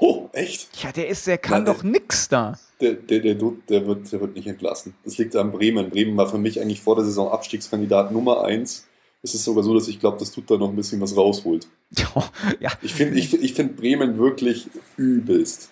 Oh, 0.00 0.28
echt? 0.32 0.82
Ja, 0.82 0.92
der 0.92 1.08
ist, 1.08 1.26
der 1.26 1.38
kann 1.38 1.66
Ja, 1.66 1.72
doch 1.72 1.82
nix 1.82 2.28
da. 2.28 2.58
Der, 2.80 2.92
der, 2.92 3.20
der, 3.20 3.34
Dutt, 3.34 3.62
der, 3.70 3.86
wird, 3.86 4.12
der 4.12 4.20
wird 4.20 4.36
nicht 4.36 4.46
entlassen. 4.46 4.94
Das 5.04 5.16
liegt 5.16 5.34
an 5.36 5.50
Bremen. 5.50 5.88
Bremen 5.88 6.16
war 6.18 6.28
für 6.28 6.36
mich 6.36 6.60
eigentlich 6.60 6.82
vor 6.82 6.96
der 6.96 7.04
Saison 7.06 7.30
Abstiegskandidat 7.30 8.12
Nummer 8.12 8.44
1. 8.44 8.86
Es 9.22 9.34
ist 9.34 9.44
sogar 9.44 9.64
so, 9.64 9.74
dass 9.74 9.88
ich 9.88 9.98
glaube, 9.98 10.18
das 10.18 10.30
tut 10.30 10.50
da 10.50 10.56
noch 10.56 10.68
ein 10.70 10.76
bisschen 10.76 11.00
was 11.00 11.16
rausholt. 11.16 11.66
ja, 12.60 12.70
Ich 12.82 12.94
finde 12.94 13.18
ich, 13.18 13.32
ich 13.34 13.54
find 13.54 13.76
Bremen 13.76 14.18
wirklich 14.18 14.68
übelst. 14.96 15.70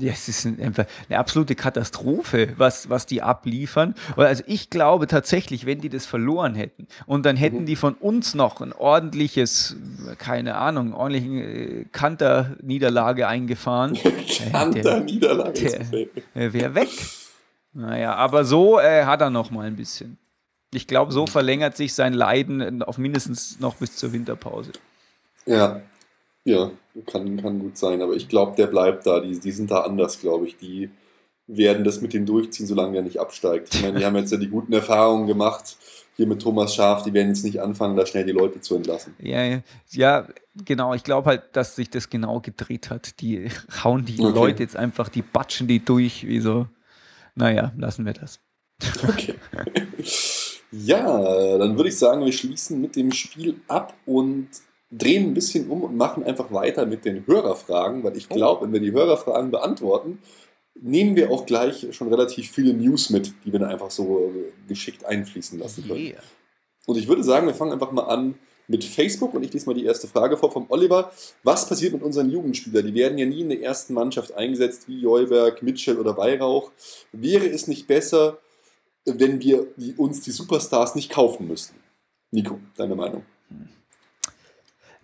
Ja, 0.00 0.10
es 0.12 0.26
ist 0.26 0.44
ein- 0.46 0.60
einfach 0.60 0.86
eine 1.08 1.18
absolute 1.18 1.54
Katastrophe, 1.54 2.54
was, 2.56 2.88
was 2.88 3.06
die 3.06 3.22
abliefern. 3.22 3.94
Also 4.16 4.42
ich 4.46 4.70
glaube 4.70 5.06
tatsächlich, 5.06 5.66
wenn 5.66 5.80
die 5.80 5.90
das 5.90 6.06
verloren 6.06 6.54
hätten 6.54 6.88
und 7.06 7.26
dann 7.26 7.36
hätten 7.36 7.66
die 7.66 7.76
von 7.76 7.94
uns 7.94 8.34
noch 8.34 8.60
ein 8.62 8.72
ordentliches, 8.72 9.76
keine 10.18 10.56
Ahnung, 10.56 10.92
ordentlichen 10.94 11.36
äh, 11.38 11.84
Kanter-Niederlage 11.92 13.28
eingefahren, 13.28 13.96
An 14.52 14.72
der- 14.72 14.82
der 14.82 15.00
Niederlage. 15.00 15.52
der- 15.52 15.70
das 15.70 15.78
gefällt 15.78 16.10
mir. 16.34 16.42
äh, 16.42 16.52
wäre 16.52 16.74
weg. 16.74 16.88
Naja, 17.72 18.14
aber 18.14 18.44
so 18.44 18.80
äh, 18.80 19.04
hat 19.04 19.20
er 19.20 19.30
noch 19.30 19.50
mal 19.50 19.66
ein 19.66 19.76
bisschen. 19.76 20.18
Ich 20.76 20.86
glaube, 20.86 21.10
so 21.10 21.26
verlängert 21.26 21.74
sich 21.76 21.94
sein 21.94 22.12
Leiden 22.12 22.82
auf 22.82 22.98
mindestens 22.98 23.58
noch 23.60 23.76
bis 23.76 23.96
zur 23.96 24.12
Winterpause. 24.12 24.72
Ja, 25.46 25.80
ja, 26.44 26.70
kann, 27.06 27.40
kann 27.40 27.58
gut 27.58 27.78
sein. 27.78 28.02
Aber 28.02 28.12
ich 28.12 28.28
glaube, 28.28 28.54
der 28.56 28.66
bleibt 28.66 29.06
da. 29.06 29.20
Die, 29.20 29.40
die 29.40 29.52
sind 29.52 29.70
da 29.70 29.80
anders, 29.80 30.20
glaube 30.20 30.46
ich. 30.46 30.58
Die 30.58 30.90
werden 31.46 31.82
das 31.82 32.02
mit 32.02 32.12
dem 32.12 32.26
durchziehen, 32.26 32.66
solange 32.66 32.92
der 32.92 33.02
nicht 33.02 33.18
absteigt. 33.18 33.74
Ich 33.74 33.82
meine, 33.82 33.98
die 33.98 34.04
haben 34.04 34.16
jetzt 34.16 34.32
ja 34.32 34.36
die 34.38 34.48
guten 34.48 34.72
Erfahrungen 34.74 35.26
gemacht. 35.26 35.76
Hier 36.16 36.26
mit 36.26 36.42
Thomas 36.42 36.74
Schaf, 36.74 37.02
die 37.02 37.12
werden 37.14 37.28
jetzt 37.28 37.44
nicht 37.44 37.60
anfangen, 37.60 37.96
da 37.96 38.04
schnell 38.04 38.24
die 38.24 38.32
Leute 38.32 38.60
zu 38.60 38.74
entlassen. 38.76 39.14
Ja, 39.18 39.60
ja, 39.90 40.26
genau. 40.64 40.92
Ich 40.92 41.04
glaube 41.04 41.30
halt, 41.30 41.42
dass 41.52 41.76
sich 41.76 41.88
das 41.88 42.10
genau 42.10 42.40
gedreht 42.40 42.90
hat. 42.90 43.20
Die 43.20 43.48
hauen 43.82 44.04
die 44.04 44.20
Okay. 44.20 44.32
Leute 44.34 44.62
jetzt 44.62 44.76
einfach, 44.76 45.08
die 45.08 45.22
batschen 45.22 45.68
die 45.68 45.84
durch, 45.84 46.26
wie 46.26 46.40
so. 46.40 46.66
Naja, 47.34 47.72
lassen 47.78 48.04
wir 48.04 48.12
das. 48.12 48.40
Okay. 49.08 49.34
Ja, 50.72 51.58
dann 51.58 51.76
würde 51.76 51.88
ich 51.88 51.98
sagen, 51.98 52.24
wir 52.24 52.32
schließen 52.32 52.80
mit 52.80 52.96
dem 52.96 53.12
Spiel 53.12 53.60
ab 53.68 53.94
und 54.04 54.48
drehen 54.90 55.30
ein 55.30 55.34
bisschen 55.34 55.68
um 55.68 55.82
und 55.82 55.96
machen 55.96 56.24
einfach 56.24 56.52
weiter 56.52 56.86
mit 56.86 57.04
den 57.04 57.26
Hörerfragen, 57.26 58.02
weil 58.04 58.16
ich 58.16 58.28
glaube, 58.28 58.64
wenn 58.64 58.72
wir 58.72 58.80
die 58.80 58.92
Hörerfragen 58.92 59.50
beantworten, 59.50 60.18
nehmen 60.74 61.16
wir 61.16 61.30
auch 61.30 61.46
gleich 61.46 61.86
schon 61.92 62.08
relativ 62.08 62.50
viele 62.50 62.74
News 62.74 63.10
mit, 63.10 63.32
die 63.44 63.52
wir 63.52 63.58
dann 63.58 63.70
einfach 63.70 63.90
so 63.90 64.32
äh, 64.34 64.68
geschickt 64.68 65.04
einfließen 65.04 65.58
lassen 65.58 65.86
können. 65.86 66.00
Yeah. 66.00 66.20
Und 66.86 66.96
ich 66.98 67.08
würde 67.08 67.24
sagen, 67.24 67.46
wir 67.46 67.54
fangen 67.54 67.72
einfach 67.72 67.92
mal 67.92 68.04
an 68.04 68.36
mit 68.68 68.84
Facebook 68.84 69.34
und 69.34 69.44
ich 69.44 69.52
lese 69.52 69.66
mal 69.66 69.74
die 69.74 69.84
erste 69.84 70.08
Frage 70.08 70.36
vor 70.36 70.50
vom 70.50 70.66
Oliver. 70.68 71.12
Was 71.42 71.68
passiert 71.68 71.92
mit 71.92 72.02
unseren 72.02 72.30
Jugendspielern? 72.30 72.86
Die 72.86 72.94
werden 72.94 73.18
ja 73.18 73.26
nie 73.26 73.40
in 73.40 73.48
der 73.48 73.62
ersten 73.62 73.94
Mannschaft 73.94 74.34
eingesetzt, 74.34 74.88
wie 74.88 75.00
Jolberg, 75.00 75.62
Mitchell 75.62 75.98
oder 75.98 76.16
Weihrauch. 76.16 76.72
Wäre 77.12 77.46
es 77.46 77.68
nicht 77.68 77.86
besser, 77.86 78.38
wenn 79.06 79.40
wir 79.40 79.66
uns 79.96 80.20
die 80.20 80.32
Superstars 80.32 80.94
nicht 80.94 81.10
kaufen 81.10 81.46
müssten? 81.46 81.76
Nico, 82.30 82.60
deine 82.76 82.94
Meinung? 82.94 83.22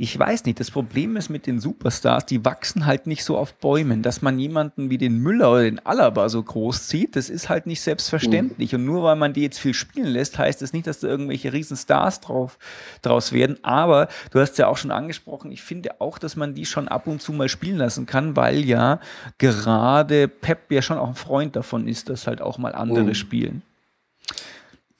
ich 0.02 0.18
weiß 0.18 0.46
nicht, 0.46 0.58
das 0.58 0.72
Problem 0.72 1.16
ist 1.16 1.28
mit 1.28 1.46
den 1.46 1.60
Superstars, 1.60 2.26
die 2.26 2.44
wachsen 2.44 2.86
halt 2.86 3.06
nicht 3.06 3.22
so 3.22 3.38
auf 3.38 3.54
Bäumen. 3.54 4.02
Dass 4.02 4.20
man 4.20 4.36
jemanden 4.36 4.90
wie 4.90 4.98
den 4.98 5.18
Müller 5.18 5.52
oder 5.52 5.62
den 5.62 5.78
Alaba 5.86 6.28
so 6.28 6.42
groß 6.42 6.88
zieht, 6.88 7.14
das 7.14 7.30
ist 7.30 7.48
halt 7.48 7.66
nicht 7.66 7.80
selbstverständlich. 7.82 8.72
Mhm. 8.72 8.80
Und 8.80 8.84
nur 8.86 9.04
weil 9.04 9.14
man 9.14 9.32
die 9.32 9.42
jetzt 9.42 9.60
viel 9.60 9.74
spielen 9.74 10.08
lässt, 10.08 10.38
heißt 10.38 10.60
das 10.60 10.72
nicht, 10.72 10.88
dass 10.88 10.98
da 10.98 11.06
irgendwelche 11.06 11.52
Riesenstars 11.52 12.20
drauf, 12.20 12.58
draus 13.02 13.32
werden. 13.32 13.62
Aber 13.62 14.08
du 14.32 14.40
hast 14.40 14.58
ja 14.58 14.66
auch 14.66 14.76
schon 14.76 14.90
angesprochen, 14.90 15.52
ich 15.52 15.62
finde 15.62 16.00
auch, 16.00 16.18
dass 16.18 16.34
man 16.34 16.54
die 16.54 16.66
schon 16.66 16.88
ab 16.88 17.06
und 17.06 17.22
zu 17.22 17.32
mal 17.32 17.48
spielen 17.48 17.78
lassen 17.78 18.04
kann, 18.04 18.34
weil 18.34 18.64
ja 18.64 18.98
gerade 19.38 20.26
Pep 20.26 20.72
ja 20.72 20.82
schon 20.82 20.98
auch 20.98 21.08
ein 21.08 21.14
Freund 21.14 21.54
davon 21.54 21.86
ist, 21.86 22.08
dass 22.08 22.26
halt 22.26 22.40
auch 22.40 22.58
mal 22.58 22.74
andere 22.74 23.04
mhm. 23.04 23.14
spielen. 23.14 23.62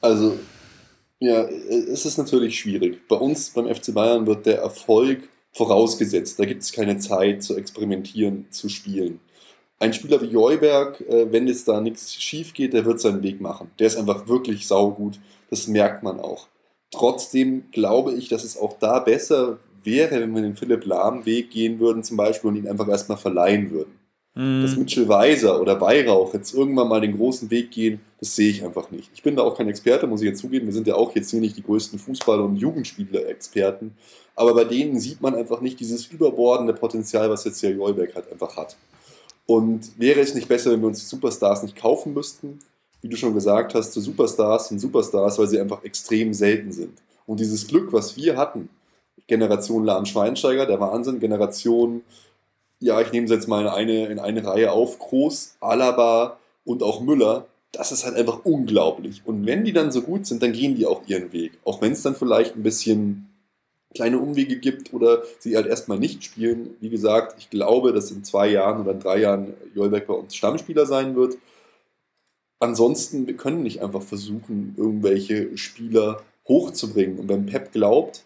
Also 0.03 0.39
ja, 1.21 1.45
es 1.45 2.05
ist 2.05 2.19
natürlich 2.19 2.59
schwierig. 2.59 3.07
Bei 3.09 3.17
uns 3.17 3.51
beim 3.51 3.73
FC 3.73 3.95
Bayern 3.95 4.27
wird 4.27 4.45
der 4.45 4.59
Erfolg 4.59 5.29
vorausgesetzt. 5.53 6.39
Da 6.39 6.45
gibt 6.45 6.63
es 6.63 6.73
keine 6.73 6.99
Zeit 6.99 7.45
zu 7.45 7.57
experimentieren, 7.57 8.47
zu 8.51 8.69
spielen. 8.69 9.21
Ein 9.79 9.93
Spieler 9.93 10.21
wie 10.21 10.27
Joyberg, 10.27 11.01
äh, 11.03 11.33
wenn 11.33 11.47
jetzt 11.47 11.69
da 11.69 11.81
nichts 11.81 12.15
schief 12.15 12.53
geht, 12.55 12.73
der 12.73 12.85
wird 12.85 13.01
seinen 13.01 13.23
Weg 13.23 13.41
machen. 13.41 13.71
Der 13.79 13.87
ist 13.87 13.97
einfach 13.97 14.27
wirklich 14.27 14.67
saugut. 14.67 15.21
Das 15.51 15.69
merkt 15.69 16.03
man 16.03 16.21
auch. 16.21 16.49
Trotzdem 16.91 17.71
glaube 17.71 18.13
ich, 18.15 18.29
dass 18.29 18.45
es 18.45 18.57
auch 18.57 18.79
da 18.79 18.99
besser 18.99 19.59
wäre, 19.85 20.21
wenn 20.21 20.35
wir 20.35 20.43
den 20.43 20.57
Philipp 20.57 20.85
Lahm 20.85 21.25
Weg 21.25 21.51
gehen 21.51 21.79
würden 21.79 22.03
zum 22.03 22.17
Beispiel 22.17 22.51
und 22.51 22.57
ihn 22.57 22.69
einfach 22.69 22.89
erstmal 22.89 23.19
verleihen 23.19 23.71
würden. 23.71 24.02
Mhm. 24.35 24.63
Dass 24.63 24.77
Mitchell 24.77 25.09
Weiser 25.09 25.61
oder 25.61 25.81
Weihrauch 25.81 26.33
jetzt 26.33 26.55
irgendwann 26.55 26.89
mal 26.89 27.01
den 27.01 27.17
großen 27.17 27.51
Weg 27.51 27.71
gehen, 27.71 28.01
das 28.19 28.35
sehe 28.35 28.51
ich 28.51 28.65
einfach 28.65 28.91
nicht. 28.91 29.11
Ich 29.15 29.23
bin 29.23 29.37
da 29.37 29.43
auch 29.43 29.57
kein 29.57 29.69
Experte, 29.69 30.07
muss 30.07 30.23
ich 30.23 30.29
jetzt 30.29 30.41
zugeben. 30.41 30.67
Wir 30.67 30.73
sind 30.73 30.87
ja 30.87 30.95
auch 30.95 31.15
jetzt 31.15 31.31
hier 31.31 31.41
nicht 31.41 31.57
die 31.57 31.63
größten 31.63 31.99
Fußball- 31.99 32.41
und 32.41 32.57
Jugendspieler-Experten. 32.57 33.95
Aber 34.35 34.55
bei 34.55 34.65
denen 34.65 34.99
sieht 34.99 35.21
man 35.21 35.35
einfach 35.35 35.61
nicht 35.61 35.81
dieses 35.81 36.07
überbordende 36.07 36.73
Potenzial, 36.73 37.29
was 37.29 37.45
jetzt 37.45 37.63
der 37.63 37.73
Jollberg 37.73 38.15
halt 38.15 38.33
einfach 38.33 38.57
hat. 38.57 38.77
Und 39.45 39.99
wäre 39.99 40.21
es 40.21 40.35
nicht 40.35 40.49
besser, 40.49 40.71
wenn 40.71 40.81
wir 40.81 40.89
uns 40.89 41.01
die 41.01 41.07
Superstars 41.07 41.63
nicht 41.63 41.77
kaufen 41.77 42.15
müssten? 42.15 42.61
Wie 43.03 43.09
du 43.09 43.17
schon 43.17 43.35
gesagt 43.35 43.75
hast, 43.75 43.93
zu 43.93 44.01
Superstars 44.01 44.69
sind 44.69 44.79
Superstars, 44.79 45.39
weil 45.39 45.49
sie 45.49 45.61
einfach 45.61 45.83
extrem 45.85 46.33
selten 46.33 46.73
sind. 46.73 47.03
Und 47.27 47.41
dieses 47.41 47.67
Glück, 47.67 47.93
was 47.93 48.17
wir 48.17 48.37
hatten, 48.37 48.69
Generation 49.27 49.85
Lahn 49.85 50.07
Schweinsteiger, 50.07 50.67
der 50.67 50.81
Wahnsinn, 50.81 51.21
Generation 51.21 52.03
ja, 52.83 53.01
ich 53.01 53.13
nehme 53.13 53.29
sie 53.29 53.35
jetzt 53.35 53.49
mal 53.49 53.63
in 53.63 53.69
eine, 53.69 54.07
in 54.07 54.19
eine 54.19 54.45
Reihe 54.45 54.73
auf, 54.73 54.99
Groß, 54.99 55.57
Alaba 55.61 56.39
und 56.65 56.83
auch 56.83 57.01
Müller, 57.01 57.47
das 57.71 57.93
ist 57.93 58.05
halt 58.05 58.17
einfach 58.17 58.45
unglaublich. 58.45 59.23
Und 59.25 59.47
wenn 59.47 59.65
die 59.65 59.73
dann 59.73 59.93
so 59.93 60.03
gut 60.03 60.27
sind, 60.27 60.43
dann 60.43 60.53
gehen 60.53 60.77
die 60.77 60.87
auch 60.87 61.03
ihren 61.07 61.33
Weg. 61.33 61.53
Auch 61.65 61.81
wenn 61.81 61.93
es 61.93 62.03
dann 62.03 62.15
vielleicht 62.15 62.55
ein 62.55 62.63
bisschen 62.63 63.29
kleine 63.95 64.19
Umwege 64.19 64.59
gibt 64.59 64.93
oder 64.93 65.23
sie 65.39 65.57
halt 65.57 65.67
erstmal 65.67 65.99
nicht 65.99 66.25
spielen. 66.25 66.77
Wie 66.81 66.91
gesagt, 66.91 67.37
ich 67.39 67.51
glaube, 67.51 67.93
dass 67.93 68.11
in 68.11 68.25
zwei 68.25 68.49
Jahren 68.49 68.81
oder 68.83 68.93
in 68.93 69.01
drei 69.01 69.19
Jahren 69.21 69.55
Jolbeck 69.75 70.07
bei 70.07 70.15
uns 70.15 70.35
Stammspieler 70.35 70.87
sein 70.87 71.15
wird. 71.15 71.39
Ansonsten, 72.59 73.27
wir 73.27 73.37
können 73.37 73.63
nicht 73.63 73.83
einfach 73.83 74.03
versuchen, 74.03 74.75
irgendwelche 74.77 75.57
Spieler 75.57 76.23
hochzubringen. 76.49 77.19
Und 77.19 77.29
wenn 77.29 77.47
Pep 77.47 77.73
glaubt, 77.73 78.25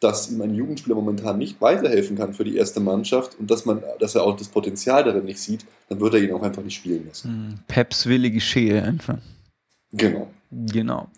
dass 0.00 0.30
ihm 0.30 0.40
ein 0.40 0.54
Jugendspieler 0.54 0.96
momentan 0.96 1.38
nicht 1.38 1.60
weiterhelfen 1.60 2.16
kann 2.16 2.34
für 2.34 2.44
die 2.44 2.56
erste 2.56 2.80
Mannschaft 2.80 3.38
und 3.38 3.50
dass, 3.50 3.66
man, 3.66 3.82
dass 3.98 4.14
er 4.14 4.24
auch 4.24 4.36
das 4.36 4.48
Potenzial 4.48 5.04
darin 5.04 5.24
nicht 5.24 5.38
sieht, 5.38 5.66
dann 5.88 6.00
wird 6.00 6.14
er 6.14 6.20
ihn 6.20 6.32
auch 6.32 6.42
einfach 6.42 6.62
nicht 6.62 6.76
spielen 6.76 7.06
lassen. 7.06 7.28
Hm, 7.28 7.58
Peps 7.68 8.06
Wille 8.06 8.30
geschehe 8.30 8.82
einfach. 8.82 9.18
Genau. 9.92 10.30
Genau. 10.50 11.08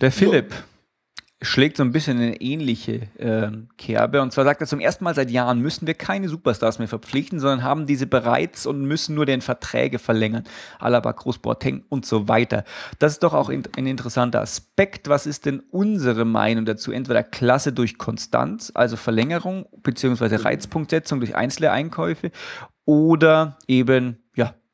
Der 0.00 0.12
Philipp. 0.12 0.52
Ja 0.52 0.64
schlägt 1.40 1.76
so 1.76 1.84
ein 1.84 1.92
bisschen 1.92 2.16
eine 2.16 2.40
ähnliche 2.40 3.08
äh, 3.16 3.50
Kerbe. 3.76 4.22
Und 4.22 4.32
zwar 4.32 4.44
sagt 4.44 4.60
er, 4.60 4.66
zum 4.66 4.80
ersten 4.80 5.04
Mal 5.04 5.14
seit 5.14 5.30
Jahren 5.30 5.60
müssen 5.60 5.86
wir 5.86 5.94
keine 5.94 6.28
Superstars 6.28 6.80
mehr 6.80 6.88
verpflichten, 6.88 7.38
sondern 7.38 7.62
haben 7.62 7.86
diese 7.86 8.06
bereits 8.06 8.66
und 8.66 8.82
müssen 8.82 9.14
nur 9.14 9.24
den 9.24 9.40
Verträge 9.40 10.00
verlängern. 10.00 10.44
Alaba, 10.80 11.12
Groß, 11.12 11.38
Boateng 11.38 11.84
und 11.88 12.04
so 12.04 12.26
weiter. 12.26 12.64
Das 12.98 13.12
ist 13.12 13.22
doch 13.22 13.34
auch 13.34 13.50
ein 13.50 13.86
interessanter 13.86 14.40
Aspekt. 14.40 15.08
Was 15.08 15.26
ist 15.26 15.46
denn 15.46 15.62
unsere 15.70 16.24
Meinung 16.24 16.64
dazu? 16.64 16.90
Entweder 16.90 17.22
Klasse 17.22 17.72
durch 17.72 17.98
Konstanz, 17.98 18.72
also 18.74 18.96
Verlängerung, 18.96 19.66
beziehungsweise 19.82 20.44
Reizpunktsetzung 20.44 21.20
durch 21.20 21.36
einzelne 21.36 21.70
Einkäufe 21.70 22.32
oder 22.84 23.58
eben, 23.68 24.16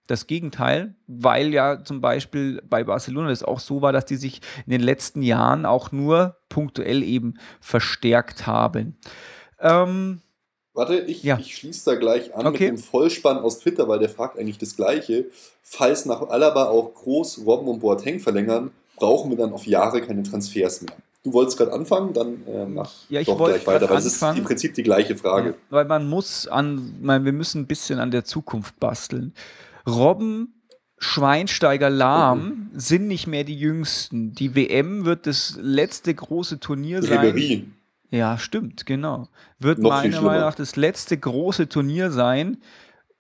das 0.07 0.27
Gegenteil, 0.27 0.95
weil 1.07 1.53
ja 1.53 1.83
zum 1.83 2.01
Beispiel 2.01 2.63
bei 2.69 2.85
Barcelona 2.85 3.29
das 3.29 3.43
auch 3.43 3.61
so 3.61 3.83
war, 3.83 3.93
dass 3.93 4.05
die 4.05 4.17
sich 4.17 4.41
in 4.67 4.73
den 4.73 4.83
letzten 4.83 5.23
Jahren 5.23 5.65
auch 5.65 5.93
nur 5.93 6.37
punktuell 6.49 7.03
eben 7.03 7.35
verstärkt 7.61 8.47
haben. 8.47 8.97
Ähm, 9.61 10.21
Warte, 10.75 10.99
ich, 10.99 11.23
ja. 11.23 11.39
ich 11.39 11.57
schließe 11.57 11.91
da 11.91 11.97
gleich 11.97 12.35
an 12.35 12.47
okay. 12.47 12.71
mit 12.71 12.79
dem 12.81 12.85
Vollspann 12.85 13.39
aus 13.39 13.61
Twitter, 13.61 13.87
weil 13.89 14.01
der 14.01 14.09
fragt 14.09 14.39
eigentlich 14.39 14.59
das 14.59 14.77
Gleiche. 14.77 15.27
Falls 15.63 16.05
nach 16.05 16.21
Alaba 16.23 16.65
auch 16.65 16.93
Groß, 16.95 17.47
Robben 17.47 17.69
und 17.69 17.79
Boateng 17.79 18.19
verlängern, 18.19 18.73
brauchen 18.97 19.31
wir 19.31 19.37
dann 19.37 19.53
auf 19.53 19.67
Jahre 19.67 20.03
keine 20.03 20.25
Transfers 20.25 20.83
mehr. 20.83 20.97
Du 21.23 21.33
wolltest 21.33 21.57
gerade 21.57 21.73
anfangen, 21.73 22.13
dann 22.13 22.47
äh, 22.47 22.67
mach 22.67 22.93
ja, 23.09 23.21
ich 23.21 23.27
doch 23.27 23.39
gleich 23.39 23.67
weiter, 23.67 23.89
weil 23.89 23.97
es 23.97 24.05
ist 24.05 24.23
im 24.23 24.45
Prinzip 24.45 24.75
die 24.75 24.83
gleiche 24.83 25.17
Frage. 25.17 25.51
Ja, 25.51 25.55
weil 25.71 25.85
man 25.87 26.07
muss 26.07 26.47
an, 26.47 26.97
man, 27.01 27.25
wir 27.25 27.33
müssen 27.33 27.63
ein 27.63 27.67
bisschen 27.67 27.99
an 27.99 28.11
der 28.11 28.25
Zukunft 28.25 28.79
basteln. 28.79 29.33
Robben, 29.87 30.63
Schweinsteiger, 30.99 31.91
Lahm 31.91 32.45
mhm. 32.45 32.71
sind 32.75 33.07
nicht 33.09 33.27
mehr 33.27 33.45
die 33.45 33.59
jüngsten. 33.59 34.33
Die 34.33 34.55
WM 34.55 35.05
wird 35.05 35.27
das 35.27 35.59
letzte 35.61 36.15
große 36.15 36.61
Turnier 36.61 37.03
sein. 37.03 37.19
Ribery. 37.19 37.69
Ja, 38.11 38.39
stimmt, 38.39 38.87
genau. 38.87 39.29
Wird 39.59 39.81
Noch 39.81 39.91
meiner 39.91 40.21
Meinung 40.21 40.41
nach 40.41 40.55
das 40.55 40.77
letzte 40.77 41.19
große 41.19 41.69
Turnier 41.69 42.11
sein, 42.11 42.59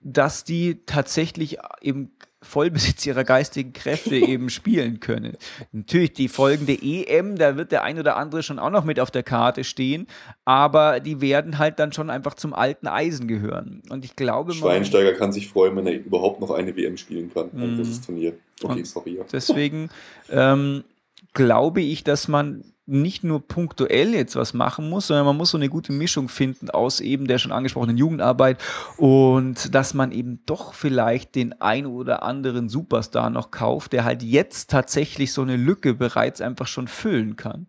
dass 0.00 0.44
die 0.44 0.85
tatsächlich 0.87 1.59
im 1.81 2.11
Vollbesitz 2.44 3.04
ihrer 3.07 3.24
geistigen 3.24 3.72
Kräfte 3.72 4.16
eben 4.16 4.50
spielen 4.50 5.00
können. 5.00 5.37
Natürlich 5.72 6.12
die 6.12 6.28
folgende 6.28 6.76
EM, 6.80 7.37
da 7.37 7.57
wird 7.57 7.72
der 7.72 7.83
ein 7.83 7.98
oder 7.98 8.16
andere 8.16 8.42
schon 8.42 8.59
auch 8.59 8.70
noch 8.70 8.85
mit 8.85 9.00
auf 9.00 9.11
der 9.11 9.22
Karte 9.22 9.64
stehen, 9.64 10.07
aber 10.44 11.00
die 11.00 11.20
werden 11.20 11.59
halt 11.59 11.78
dann 11.78 11.92
schon 11.92 12.11
einfach 12.11 12.35
zum 12.35 12.54
alten 12.54 12.87
Eisen 12.87 13.26
gehören. 13.26 13.83
Und 13.88 14.04
ich 14.04 14.16
glaube, 14.16 14.52
Schweinsteiger 14.52 15.12
kann 15.12 15.33
sich 15.33 15.48
freuen, 15.48 15.76
wenn 15.76 15.87
er 15.87 15.94
überhaupt 15.94 16.40
noch 16.40 16.50
eine 16.50 16.76
WM 16.76 16.96
spielen 16.96 17.33
kann, 17.33 17.50
ein 17.54 17.76
großes 17.76 18.00
mhm. 18.00 18.04
Turnier. 18.04 18.33
Okay, 18.62 18.85
sorry. 18.85 19.16
Ja. 19.16 19.24
Deswegen 19.33 19.88
ähm, 20.30 20.85
glaube 21.33 21.80
ich, 21.80 22.04
dass 22.04 22.28
man 22.28 22.73
nicht 22.86 23.24
nur 23.24 23.46
punktuell 23.46 24.12
jetzt 24.12 24.36
was 24.36 24.52
machen 24.52 24.90
muss, 24.90 25.06
sondern 25.06 25.24
man 25.24 25.36
muss 25.36 25.50
so 25.50 25.58
eine 25.58 25.70
gute 25.70 25.92
Mischung 25.92 26.28
finden 26.28 26.68
aus 26.68 27.00
eben 27.00 27.26
der 27.26 27.38
schon 27.38 27.52
angesprochenen 27.52 27.96
Jugendarbeit 27.96 28.62
und 28.98 29.74
dass 29.74 29.94
man 29.94 30.12
eben 30.12 30.44
doch 30.44 30.74
vielleicht 30.74 31.34
den 31.34 31.60
ein 31.60 31.86
oder 31.86 32.22
anderen 32.22 32.68
Superstar 32.68 33.30
noch 33.30 33.50
kauft, 33.50 33.94
der 33.94 34.04
halt 34.04 34.22
jetzt 34.22 34.70
tatsächlich 34.70 35.32
so 35.32 35.42
eine 35.42 35.56
Lücke 35.56 35.94
bereits 35.94 36.42
einfach 36.42 36.66
schon 36.66 36.88
füllen 36.88 37.36
kann. 37.36 37.68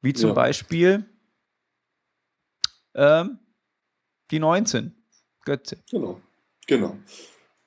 Wie 0.00 0.12
zum 0.12 0.30
ja. 0.30 0.34
Beispiel 0.34 1.06
ähm, 2.94 3.38
die 4.30 4.40
19, 4.40 4.92
Götze. 5.44 5.78
Genau, 5.90 6.20
genau. 6.66 6.96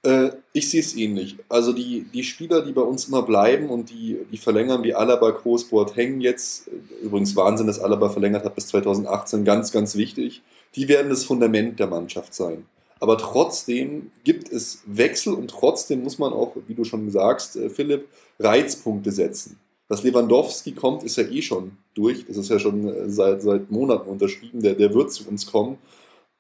Äh, 0.03 0.31
ich 0.53 0.69
sehe 0.69 0.81
es 0.81 0.95
ähnlich. 0.95 1.37
Also 1.47 1.73
die, 1.73 2.05
die 2.13 2.23
Spieler, 2.23 2.63
die 2.63 2.71
bei 2.71 2.81
uns 2.81 3.07
immer 3.07 3.21
bleiben 3.21 3.69
und 3.69 3.89
die, 3.89 4.17
die 4.31 4.37
verlängern, 4.37 4.83
wie 4.83 4.93
Alaba, 4.93 5.29
Großbord 5.29 5.95
hängen 5.95 6.21
jetzt, 6.21 6.67
äh, 6.67 7.05
übrigens 7.05 7.35
Wahnsinn, 7.35 7.67
dass 7.67 7.79
Alaba 7.79 8.09
verlängert 8.09 8.43
hat 8.45 8.55
bis 8.55 8.67
2018, 8.67 9.45
ganz, 9.45 9.71
ganz 9.71 9.95
wichtig, 9.95 10.41
die 10.75 10.87
werden 10.87 11.09
das 11.09 11.23
Fundament 11.23 11.79
der 11.79 11.87
Mannschaft 11.87 12.33
sein. 12.33 12.65
Aber 12.99 13.17
trotzdem 13.17 14.11
gibt 14.23 14.51
es 14.51 14.83
Wechsel 14.85 15.33
und 15.33 15.49
trotzdem 15.49 16.03
muss 16.03 16.19
man 16.19 16.33
auch, 16.33 16.55
wie 16.67 16.75
du 16.75 16.83
schon 16.83 17.09
sagst, 17.11 17.55
äh, 17.55 17.69
Philipp, 17.69 18.07
Reizpunkte 18.39 19.11
setzen. 19.11 19.59
Dass 19.87 20.03
Lewandowski 20.03 20.71
kommt, 20.71 21.03
ist 21.03 21.17
ja 21.17 21.25
eh 21.25 21.41
schon 21.41 21.73
durch. 21.93 22.25
Das 22.25 22.37
ist 22.37 22.49
ja 22.49 22.59
schon 22.59 23.11
seit, 23.11 23.41
seit 23.41 23.69
Monaten 23.69 24.09
unterschrieben. 24.09 24.61
Der, 24.61 24.73
der 24.73 24.93
wird 24.93 25.11
zu 25.11 25.27
uns 25.27 25.45
kommen. 25.45 25.77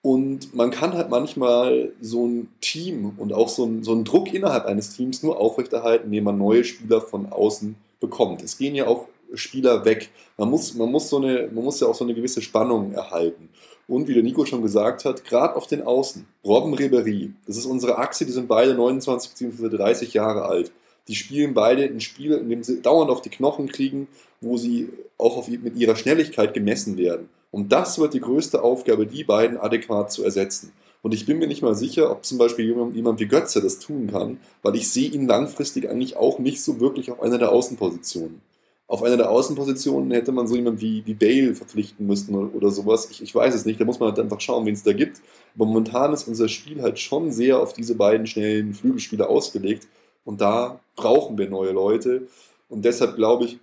Und 0.01 0.55
man 0.55 0.71
kann 0.71 0.93
halt 0.93 1.09
manchmal 1.09 1.91
so 2.01 2.25
ein 2.25 2.49
Team 2.59 3.13
und 3.17 3.33
auch 3.33 3.49
so, 3.49 3.65
ein, 3.65 3.83
so 3.83 3.91
einen 3.91 4.03
Druck 4.03 4.33
innerhalb 4.33 4.65
eines 4.65 4.95
Teams 4.95 5.21
nur 5.21 5.39
aufrechterhalten, 5.39 6.07
indem 6.07 6.23
man 6.23 6.37
neue 6.39 6.63
Spieler 6.63 7.01
von 7.01 7.31
außen 7.31 7.75
bekommt. 7.99 8.41
Es 8.41 8.57
gehen 8.57 8.73
ja 8.73 8.87
auch 8.87 9.07
Spieler 9.35 9.85
weg. 9.85 10.09
Man 10.37 10.49
muss, 10.49 10.73
man 10.73 10.91
muss, 10.91 11.09
so 11.09 11.17
eine, 11.17 11.49
man 11.53 11.63
muss 11.63 11.79
ja 11.79 11.87
auch 11.87 11.95
so 11.95 12.03
eine 12.03 12.15
gewisse 12.15 12.41
Spannung 12.41 12.93
erhalten. 12.93 13.49
Und 13.87 14.07
wie 14.07 14.13
der 14.13 14.23
Nico 14.23 14.45
schon 14.45 14.61
gesagt 14.61 15.05
hat, 15.05 15.23
gerade 15.25 15.55
auf 15.55 15.67
den 15.67 15.83
Außen, 15.83 16.25
Robben 16.45 16.73
Ribery, 16.73 17.33
das 17.45 17.57
ist 17.57 17.65
unsere 17.65 17.97
Achse, 17.97 18.25
die 18.25 18.31
sind 18.31 18.47
beide 18.47 18.73
29 18.73 19.31
bzw. 19.31 19.77
30 19.77 20.13
Jahre 20.13 20.45
alt. 20.45 20.71
Die 21.11 21.15
spielen 21.15 21.53
beide 21.53 21.83
ein 21.83 21.99
Spiel, 21.99 22.31
in 22.31 22.47
dem 22.47 22.63
sie 22.63 22.81
dauernd 22.81 23.11
auf 23.11 23.21
die 23.21 23.27
Knochen 23.27 23.67
kriegen, 23.67 24.07
wo 24.39 24.55
sie 24.55 24.87
auch 25.17 25.35
auf, 25.35 25.49
mit 25.49 25.75
ihrer 25.75 25.97
Schnelligkeit 25.97 26.53
gemessen 26.53 26.97
werden. 26.97 27.27
Und 27.51 27.73
das 27.73 27.99
wird 27.99 28.13
die 28.13 28.21
größte 28.21 28.63
Aufgabe, 28.63 29.05
die 29.05 29.25
beiden 29.25 29.57
adäquat 29.57 30.09
zu 30.09 30.23
ersetzen. 30.23 30.71
Und 31.01 31.13
ich 31.13 31.25
bin 31.25 31.37
mir 31.37 31.47
nicht 31.47 31.63
mal 31.63 31.75
sicher, 31.75 32.09
ob 32.11 32.23
zum 32.23 32.37
Beispiel 32.37 32.65
jemand, 32.65 33.19
wie 33.19 33.27
Götze 33.27 33.59
das 33.59 33.79
tun 33.79 34.07
kann, 34.09 34.39
weil 34.61 34.77
ich 34.77 34.89
sehe 34.89 35.09
ihn 35.09 35.27
langfristig 35.27 35.89
eigentlich 35.89 36.15
auch 36.15 36.39
nicht 36.39 36.63
so 36.63 36.79
wirklich 36.79 37.11
auf 37.11 37.21
einer 37.21 37.37
der 37.37 37.51
Außenpositionen. 37.51 38.39
auf 38.87 39.03
einer 39.03 39.17
der 39.17 39.31
Außenpositionen 39.31 40.11
hätte 40.11 40.31
man 40.31 40.47
so 40.47 40.55
jemanden 40.55 40.79
wie, 40.79 41.05
wie 41.05 41.13
Bale 41.13 41.55
verpflichten 41.55 42.07
müssen 42.07 42.35
oder, 42.35 42.55
oder 42.55 42.69
sowas. 42.71 43.09
Ich, 43.11 43.21
ich 43.21 43.35
weiß 43.35 43.53
es 43.53 43.65
nicht, 43.65 43.81
da 43.81 43.85
muss 43.85 43.99
man 43.99 44.09
halt 44.09 44.19
einfach 44.19 44.39
schauen, 44.39 44.65
wen 44.65 44.75
es 44.75 44.83
da 44.83 44.93
gibt. 44.93 45.21
Aber 45.55 45.65
momentan 45.65 46.13
ist 46.13 46.27
unser 46.27 46.47
Spiel 46.47 46.81
halt 46.81 46.99
schon 46.99 47.31
sehr 47.31 47.59
auf 47.59 47.73
diese 47.73 47.95
beiden 47.95 48.27
schnellen 48.27 48.73
Flügelspieler 48.73 49.29
ausgelegt. 49.29 49.87
Und 50.23 50.41
da 50.41 50.79
brauchen 50.95 51.37
wir 51.37 51.49
neue 51.49 51.71
Leute. 51.71 52.27
Und 52.69 52.85
deshalb 52.85 53.15
glaube 53.15 53.45
ich, 53.45 53.59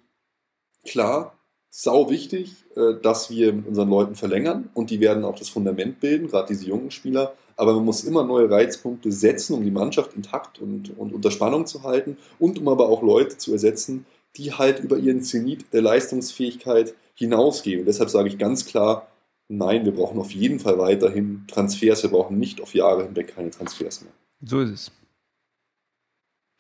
klar, 0.85 1.39
sau 1.71 2.11
wichtig, 2.11 2.65
äh, 2.77 2.95
dass 3.03 3.31
wir 3.31 3.53
mit 3.53 3.67
unseren 3.67 3.91
Leuten 3.91 4.15
verlängern 4.15 4.71
und 4.75 4.91
die 4.91 5.01
werden 5.01 5.25
auch 5.25 5.39
das 5.39 5.49
Fundament 5.49 6.01
bilden, 6.01 6.29
gerade 6.29 6.49
diese 6.49 6.67
jungen 6.67 6.91
Spieler. 6.91 7.35
Aber 7.57 7.75
man 7.75 7.85
muss 7.85 8.05
immer 8.05 8.25
neue 8.25 8.51
Reizpunkte 8.51 9.11
setzen, 9.11 9.55
um 9.55 9.65
die 9.65 9.71
Mannschaft 9.71 10.15
intakt 10.15 10.61
und, 10.61 10.97
und 10.97 11.13
unter 11.13 11.31
Spannung 11.31 11.67
zu 11.67 11.83
halten 11.83 12.17
und 12.39 12.59
um 12.59 12.69
aber 12.69 12.89
auch 12.89 13.03
Leute 13.03 13.37
zu 13.37 13.53
ersetzen, 13.53 14.07
die 14.37 14.53
halt 14.53 14.81
über 14.81 14.97
ihren 14.97 15.23
Zenit 15.23 15.73
der 15.73 15.83
Leistungsfähigkeit 15.83 16.95
hinausgehen. 17.15 17.81
Und 17.81 17.87
deshalb 17.87 18.11
sage 18.11 18.29
ich 18.29 18.39
ganz 18.39 18.65
klar, 18.65 19.09
nein, 19.49 19.85
wir 19.85 19.93
brauchen 19.93 20.21
auf 20.21 20.31
jeden 20.31 20.61
Fall 20.61 20.79
weiterhin 20.79 21.45
Transfers. 21.49 22.03
Wir 22.03 22.11
brauchen 22.11 22.39
nicht 22.39 22.61
auf 22.61 22.75
Jahre 22.75 23.05
hinweg 23.05 23.35
keine 23.35 23.51
Transfers 23.51 24.03
mehr. 24.03 24.13
So 24.45 24.61
ist 24.61 24.71
es. 24.71 24.93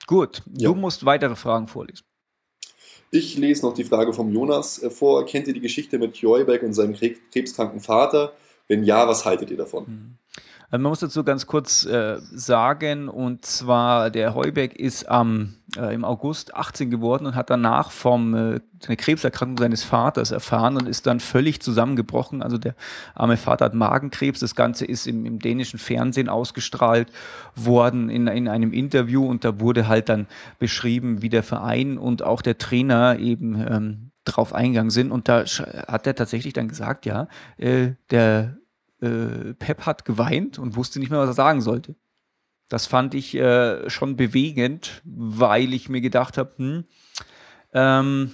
Gut, 0.08 0.42
ja. 0.54 0.70
du 0.70 0.74
musst 0.74 1.04
weitere 1.04 1.36
Fragen 1.36 1.68
vorlesen. 1.68 2.02
Ich 3.10 3.36
lese 3.36 3.64
noch 3.66 3.74
die 3.74 3.84
Frage 3.84 4.14
vom 4.14 4.32
Jonas 4.32 4.82
äh, 4.82 4.90
vor. 4.90 5.24
Kennt 5.26 5.46
ihr 5.46 5.52
die 5.52 5.60
Geschichte 5.60 5.98
mit 5.98 6.16
Joybeck 6.16 6.62
und 6.62 6.72
seinem 6.72 6.94
krebskranken 6.94 7.80
Vater? 7.80 8.32
Wenn 8.68 8.84
ja, 8.84 9.06
was 9.06 9.26
haltet 9.26 9.50
ihr 9.50 9.58
davon? 9.58 9.84
Mhm. 9.84 10.18
Also 10.70 10.82
man 10.82 10.90
muss 10.90 11.00
dazu 11.00 11.24
ganz 11.24 11.46
kurz 11.46 11.86
äh, 11.86 12.18
sagen, 12.30 13.08
und 13.08 13.46
zwar 13.46 14.10
der 14.10 14.34
Heubeck 14.34 14.78
ist 14.78 15.08
am, 15.08 15.54
äh, 15.78 15.94
im 15.94 16.04
August 16.04 16.54
18 16.54 16.90
geworden 16.90 17.24
und 17.24 17.34
hat 17.34 17.48
danach 17.48 17.90
vom 17.90 18.34
äh, 18.34 18.60
eine 18.86 18.96
Krebserkrankung 18.96 19.56
seines 19.56 19.82
Vaters 19.82 20.30
erfahren 20.30 20.76
und 20.76 20.86
ist 20.86 21.06
dann 21.06 21.20
völlig 21.20 21.62
zusammengebrochen. 21.62 22.42
Also 22.42 22.58
der 22.58 22.74
arme 23.14 23.38
Vater 23.38 23.64
hat 23.64 23.74
Magenkrebs. 23.74 24.40
Das 24.40 24.54
Ganze 24.54 24.84
ist 24.84 25.06
im, 25.06 25.24
im 25.24 25.38
dänischen 25.38 25.78
Fernsehen 25.78 26.28
ausgestrahlt 26.28 27.10
worden 27.54 28.10
in, 28.10 28.26
in 28.26 28.46
einem 28.46 28.74
Interview 28.74 29.26
und 29.26 29.44
da 29.44 29.60
wurde 29.60 29.88
halt 29.88 30.10
dann 30.10 30.26
beschrieben, 30.58 31.22
wie 31.22 31.30
der 31.30 31.42
Verein 31.42 31.96
und 31.96 32.22
auch 32.22 32.42
der 32.42 32.58
Trainer 32.58 33.18
eben 33.18 33.54
ähm, 33.66 34.10
drauf 34.26 34.52
eingegangen 34.52 34.90
sind. 34.90 35.12
Und 35.12 35.28
da 35.28 35.44
hat 35.46 36.06
er 36.06 36.14
tatsächlich 36.14 36.52
dann 36.52 36.68
gesagt, 36.68 37.06
ja, 37.06 37.26
äh, 37.56 37.92
der 38.10 38.58
äh, 39.00 39.54
Pep 39.54 39.86
hat 39.86 40.04
geweint 40.04 40.58
und 40.58 40.76
wusste 40.76 40.98
nicht 40.98 41.10
mehr, 41.10 41.20
was 41.20 41.30
er 41.30 41.34
sagen 41.34 41.60
sollte. 41.60 41.94
Das 42.68 42.86
fand 42.86 43.14
ich 43.14 43.34
äh, 43.34 43.88
schon 43.88 44.16
bewegend, 44.16 45.02
weil 45.04 45.72
ich 45.72 45.88
mir 45.88 46.00
gedacht 46.00 46.36
habe, 46.36 46.52
hm, 46.56 46.84
ähm, 47.72 48.32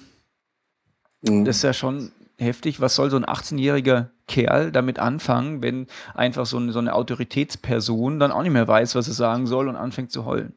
mhm. 1.22 1.44
das 1.44 1.56
ist 1.56 1.62
ja 1.62 1.72
schon 1.72 2.10
heftig. 2.38 2.80
Was 2.80 2.96
soll 2.96 3.10
so 3.10 3.16
ein 3.16 3.24
18-jähriger 3.24 4.08
Kerl 4.26 4.72
damit 4.72 4.98
anfangen, 4.98 5.62
wenn 5.62 5.86
einfach 6.14 6.46
so 6.46 6.56
eine, 6.56 6.72
so 6.72 6.78
eine 6.78 6.94
Autoritätsperson 6.94 8.18
dann 8.18 8.32
auch 8.32 8.42
nicht 8.42 8.52
mehr 8.52 8.66
weiß, 8.66 8.94
was 8.94 9.08
er 9.08 9.14
sagen 9.14 9.46
soll 9.46 9.68
und 9.68 9.76
anfängt 9.76 10.10
zu 10.10 10.24
heulen? 10.24 10.54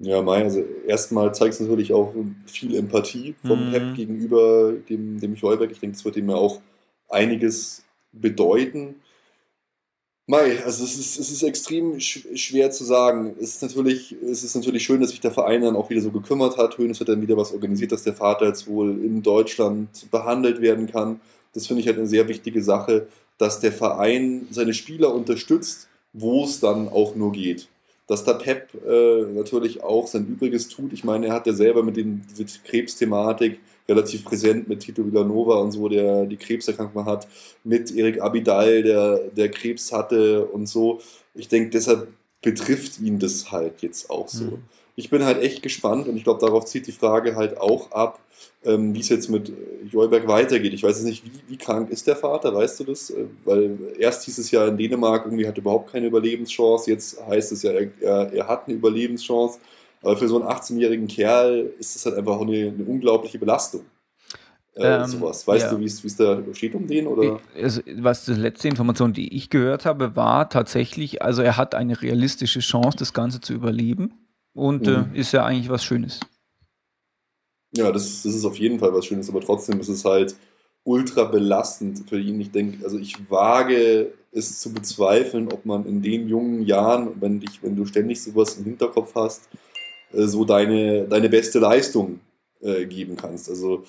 Ja, 0.00 0.22
mein, 0.22 0.44
also 0.44 0.60
erstmal 0.86 1.34
zeigt 1.34 1.54
es 1.54 1.60
natürlich 1.60 1.92
auch 1.92 2.14
viel 2.46 2.76
Empathie 2.76 3.34
vom 3.44 3.68
mhm. 3.68 3.72
Pep 3.72 3.94
gegenüber 3.94 4.72
dem, 4.88 5.18
dem 5.20 5.34
Heuberg. 5.40 5.70
Ich 5.72 5.80
denke, 5.80 5.96
es 5.96 6.04
wird 6.04 6.16
ihm 6.16 6.30
ja 6.30 6.36
auch 6.36 6.60
einiges 7.08 7.84
bedeuten. 8.12 8.96
Mei, 10.30 10.62
also 10.62 10.84
es 10.84 10.98
ist, 10.98 11.18
es 11.18 11.30
ist 11.30 11.42
extrem 11.42 11.98
schwer 12.00 12.70
zu 12.70 12.84
sagen. 12.84 13.34
Es 13.40 13.54
ist, 13.54 13.62
natürlich, 13.62 14.14
es 14.22 14.44
ist 14.44 14.54
natürlich 14.54 14.84
schön, 14.84 15.00
dass 15.00 15.08
sich 15.08 15.20
der 15.20 15.30
Verein 15.30 15.62
dann 15.62 15.74
auch 15.74 15.88
wieder 15.88 16.02
so 16.02 16.10
gekümmert 16.10 16.58
hat. 16.58 16.76
Hönes 16.76 17.00
hat 17.00 17.08
dann 17.08 17.22
wieder 17.22 17.38
was 17.38 17.54
organisiert, 17.54 17.92
dass 17.92 18.02
der 18.02 18.12
Vater 18.12 18.44
jetzt 18.44 18.68
wohl 18.68 18.90
in 18.90 19.22
Deutschland 19.22 19.88
behandelt 20.10 20.60
werden 20.60 20.86
kann. 20.86 21.18
Das 21.54 21.66
finde 21.66 21.80
ich 21.80 21.86
halt 21.86 21.96
eine 21.96 22.06
sehr 22.06 22.28
wichtige 22.28 22.62
Sache, 22.62 23.08
dass 23.38 23.60
der 23.60 23.72
Verein 23.72 24.46
seine 24.50 24.74
Spieler 24.74 25.14
unterstützt, 25.14 25.88
wo 26.12 26.44
es 26.44 26.60
dann 26.60 26.90
auch 26.90 27.14
nur 27.14 27.32
geht. 27.32 27.68
Dass 28.06 28.24
der 28.24 28.34
Pep 28.34 28.68
äh, 28.86 29.32
natürlich 29.32 29.82
auch 29.82 30.06
sein 30.08 30.26
Übriges 30.26 30.68
tut. 30.68 30.92
Ich 30.92 31.04
meine, 31.04 31.28
er 31.28 31.32
hat 31.32 31.46
ja 31.46 31.54
selber 31.54 31.82
mit 31.82 31.96
den, 31.96 32.26
diese 32.36 32.58
Krebsthematik 32.66 33.60
relativ 33.88 34.24
präsent 34.24 34.68
mit 34.68 34.80
Tito 34.80 35.04
Villanova 35.04 35.56
und 35.56 35.72
so, 35.72 35.88
der 35.88 36.26
die 36.26 36.36
Krebserkrankung 36.36 37.06
hat, 37.06 37.26
mit 37.64 37.94
Erik 37.94 38.20
Abidal, 38.20 38.82
der, 38.82 39.18
der 39.36 39.50
Krebs 39.50 39.92
hatte 39.92 40.44
und 40.44 40.66
so. 40.66 41.00
Ich 41.34 41.48
denke, 41.48 41.70
deshalb 41.70 42.08
betrifft 42.42 43.00
ihn 43.00 43.18
das 43.18 43.50
halt 43.50 43.80
jetzt 43.80 44.10
auch 44.10 44.28
so. 44.28 44.44
Mhm. 44.44 44.62
Ich 44.94 45.10
bin 45.10 45.24
halt 45.24 45.40
echt 45.42 45.62
gespannt 45.62 46.08
und 46.08 46.16
ich 46.16 46.24
glaube, 46.24 46.44
darauf 46.44 46.64
zieht 46.64 46.86
die 46.86 46.92
Frage 46.92 47.36
halt 47.36 47.58
auch 47.58 47.92
ab, 47.92 48.20
ähm, 48.64 48.94
wie 48.94 49.00
es 49.00 49.08
jetzt 49.08 49.28
mit 49.30 49.52
Jolberg 49.90 50.26
weitergeht. 50.26 50.74
Ich 50.74 50.82
weiß 50.82 50.96
jetzt 50.96 51.06
nicht, 51.06 51.24
wie, 51.24 51.52
wie 51.52 51.56
krank 51.56 51.90
ist 51.90 52.06
der 52.06 52.16
Vater, 52.16 52.52
weißt 52.52 52.80
du 52.80 52.84
das? 52.84 53.10
Äh, 53.10 53.26
weil 53.44 53.78
erst 53.98 54.24
hieß 54.24 54.38
es 54.38 54.50
ja 54.50 54.66
in 54.66 54.76
Dänemark, 54.76 55.24
irgendwie 55.24 55.46
hat 55.46 55.56
überhaupt 55.56 55.92
keine 55.92 56.08
Überlebenschance, 56.08 56.90
jetzt 56.90 57.24
heißt 57.26 57.52
es 57.52 57.62
ja, 57.62 57.72
er, 57.72 58.32
er 58.32 58.48
hat 58.48 58.66
eine 58.66 58.76
Überlebenschance. 58.76 59.60
Aber 60.02 60.16
für 60.16 60.28
so 60.28 60.40
einen 60.40 60.48
18-jährigen 60.48 61.08
Kerl 61.08 61.72
ist 61.78 61.96
das 61.96 62.06
halt 62.06 62.16
einfach 62.16 62.40
eine, 62.40 62.68
eine 62.68 62.84
unglaubliche 62.84 63.38
Belastung. 63.38 63.82
Äh, 64.74 65.02
ähm, 65.02 65.06
sowas. 65.06 65.46
Weißt 65.46 65.66
ja. 65.66 65.70
du, 65.72 65.80
wie 65.80 65.86
es 65.86 66.16
da 66.16 66.40
steht 66.52 66.74
um 66.74 66.86
den? 66.86 67.08
Oder? 67.08 67.40
Also, 67.60 67.80
was 67.96 68.24
die 68.24 68.34
letzte 68.34 68.68
Information, 68.68 69.12
die 69.12 69.34
ich 69.36 69.50
gehört 69.50 69.86
habe, 69.86 70.14
war 70.14 70.48
tatsächlich, 70.50 71.22
also 71.22 71.42
er 71.42 71.56
hat 71.56 71.74
eine 71.74 72.00
realistische 72.00 72.60
Chance, 72.60 72.96
das 72.98 73.12
Ganze 73.12 73.40
zu 73.40 73.52
überleben. 73.52 74.12
Und 74.54 74.86
äh, 74.86 74.98
mhm. 74.98 75.14
äh, 75.14 75.18
ist 75.18 75.32
ja 75.32 75.44
eigentlich 75.44 75.68
was 75.68 75.84
Schönes. 75.84 76.20
Ja, 77.76 77.92
das, 77.92 78.22
das 78.22 78.34
ist 78.34 78.44
auf 78.44 78.58
jeden 78.58 78.78
Fall 78.78 78.94
was 78.94 79.06
Schönes, 79.06 79.28
aber 79.28 79.40
trotzdem 79.40 79.80
ist 79.80 79.88
es 79.88 80.04
halt 80.04 80.36
ultra 80.84 81.24
belastend 81.24 82.08
für 82.08 82.18
ihn. 82.18 82.40
Ich 82.40 82.50
denke, 82.50 82.82
also 82.84 82.98
ich 82.98 83.30
wage 83.30 84.12
es 84.32 84.60
zu 84.60 84.72
bezweifeln, 84.72 85.52
ob 85.52 85.66
man 85.66 85.84
in 85.86 86.02
den 86.02 86.28
jungen 86.28 86.62
Jahren, 86.62 87.20
wenn, 87.20 87.40
dich, 87.40 87.62
wenn 87.62 87.76
du 87.76 87.84
ständig 87.84 88.22
sowas 88.22 88.56
im 88.58 88.64
Hinterkopf 88.64 89.14
hast, 89.14 89.48
so 90.12 90.44
deine, 90.44 91.04
deine 91.04 91.28
beste 91.28 91.58
Leistung 91.58 92.20
äh, 92.60 92.86
geben 92.86 93.16
kannst. 93.16 93.48
Also 93.48 93.84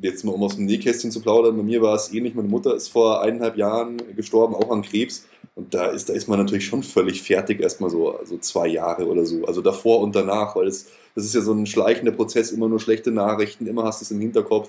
jetzt 0.00 0.24
mal 0.24 0.32
um 0.32 0.42
aus 0.42 0.56
dem 0.56 0.66
Nähkästchen 0.66 1.10
zu 1.10 1.20
plaudern, 1.20 1.56
bei 1.56 1.62
mir 1.62 1.80
war 1.82 1.94
es 1.94 2.12
ähnlich. 2.12 2.34
Meine 2.34 2.48
Mutter 2.48 2.74
ist 2.74 2.88
vor 2.88 3.22
eineinhalb 3.22 3.56
Jahren 3.56 4.02
gestorben, 4.16 4.54
auch 4.54 4.70
an 4.70 4.82
Krebs. 4.82 5.26
Und 5.54 5.72
da 5.74 5.86
ist, 5.86 6.08
da 6.08 6.14
ist 6.14 6.26
man 6.28 6.38
natürlich 6.38 6.66
schon 6.66 6.82
völlig 6.82 7.22
fertig, 7.22 7.60
erstmal 7.60 7.90
so 7.90 8.16
also 8.16 8.38
zwei 8.38 8.66
Jahre 8.66 9.06
oder 9.06 9.24
so. 9.24 9.44
Also 9.44 9.60
davor 9.60 10.00
und 10.00 10.16
danach, 10.16 10.56
weil 10.56 10.66
es, 10.66 10.88
das 11.14 11.24
ist 11.24 11.34
ja 11.34 11.40
so 11.42 11.52
ein 11.52 11.66
schleichender 11.66 12.10
Prozess, 12.10 12.50
immer 12.50 12.68
nur 12.68 12.80
schlechte 12.80 13.12
Nachrichten, 13.12 13.66
immer 13.66 13.84
hast 13.84 14.00
du 14.00 14.04
es 14.04 14.10
im 14.10 14.20
Hinterkopf 14.20 14.68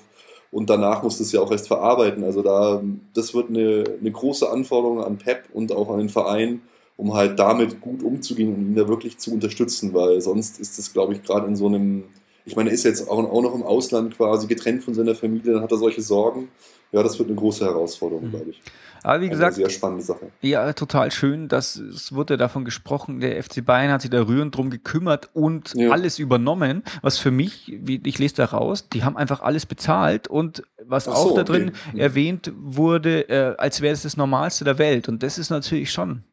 und 0.51 0.69
danach 0.69 1.01
musst 1.01 1.19
du 1.19 1.23
es 1.23 1.31
ja 1.31 1.41
auch 1.41 1.51
erst 1.51 1.67
verarbeiten. 1.67 2.23
Also 2.23 2.43
da, 2.43 2.83
das 3.13 3.33
wird 3.33 3.49
eine, 3.49 3.83
eine 3.99 4.11
große 4.11 4.49
Anforderung 4.49 5.03
an 5.03 5.17
Pep 5.17 5.45
und 5.53 5.71
auch 5.71 5.89
an 5.89 5.97
den 5.97 6.09
Verein, 6.09 6.61
um 6.97 7.13
halt 7.13 7.37
damit 7.39 7.81
gut 7.81 8.03
umzugehen 8.03 8.53
und 8.53 8.61
ihn 8.61 8.75
da 8.75 8.87
wirklich 8.87 9.17
zu 9.17 9.33
unterstützen, 9.33 9.93
weil 9.93 10.21
sonst 10.21 10.59
ist 10.59 10.77
das, 10.77 10.93
glaube 10.93 11.13
ich, 11.13 11.23
gerade 11.23 11.47
in 11.47 11.55
so 11.55 11.67
einem, 11.67 12.05
ich 12.45 12.55
meine, 12.55 12.69
er 12.69 12.73
ist 12.73 12.83
jetzt 12.83 13.09
auch, 13.09 13.17
auch, 13.17 13.41
noch 13.41 13.53
im 13.53 13.63
Ausland 13.63 14.15
quasi 14.15 14.47
getrennt 14.47 14.83
von 14.83 14.93
seiner 14.93 15.15
Familie, 15.15 15.53
dann 15.53 15.61
hat 15.61 15.71
er 15.71 15.77
solche 15.77 16.01
Sorgen. 16.01 16.49
Ja, 16.91 17.03
das 17.03 17.19
wird 17.19 17.27
eine 17.29 17.37
große 17.37 17.65
Herausforderung, 17.65 18.27
mhm. 18.27 18.29
glaube 18.29 18.49
ich. 18.51 18.61
Aber 19.03 19.21
wie 19.21 19.29
gesagt, 19.29 19.57
eine 19.57 19.65
sehr 19.65 19.69
spannende 19.69 20.03
Sache. 20.03 20.31
Ja, 20.41 20.73
total 20.73 21.11
schön. 21.11 21.47
dass 21.47 21.75
es 21.75 22.15
wurde 22.15 22.37
davon 22.37 22.65
gesprochen, 22.65 23.19
der 23.19 23.43
FC 23.43 23.63
Bayern 23.63 23.91
hat 23.91 24.01
sich 24.01 24.09
da 24.09 24.25
rührend 24.25 24.55
drum 24.55 24.71
gekümmert 24.71 25.29
und 25.33 25.73
ja. 25.75 25.91
alles 25.91 26.17
übernommen. 26.17 26.83
Was 27.03 27.19
für 27.19 27.29
mich, 27.29 27.71
wie, 27.81 28.01
ich 28.03 28.17
lese 28.17 28.35
da 28.35 28.45
raus, 28.45 28.89
die 28.89 29.03
haben 29.03 29.15
einfach 29.15 29.41
alles 29.41 29.67
bezahlt 29.67 30.27
und 30.27 30.63
was 30.83 31.05
so, 31.05 31.11
auch 31.11 31.35
da 31.35 31.43
drin 31.43 31.73
okay. 31.91 31.99
erwähnt 31.99 32.51
wurde, 32.57 33.29
äh, 33.29 33.55
als 33.57 33.81
wäre 33.81 33.93
es 33.93 34.01
das 34.01 34.17
Normalste 34.17 34.65
der 34.65 34.79
Welt. 34.79 35.07
Und 35.07 35.21
das 35.21 35.37
ist 35.37 35.51
natürlich 35.51 35.91
schon 35.91 36.23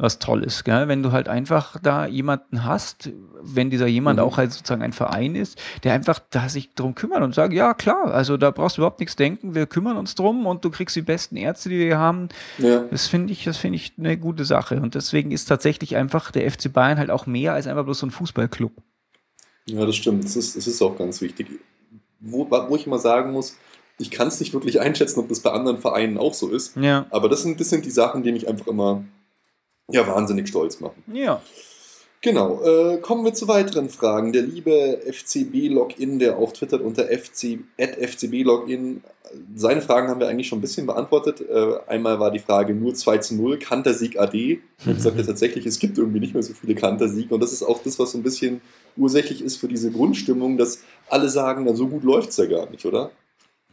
was 0.00 0.18
Tolles, 0.18 0.64
gell? 0.64 0.88
wenn 0.88 1.02
du 1.02 1.12
halt 1.12 1.28
einfach 1.28 1.76
da 1.82 2.06
jemanden 2.06 2.64
hast, 2.64 3.10
wenn 3.42 3.70
dieser 3.70 3.86
jemand 3.86 4.18
mhm. 4.18 4.24
auch 4.24 4.36
halt 4.36 4.52
sozusagen 4.52 4.82
ein 4.82 4.92
Verein 4.92 5.34
ist, 5.34 5.58
der 5.84 5.92
einfach 5.92 6.20
da 6.30 6.48
sich 6.48 6.74
drum 6.74 6.94
kümmert 6.94 7.22
und 7.22 7.34
sagt, 7.34 7.52
ja 7.52 7.74
klar, 7.74 8.12
also 8.12 8.36
da 8.36 8.50
brauchst 8.50 8.76
du 8.76 8.82
überhaupt 8.82 9.00
nichts 9.00 9.16
denken, 9.16 9.54
wir 9.54 9.66
kümmern 9.66 9.96
uns 9.96 10.14
drum 10.14 10.46
und 10.46 10.64
du 10.64 10.70
kriegst 10.70 10.96
die 10.96 11.02
besten 11.02 11.36
Ärzte, 11.36 11.68
die 11.68 11.78
wir 11.78 11.98
haben. 11.98 12.28
Ja. 12.58 12.84
Das 12.90 13.06
finde 13.06 13.32
ich, 13.32 13.44
das 13.44 13.56
finde 13.56 13.76
ich 13.76 13.92
eine 13.98 14.16
gute 14.16 14.44
Sache 14.44 14.80
und 14.80 14.94
deswegen 14.94 15.30
ist 15.30 15.46
tatsächlich 15.46 15.96
einfach 15.96 16.30
der 16.30 16.50
FC 16.50 16.72
Bayern 16.72 16.98
halt 16.98 17.10
auch 17.10 17.26
mehr 17.26 17.52
als 17.52 17.66
einfach 17.66 17.84
bloß 17.84 18.00
so 18.00 18.06
ein 18.06 18.10
Fußballclub. 18.10 18.72
Ja, 19.66 19.84
das 19.86 19.96
stimmt. 19.96 20.24
Das 20.24 20.36
ist, 20.36 20.56
das 20.56 20.66
ist 20.66 20.82
auch 20.82 20.96
ganz 20.96 21.20
wichtig. 21.20 21.48
Wo, 22.20 22.50
wo 22.50 22.76
ich 22.76 22.86
immer 22.86 22.98
sagen 22.98 23.32
muss, 23.32 23.56
ich 23.98 24.10
kann 24.10 24.28
es 24.28 24.40
nicht 24.40 24.54
wirklich 24.54 24.80
einschätzen, 24.80 25.20
ob 25.20 25.28
das 25.28 25.40
bei 25.40 25.50
anderen 25.50 25.78
Vereinen 25.78 26.16
auch 26.18 26.34
so 26.34 26.48
ist. 26.48 26.76
Ja. 26.76 27.06
Aber 27.10 27.28
das 27.28 27.42
sind, 27.42 27.60
das 27.60 27.68
sind 27.68 27.84
die 27.84 27.90
Sachen, 27.90 28.22
die 28.22 28.32
mich 28.32 28.48
einfach 28.48 28.66
immer 28.66 29.04
ja, 29.92 30.06
wahnsinnig 30.06 30.48
stolz 30.48 30.80
machen. 30.80 31.02
Ja. 31.12 31.40
Genau, 32.22 32.62
äh, 32.62 32.98
kommen 32.98 33.24
wir 33.24 33.32
zu 33.32 33.48
weiteren 33.48 33.88
Fragen. 33.88 34.32
Der 34.34 34.42
liebe 34.42 35.00
FCB-Login, 35.06 36.18
der 36.18 36.36
auch 36.36 36.52
twittert 36.52 36.82
unter 36.82 37.04
FC, 37.06 37.60
FCB-Login, 37.78 39.02
seine 39.54 39.80
Fragen 39.80 40.08
haben 40.08 40.20
wir 40.20 40.28
eigentlich 40.28 40.48
schon 40.48 40.58
ein 40.58 40.60
bisschen 40.60 40.86
beantwortet. 40.86 41.40
Äh, 41.40 41.78
einmal 41.86 42.20
war 42.20 42.30
die 42.30 42.38
Frage 42.38 42.74
nur 42.74 42.94
2 42.94 43.18
zu 43.18 43.36
0, 43.36 43.58
Kantersieg 43.58 44.18
AD. 44.18 44.34
Ich 44.34 44.60
sagte 44.98 45.24
tatsächlich, 45.24 45.64
es 45.64 45.78
gibt 45.78 45.96
irgendwie 45.96 46.20
nicht 46.20 46.34
mehr 46.34 46.42
so 46.42 46.52
viele 46.52 46.74
Kantersiege 46.74 47.32
und 47.32 47.40
das 47.40 47.52
ist 47.52 47.62
auch 47.62 47.82
das, 47.82 47.98
was 47.98 48.12
so 48.12 48.18
ein 48.18 48.22
bisschen 48.22 48.60
ursächlich 48.98 49.42
ist 49.42 49.56
für 49.56 49.68
diese 49.68 49.90
Grundstimmung, 49.90 50.58
dass 50.58 50.82
alle 51.08 51.30
sagen, 51.30 51.64
na, 51.66 51.74
so 51.74 51.88
gut 51.88 52.04
läuft 52.04 52.30
es 52.30 52.36
ja 52.36 52.46
gar 52.46 52.68
nicht, 52.70 52.84
oder? 52.84 53.12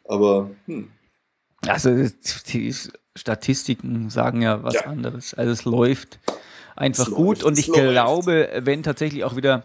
Aber, 0.06 0.52
hm. 0.68 0.90
Also, 1.66 1.90
die 2.54 2.74
Statistiken 3.18 4.10
sagen 4.10 4.42
ja 4.42 4.64
was 4.64 4.76
ja. 4.76 4.82
anderes. 4.86 5.34
Also, 5.34 5.52
es 5.52 5.66
läuft 5.66 6.20
einfach 6.76 7.08
es 7.08 7.14
gut. 7.14 7.42
Läuft, 7.42 7.44
und 7.44 7.58
ich 7.60 7.72
glaube, 7.72 8.50
wenn 8.60 8.84
tatsächlich 8.84 9.24
auch 9.24 9.36
wieder 9.36 9.64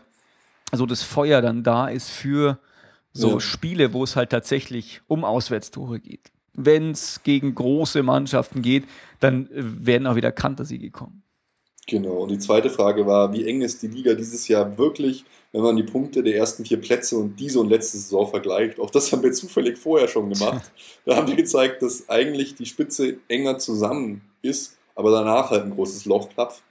so 0.72 0.86
das 0.86 1.03
Feuer 1.03 1.42
dann 1.42 1.62
da 1.62 1.88
ist 1.88 2.11
für 2.11 2.59
so 3.12 3.34
ja. 3.34 3.40
Spiele, 3.40 3.92
wo 3.92 4.05
es 4.05 4.16
halt 4.16 4.30
tatsächlich 4.30 5.03
um 5.07 5.24
Auswärtstore 5.24 6.00
geht. 6.00 6.30
Wenn 6.55 6.92
es 6.92 7.22
gegen 7.22 7.55
große 7.55 8.03
Mannschaften 8.03 8.62
geht, 8.62 8.84
dann 9.20 9.46
äh, 9.46 9.50
werden 9.55 10.07
auch 10.07 10.16
wieder 10.16 10.32
Kantersiege 10.32 10.90
kommen. 10.90 11.22
Genau. 11.89 12.22
Und 12.22 12.30
die 12.30 12.39
zweite 12.39 12.70
Frage 12.70 13.07
war, 13.07 13.33
wie 13.33 13.47
eng 13.47 13.62
ist 13.62 13.83
die 13.83 13.89
Liga 13.89 14.14
dieses 14.14 14.47
Jahr 14.47 14.78
wirklich, 14.78 15.24
wenn 15.51 15.62
man 15.62 15.76
die 15.76 15.83
Punkte 15.83 16.22
der 16.22 16.37
ersten 16.37 16.64
vier 16.64 16.80
Plätze 16.80 17.16
und 17.16 17.39
diese 17.41 17.59
und 17.59 17.70
letzte 17.70 17.99
Saison 17.99 18.28
vergleicht? 18.28 18.78
Auch 18.78 18.91
das 18.91 19.11
haben 19.11 19.22
wir 19.22 19.33
zufällig 19.33 19.76
vorher 19.78 20.07
schon 20.07 20.30
gemacht. 20.30 20.70
da 21.05 21.16
haben 21.16 21.26
wir 21.28 21.37
gezeigt, 21.37 21.83
dass 21.83 22.09
eigentlich 22.09 22.55
die 22.55 22.66
Spitze 22.66 23.16
enger 23.28 23.59
zusammen 23.59 24.22
ist, 24.43 24.76
aber 24.95 25.11
danach 25.11 25.51
halt 25.51 25.64
ein 25.64 25.74
großes 25.74 26.05
Loch 26.05 26.28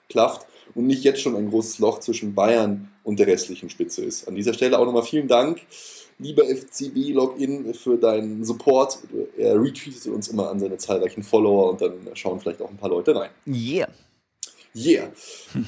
klafft 0.07 0.47
und 0.75 0.87
nicht 0.87 1.03
jetzt 1.03 1.21
schon 1.21 1.35
ein 1.35 1.49
großes 1.49 1.79
Loch 1.79 1.99
zwischen 1.99 2.33
Bayern 2.33 2.89
und 3.03 3.19
der 3.19 3.27
restlichen 3.27 3.69
Spitze 3.69 4.05
ist. 4.05 4.27
An 4.27 4.35
dieser 4.35 4.53
Stelle 4.53 4.79
auch 4.79 4.85
nochmal 4.85 5.03
vielen 5.03 5.27
Dank, 5.27 5.59
lieber 6.19 6.43
FCB-Login, 6.45 7.73
für 7.73 7.97
deinen 7.97 8.45
Support. 8.45 8.99
Er 9.37 9.61
retweetet 9.61 10.07
uns 10.07 10.29
immer 10.29 10.49
an 10.49 10.59
seine 10.59 10.77
zahlreichen 10.77 11.23
Follower 11.23 11.71
und 11.71 11.81
dann 11.81 11.93
schauen 12.13 12.39
vielleicht 12.39 12.61
auch 12.61 12.69
ein 12.69 12.77
paar 12.77 12.89
Leute 12.89 13.15
rein. 13.15 13.31
Yeah. 13.45 13.89
Yeah. 14.73 15.11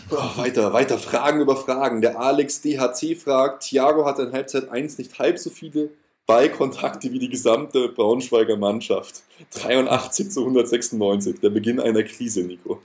Oh, 0.10 0.38
weiter, 0.38 0.72
weiter 0.74 0.98
Fragen 0.98 1.42
über 1.42 1.58
Fragen. 1.58 2.02
Der 2.02 2.20
Alex 2.20 2.62
DHC 2.62 3.16
fragt, 3.16 3.64
Thiago 3.64 4.06
hat 4.06 4.20
in 4.20 4.32
Halbzeit 4.32 4.70
1 4.70 4.98
nicht 4.98 5.20
halb 5.20 5.38
so 5.38 5.50
viele 5.50 5.90
Ballkontakte 6.26 7.12
wie 7.12 7.20
die 7.20 7.30
gesamte 7.30 7.90
Braunschweiger 7.90 8.56
Mannschaft. 8.56 9.24
83 9.56 10.32
zu 10.32 10.42
196, 10.42 11.40
der 11.42 11.50
Beginn 11.50 11.80
einer 11.80 12.04
Krise, 12.04 12.44
Nico. 12.44 12.80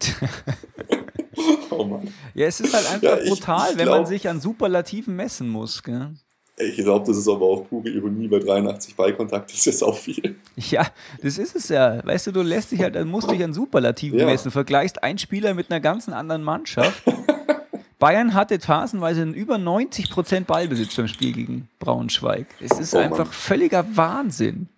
oh 1.71 1.85
Mann. 1.85 2.12
Ja, 2.35 2.47
es 2.47 2.59
ist 2.61 2.75
halt 2.75 2.91
einfach 2.91 3.19
ja, 3.19 3.19
ich, 3.19 3.31
brutal, 3.31 3.73
ich 3.73 3.79
wenn 3.79 3.89
man 3.89 4.07
sich 4.07 4.29
an 4.29 4.41
Superlativen 4.41 5.14
messen 5.14 5.49
muss. 5.49 5.85
Gell? 5.85 6.14
Ich 6.61 6.77
glaube, 6.77 7.07
das 7.07 7.17
ist 7.17 7.29
aber 7.29 7.45
auch 7.45 7.69
pure 7.69 7.89
Ironie, 7.89 8.31
weil 8.31 8.41
83 8.41 8.97
Ballkontakt 8.97 9.53
ist 9.53 9.67
jetzt 9.67 9.83
auch 9.83 9.97
viel. 9.97 10.37
Ja, 10.57 10.87
das 11.23 11.39
ist 11.39 11.55
es 11.55 11.69
ja. 11.69 12.05
Weißt 12.05 12.27
du, 12.27 12.33
du 12.33 12.43
lässt 12.43 12.73
dich 12.73 12.81
halt, 12.81 12.97
dann 12.97 13.09
musst 13.09 13.31
dich 13.31 13.43
an 13.45 13.53
Superlativen 13.53 14.19
ja. 14.19 14.27
messen. 14.27 14.51
Vergleichst 14.51 15.03
einen 15.03 15.19
Spieler 15.19 15.55
mit 15.55 15.71
einer 15.71 15.81
ganzen 15.81 16.13
anderen 16.13 16.43
Mannschaft. 16.43 17.03
Bayern 17.99 18.35
hatte 18.35 18.61
phasenweise 18.61 19.25
über 19.25 19.57
90% 19.57 20.45
Ballbesitz 20.45 20.95
beim 20.97 21.09
Spiel 21.09 21.33
gegen 21.33 21.69
Braunschweig. 21.81 22.47
Es 22.61 22.79
ist 22.79 22.95
oh, 22.95 22.99
einfach 22.99 23.25
Mann. 23.25 23.33
völliger 23.33 23.85
Wahnsinn. 23.97 24.69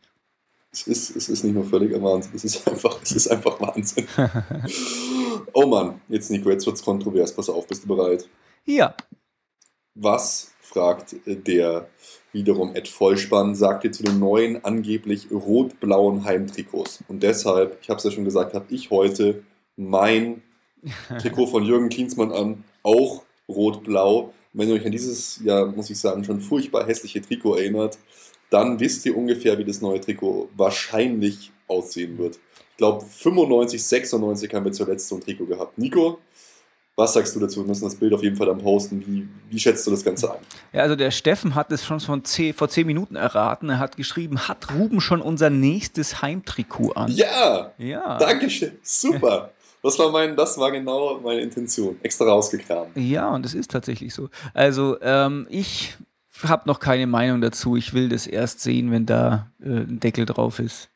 Es 0.72 0.87
ist, 0.87 1.16
es 1.16 1.28
ist 1.28 1.45
nicht 1.45 1.55
nur 1.55 1.64
völliger 1.64 2.01
Wahnsinn, 2.01 2.33
es 2.35 2.45
ist 2.45 2.66
einfach, 2.68 3.01
es 3.03 3.12
ist 3.12 3.28
einfach 3.28 3.61
Wahnsinn. 3.61 4.07
oh 5.53 5.66
Mann, 5.66 6.01
jetzt 6.09 6.31
Nico, 6.31 6.49
jetzt 6.49 6.64
wird 6.64 6.76
es 6.76 6.83
kontrovers. 6.83 7.35
Pass 7.35 7.49
auf, 7.49 7.66
bist 7.66 7.85
du 7.85 7.89
bereit? 7.89 8.28
Ja. 8.64 8.95
Was 9.95 10.49
fragt 10.71 11.16
der 11.27 11.89
wiederum 12.33 12.75
Ed 12.75 12.89
Vollspann, 12.89 13.55
sagt 13.55 13.85
ihr 13.85 13.93
zu 13.93 14.05
den 14.05 14.18
neuen 14.18 14.64
angeblich 14.64 15.29
rot-blauen 15.31 16.25
Heimtrikots. 16.25 17.03
Und 17.09 17.23
deshalb, 17.23 17.79
ich 17.83 17.91
habe 17.91 17.99
es 17.99 18.05
ja 18.05 18.11
schon 18.11 18.25
gesagt, 18.25 18.55
habe 18.55 18.66
ich 18.71 18.91
heute 18.91 19.43
mein 19.77 20.43
Trikot 21.21 21.49
von 21.49 21.64
Jürgen 21.64 21.89
Klinsmann 21.89 22.31
an, 22.31 22.64
auch 22.83 23.25
rot-blau. 23.49 24.33
Wenn 24.53 24.68
ihr 24.68 24.75
euch 24.75 24.87
an 24.87 24.93
dieses, 24.93 25.41
ja, 25.45 25.64
muss 25.64 25.91
ich 25.91 25.99
sagen, 25.99 26.25
schon 26.25 26.41
furchtbar 26.41 26.87
hässliche 26.87 27.21
Trikot 27.21 27.57
erinnert, 27.57 27.99
dann 28.49 28.79
wisst 28.81 29.05
ihr 29.07 29.16
ungefähr, 29.16 29.59
wie 29.59 29.64
das 29.64 29.81
neue 29.81 30.01
Trikot 30.01 30.51
wahrscheinlich 30.57 31.53
aussehen 31.66 32.18
wird. 32.18 32.39
Ich 32.71 32.77
glaube, 32.77 33.05
95, 33.05 33.83
96 33.83 34.55
haben 34.55 34.64
wir 34.64 34.73
zuletzt 34.73 35.09
so 35.09 35.16
ein 35.16 35.21
Trikot 35.21 35.47
gehabt. 35.47 35.79
Nico, 35.79 36.18
was 37.01 37.14
sagst 37.14 37.34
du 37.34 37.40
dazu? 37.40 37.62
Wir 37.62 37.66
müssen 37.66 37.84
das 37.84 37.96
Bild 37.96 38.12
auf 38.12 38.22
jeden 38.22 38.36
Fall 38.36 38.46
dann 38.46 38.59
posten. 38.59 39.03
Wie, 39.05 39.26
wie 39.48 39.59
schätzt 39.59 39.86
du 39.86 39.90
das 39.90 40.05
Ganze 40.05 40.30
ein? 40.30 40.38
Ja, 40.72 40.82
also 40.82 40.94
der 40.94 41.11
Steffen 41.11 41.55
hat 41.55 41.72
es 41.72 41.84
schon 41.84 41.98
von 41.98 42.24
zehn, 42.24 42.55
vor 42.55 42.68
zehn 42.68 42.86
Minuten 42.86 43.16
erraten. 43.16 43.70
Er 43.70 43.78
hat 43.78 43.96
geschrieben, 43.96 44.46
hat 44.46 44.72
Ruben 44.72 45.01
schon 45.01 45.20
unser 45.20 45.51
nächstes 45.51 46.22
Heimtrikot 46.22 46.92
an? 46.92 47.11
Ja! 47.11 47.72
Ja. 47.78 48.18
Dankeschön. 48.18 48.72
Super. 48.82 49.51
Das 49.82 49.98
war, 49.98 50.11
mein, 50.11 50.36
das 50.36 50.59
war 50.59 50.70
genau 50.70 51.20
meine 51.20 51.40
Intention. 51.40 51.96
Extra 52.03 52.26
rausgekramt. 52.26 52.94
Ja, 52.96 53.30
und 53.30 53.46
es 53.46 53.55
ist 53.55 53.70
tatsächlich 53.70 54.12
so. 54.12 54.28
Also, 54.53 55.01
ähm, 55.01 55.46
ich 55.48 55.94
habe 56.46 56.64
noch 56.66 56.80
keine 56.80 57.07
Meinung 57.07 57.40
dazu. 57.40 57.76
Ich 57.76 57.94
will 57.94 58.11
das 58.11 58.26
erst 58.26 58.61
sehen, 58.61 58.90
wenn 58.90 59.07
da 59.07 59.46
äh, 59.59 59.68
ein 59.68 59.98
Deckel 59.98 60.26
drauf 60.26 60.59
ist. 60.59 60.90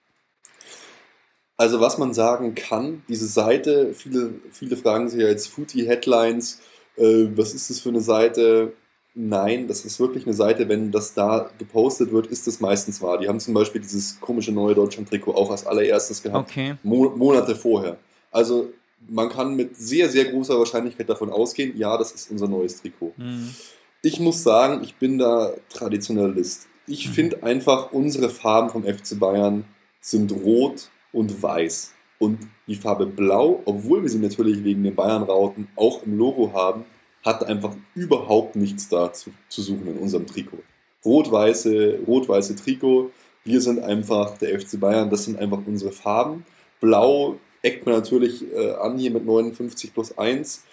Also 1.56 1.80
was 1.80 1.98
man 1.98 2.12
sagen 2.14 2.54
kann, 2.54 3.02
diese 3.08 3.26
Seite, 3.26 3.94
viele, 3.94 4.34
viele 4.50 4.76
fragen 4.76 5.08
sich 5.08 5.20
ja 5.20 5.28
jetzt 5.28 5.48
Footy 5.48 5.84
Headlines, 5.84 6.60
äh, 6.96 7.26
was 7.34 7.54
ist 7.54 7.70
das 7.70 7.80
für 7.80 7.90
eine 7.90 8.00
Seite? 8.00 8.72
Nein, 9.14 9.68
das 9.68 9.84
ist 9.84 10.00
wirklich 10.00 10.26
eine 10.26 10.34
Seite, 10.34 10.68
wenn 10.68 10.90
das 10.90 11.14
da 11.14 11.50
gepostet 11.58 12.10
wird, 12.10 12.26
ist 12.26 12.48
es 12.48 12.58
meistens 12.58 13.00
wahr. 13.00 13.18
Die 13.18 13.28
haben 13.28 13.38
zum 13.38 13.54
Beispiel 13.54 13.80
dieses 13.80 14.18
komische 14.20 14.50
neue 14.50 14.74
Deutschland-Trikot 14.74 15.34
auch 15.34 15.52
als 15.52 15.64
allererstes 15.64 16.20
gehabt, 16.22 16.50
okay. 16.50 16.74
Mo 16.82 17.10
Monate 17.10 17.54
vorher. 17.54 17.98
Also 18.32 18.72
man 19.08 19.28
kann 19.28 19.54
mit 19.54 19.76
sehr, 19.76 20.08
sehr 20.08 20.24
großer 20.24 20.58
Wahrscheinlichkeit 20.58 21.08
davon 21.08 21.30
ausgehen, 21.30 21.76
ja, 21.76 21.96
das 21.96 22.10
ist 22.10 22.30
unser 22.30 22.48
neues 22.48 22.80
Trikot. 22.80 23.12
Mhm. 23.16 23.54
Ich 24.02 24.18
muss 24.18 24.42
sagen, 24.42 24.82
ich 24.82 24.96
bin 24.96 25.18
da 25.18 25.52
Traditionalist. 25.68 26.66
Ich 26.86 27.08
mhm. 27.08 27.12
finde 27.12 27.42
einfach, 27.44 27.92
unsere 27.92 28.28
Farben 28.28 28.70
vom 28.70 28.82
FC 28.82 29.18
Bayern 29.18 29.64
sind 30.00 30.32
rot, 30.32 30.90
und 31.14 31.42
weiß. 31.42 31.94
Und 32.18 32.40
die 32.66 32.76
Farbe 32.76 33.06
Blau, 33.06 33.62
obwohl 33.64 34.02
wir 34.02 34.08
sie 34.08 34.18
natürlich 34.18 34.62
wegen 34.62 34.82
den 34.82 34.94
Bayern-Rauten 34.94 35.68
auch 35.76 36.02
im 36.04 36.18
Logo 36.18 36.52
haben, 36.52 36.84
hat 37.24 37.44
einfach 37.44 37.74
überhaupt 37.94 38.56
nichts 38.56 38.88
da 38.88 39.12
zu, 39.12 39.30
zu 39.48 39.62
suchen 39.62 39.86
in 39.86 39.98
unserem 39.98 40.26
Trikot. 40.26 40.62
Rot-weiße 41.04 42.00
rot 42.06 42.28
-weiße 42.28 42.56
Trikot, 42.62 43.10
wir 43.44 43.60
sind 43.60 43.80
einfach 43.80 44.38
der 44.38 44.58
FC 44.58 44.80
Bayern, 44.80 45.10
das 45.10 45.24
sind 45.24 45.38
einfach 45.38 45.60
unsere 45.66 45.92
Farben. 45.92 46.46
Blau 46.80 47.38
eckt 47.62 47.84
man 47.86 47.94
natürlich 47.94 48.44
äh, 48.52 48.72
an 48.72 48.98
hier 48.98 49.10
mit 49.10 49.24
59 49.24 49.92
plus 49.92 50.16
1. 50.16 50.64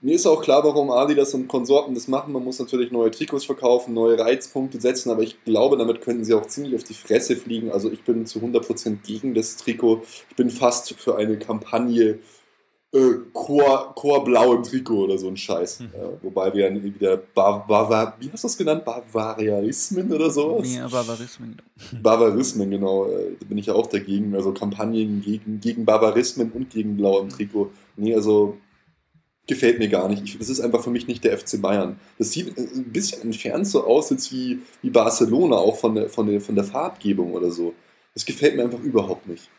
Mir 0.00 0.14
ist 0.14 0.26
auch 0.26 0.40
klar, 0.40 0.62
warum 0.62 0.92
Adidas 0.92 1.34
und 1.34 1.48
Konsorten 1.48 1.94
das 1.94 2.06
machen. 2.06 2.32
Man 2.32 2.44
muss 2.44 2.60
natürlich 2.60 2.92
neue 2.92 3.10
Trikots 3.10 3.44
verkaufen, 3.44 3.94
neue 3.94 4.18
Reizpunkte 4.18 4.80
setzen, 4.80 5.10
aber 5.10 5.22
ich 5.22 5.42
glaube, 5.44 5.76
damit 5.76 6.02
könnten 6.02 6.24
sie 6.24 6.34
auch 6.34 6.46
ziemlich 6.46 6.76
auf 6.76 6.84
die 6.84 6.94
Fresse 6.94 7.34
fliegen. 7.34 7.72
Also 7.72 7.90
ich 7.90 8.04
bin 8.04 8.24
zu 8.24 8.38
100% 8.38 8.98
gegen 9.04 9.34
das 9.34 9.56
Trikot. 9.56 10.02
Ich 10.30 10.36
bin 10.36 10.50
fast 10.50 10.94
für 10.94 11.16
eine 11.16 11.36
Kampagne 11.36 12.20
äh, 12.92 13.14
Chor, 13.32 13.92
Chor 13.96 14.24
Blau 14.24 14.54
im 14.54 14.62
Trikot 14.62 15.04
oder 15.04 15.18
so 15.18 15.26
ein 15.26 15.36
Scheiß. 15.36 15.80
Mhm. 15.80 15.86
Äh, 15.86 16.22
wobei 16.22 16.54
wir 16.54 16.70
dann 16.70 16.82
wieder 16.82 17.16
Bar, 17.16 17.66
Bar, 17.66 18.16
wie 18.20 18.30
hast 18.30 18.44
du 18.44 18.48
das 18.48 18.56
genannt? 18.56 18.84
Bavarianismen 18.84 20.12
oder 20.12 20.30
sowas? 20.30 20.72
Ja, 20.74 20.86
Bavarismen. 20.86 21.56
Genau. 21.90 22.02
Bavarismen, 22.02 22.70
genau. 22.70 23.06
Äh, 23.06 23.36
da 23.40 23.46
bin 23.46 23.58
ich 23.58 23.66
ja 23.66 23.74
auch 23.74 23.88
dagegen. 23.88 24.34
Also 24.36 24.52
Kampagnen 24.52 25.20
gegen, 25.22 25.58
gegen 25.60 25.84
Bavarismen 25.84 26.52
und 26.52 26.70
gegen 26.70 26.96
Blau 26.96 27.20
im 27.20 27.28
Trikot. 27.28 27.72
Nee, 27.96 28.14
also 28.14 28.56
gefällt 29.48 29.78
mir 29.78 29.88
gar 29.88 30.08
nicht. 30.08 30.22
Ich, 30.22 30.38
das 30.38 30.48
ist 30.48 30.60
einfach 30.60 30.84
für 30.84 30.90
mich 30.90 31.08
nicht 31.08 31.24
der 31.24 31.36
FC 31.36 31.60
Bayern. 31.60 31.98
Das 32.18 32.30
sieht 32.30 32.56
ein 32.56 32.92
bisschen 32.92 33.22
entfernt 33.22 33.66
so 33.66 33.84
aus, 33.84 34.10
jetzt 34.10 34.30
wie, 34.30 34.60
wie 34.82 34.90
Barcelona, 34.90 35.56
auch 35.56 35.76
von 35.76 35.96
der, 35.96 36.08
von, 36.08 36.26
der, 36.28 36.40
von 36.40 36.54
der 36.54 36.64
Farbgebung 36.64 37.32
oder 37.32 37.50
so. 37.50 37.74
Das 38.14 38.24
gefällt 38.24 38.56
mir 38.56 38.64
einfach 38.64 38.80
überhaupt 38.80 39.26
nicht. 39.26 39.50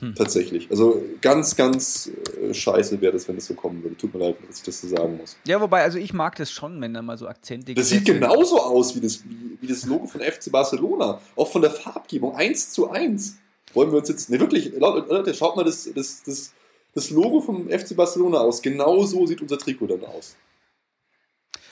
Hm. 0.00 0.14
Tatsächlich. 0.14 0.70
Also 0.70 1.02
ganz, 1.20 1.54
ganz 1.54 2.10
äh, 2.40 2.52
scheiße 2.52 3.00
wäre 3.00 3.12
das, 3.12 3.28
wenn 3.28 3.36
das 3.36 3.46
so 3.46 3.54
kommen 3.54 3.82
würde. 3.82 3.96
Tut 3.96 4.14
mir 4.14 4.20
leid, 4.20 4.36
dass 4.48 4.58
ich 4.58 4.64
das 4.64 4.80
so 4.80 4.88
sagen 4.88 5.16
muss. 5.16 5.36
Ja, 5.46 5.60
wobei, 5.60 5.82
also 5.82 5.98
ich 5.98 6.12
mag 6.12 6.36
das 6.36 6.50
schon, 6.50 6.80
wenn 6.80 6.94
da 6.94 7.02
mal 7.02 7.18
so 7.18 7.28
Akzente 7.28 7.74
Das 7.74 7.88
sieht 7.88 8.04
genauso 8.04 8.60
aus 8.60 8.96
wie 8.96 9.00
das, 9.00 9.24
wie, 9.24 9.56
wie 9.60 9.66
das 9.66 9.84
Logo 9.84 10.06
von 10.06 10.20
FC 10.20 10.50
Barcelona. 10.50 11.20
Auch 11.36 11.50
von 11.50 11.62
der 11.62 11.70
Farbgebung. 11.70 12.34
Eins 12.36 12.72
zu 12.72 12.90
eins. 12.90 13.38
Wollen 13.72 13.90
wir 13.90 13.98
uns 13.98 14.08
jetzt. 14.08 14.30
Ne, 14.30 14.38
wirklich, 14.40 14.72
Leute, 14.78 15.34
schaut 15.34 15.56
mal 15.56 15.64
das, 15.64 15.88
das, 15.94 16.22
das 16.24 16.52
das 16.94 17.10
Logo 17.10 17.40
vom 17.40 17.68
FC 17.68 17.96
Barcelona 17.96 18.38
aus. 18.38 18.62
Genau 18.62 19.04
so 19.04 19.26
sieht 19.26 19.42
unser 19.42 19.58
Trikot 19.58 19.86
dann 19.86 20.04
aus. 20.04 20.36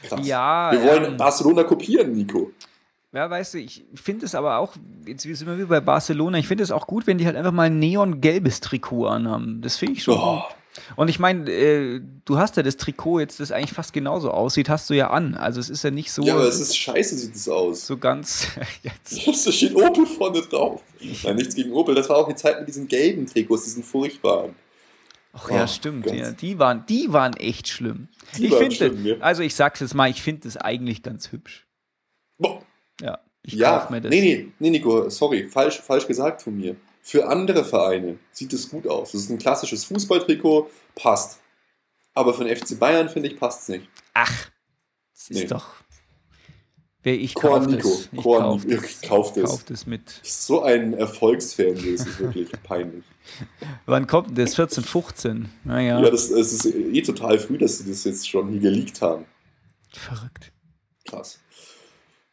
Krass. 0.03 0.27
Ja. 0.27 0.73
Wir 0.73 0.83
wollen 0.83 1.05
ähm, 1.05 1.17
Barcelona 1.17 1.65
kopieren, 1.65 2.13
Nico. 2.13 2.51
Ja, 3.13 3.29
weißt 3.29 3.55
du, 3.55 3.59
ich 3.59 3.85
finde 3.95 4.25
es 4.25 4.35
aber 4.35 4.57
auch, 4.59 4.75
jetzt 5.07 5.23
sind 5.23 5.47
wir 5.47 5.59
wie 5.59 5.65
bei 5.65 5.81
Barcelona, 5.81 6.39
ich 6.39 6.49
finde 6.49 6.65
es 6.65 6.71
auch 6.71 6.87
gut, 6.87 7.07
wenn 7.07 7.19
die 7.19 7.27
halt 7.27 7.37
einfach 7.37 7.53
mal 7.53 7.65
ein 7.65 7.79
neongelbes 7.79 8.61
Trikot 8.61 9.07
anhaben. 9.07 9.61
Das 9.61 9.77
finde 9.77 9.99
ich 9.99 10.03
schon. 10.03 10.17
Oh, 10.17 10.43
Und 10.97 11.09
ich 11.09 11.19
meine, 11.19 11.51
äh, 11.51 12.01
du 12.25 12.39
hast 12.39 12.57
ja 12.57 12.63
das 12.63 12.79
Trikot 12.79 13.21
jetzt, 13.21 13.39
das 13.39 13.53
eigentlich 13.53 13.75
fast 13.75 13.93
genauso 13.93 14.31
aussieht, 14.31 14.71
hast 14.71 14.89
du 14.89 14.95
ja 14.95 15.11
an. 15.11 15.35
Also 15.35 15.61
es 15.61 15.69
ist 15.69 15.85
ja 15.85 15.91
nicht 15.91 16.11
so. 16.11 16.23
Ja, 16.23 16.35
aber 16.35 16.45
es 16.45 16.59
ist 16.59 16.75
scheiße, 16.75 17.19
sieht 17.19 17.35
es 17.35 17.47
aus. 17.51 17.87
So 17.87 17.99
ganz. 17.99 18.49
jetzt. 18.83 19.27
Da 19.45 19.53
steht 19.53 19.77
Opel 19.77 20.07
vorne 20.07 20.41
drauf. 20.41 20.81
Nein, 21.23 21.37
nichts 21.37 21.55
gegen 21.55 21.73
Opel. 21.73 21.95
Das 21.95 22.09
war 22.09 22.17
auch 22.17 22.29
die 22.29 22.35
Zeit 22.35 22.61
mit 22.61 22.69
diesen 22.69 22.89
gelben 22.89 23.27
Trikots, 23.27 23.65
diesen 23.65 23.83
furchtbaren. 23.83 24.55
Ach 25.33 25.51
ja, 25.51 25.65
oh, 25.65 25.67
stimmt. 25.67 26.11
Ja, 26.11 26.33
die, 26.33 26.59
waren, 26.59 26.85
die 26.87 27.13
waren 27.13 27.35
echt 27.35 27.69
schlimm. 27.69 28.09
Die 28.37 28.47
ich 28.47 28.55
finde, 28.55 28.95
ja. 29.03 29.17
also 29.21 29.43
ich 29.43 29.55
sag's 29.55 29.81
jetzt 29.81 29.95
mal, 29.95 30.11
ich 30.11 30.23
finde 30.23 30.43
das 30.43 30.59
eigentlich 30.59 31.03
ganz 31.03 31.33
hübsch. 31.33 31.67
Boah. 32.39 32.63
Ja, 33.01 33.19
ich 33.43 33.55
ja, 33.55 33.79
kauf 33.79 33.91
mir 33.91 34.03
das. 34.03 34.11
Nee, 34.11 34.21
nee, 34.21 34.53
nee, 34.59 34.71
Nico, 34.71 35.09
sorry, 35.09 35.49
falsch, 35.49 35.81
falsch 35.81 36.07
gesagt 36.07 36.43
von 36.43 36.57
mir. 36.57 36.77
Für 37.01 37.29
andere 37.29 37.65
Vereine 37.65 38.19
sieht 38.31 38.53
es 38.53 38.69
gut 38.69 38.87
aus. 38.87 39.13
Das 39.13 39.23
ist 39.23 39.31
ein 39.31 39.39
klassisches 39.39 39.85
Fußballtrikot, 39.87 40.71
passt. 40.95 41.41
Aber 42.15 42.35
für 42.35 42.45
den 42.45 42.55
FC 42.55 42.79
Bayern, 42.79 43.09
finde 43.09 43.31
ich, 43.31 43.39
passt 43.39 43.63
es 43.63 43.69
nicht. 43.69 43.89
Ach, 44.13 44.51
das 45.15 45.31
ist 45.31 45.31
nee. 45.31 45.47
doch. 45.47 45.82
Wer 47.03 47.15
ich 47.15 47.35
kaufe 47.35 47.69
Nico. 47.69 47.89
Das. 47.89 48.09
Ich 48.13 48.23
Korn 48.23 48.43
kauf 48.43 48.65
Nico. 48.65 48.81
Das. 48.81 49.03
Kauf 49.03 49.33
das. 49.33 49.51
Kauf 49.51 49.65
das 49.65 49.87
mit. 49.87 50.03
So 50.23 50.63
ein 50.63 50.95
Erfolgsfan, 50.95 51.75
das 51.75 51.85
ist 51.85 52.21
wirklich 52.21 52.51
peinlich. 52.63 53.05
Wann 53.87 54.07
kommt 54.07 54.37
das? 54.39 54.55
14, 54.55 54.85
15? 54.85 55.49
Naja. 55.65 56.01
Ja, 56.01 56.11
das, 56.11 56.31
das 56.31 56.53
ist 56.53 56.67
eh 56.67 57.03
total 57.03 57.39
früh, 57.39 57.59
dass 57.59 57.79
sie 57.79 57.89
das 57.89 58.05
jetzt 58.05 58.29
schon 58.29 58.49
hier 58.51 58.61
geleakt 58.61 59.01
haben. 59.03 59.25
Verrückt. 59.93 60.53
Krass. 61.05 61.39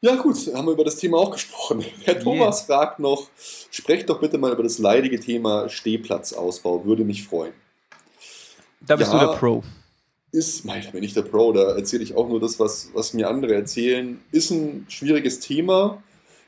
Ja, 0.02 0.16
gut, 0.16 0.38
haben 0.54 0.68
wir 0.68 0.74
über 0.74 0.86
das 0.86 0.96
Thema 0.96 1.18
auch 1.18 1.32
gesprochen. 1.32 1.84
Herr 2.04 2.20
Thomas 2.20 2.60
yeah. 2.60 2.78
fragt 2.78 3.00
noch: 3.00 3.28
Sprecht 3.70 4.10
doch 4.10 4.20
bitte 4.20 4.38
mal 4.38 4.54
über 4.54 4.64
das 4.64 4.78
leidige 4.78 5.20
Thema 5.20 5.68
Stehplatzausbau, 5.68 6.86
würde 6.86 7.04
mich 7.04 7.28
freuen. 7.28 7.54
Da 8.82 8.96
bist 8.96 9.12
ja, 9.12 9.20
du 9.20 9.32
der 9.32 9.38
Pro. 9.38 9.64
Ist, 10.32 10.66
nein, 10.66 10.84
da 10.86 10.92
bin 10.92 11.04
ich 11.04 11.14
der 11.14 11.24
Pro, 11.24 11.52
da 11.52 11.76
erzähle 11.76 12.04
ich 12.04 12.16
auch 12.16 12.30
nur 12.30 12.40
das, 12.40 12.60
was, 12.60 12.92
was 12.94 13.14
mir 13.14 13.30
andere 13.30 13.56
erzählen. 13.56 14.20
Ist 14.32 14.52
ein 14.52 14.86
schwieriges 14.88 15.40
Thema. 15.40 16.04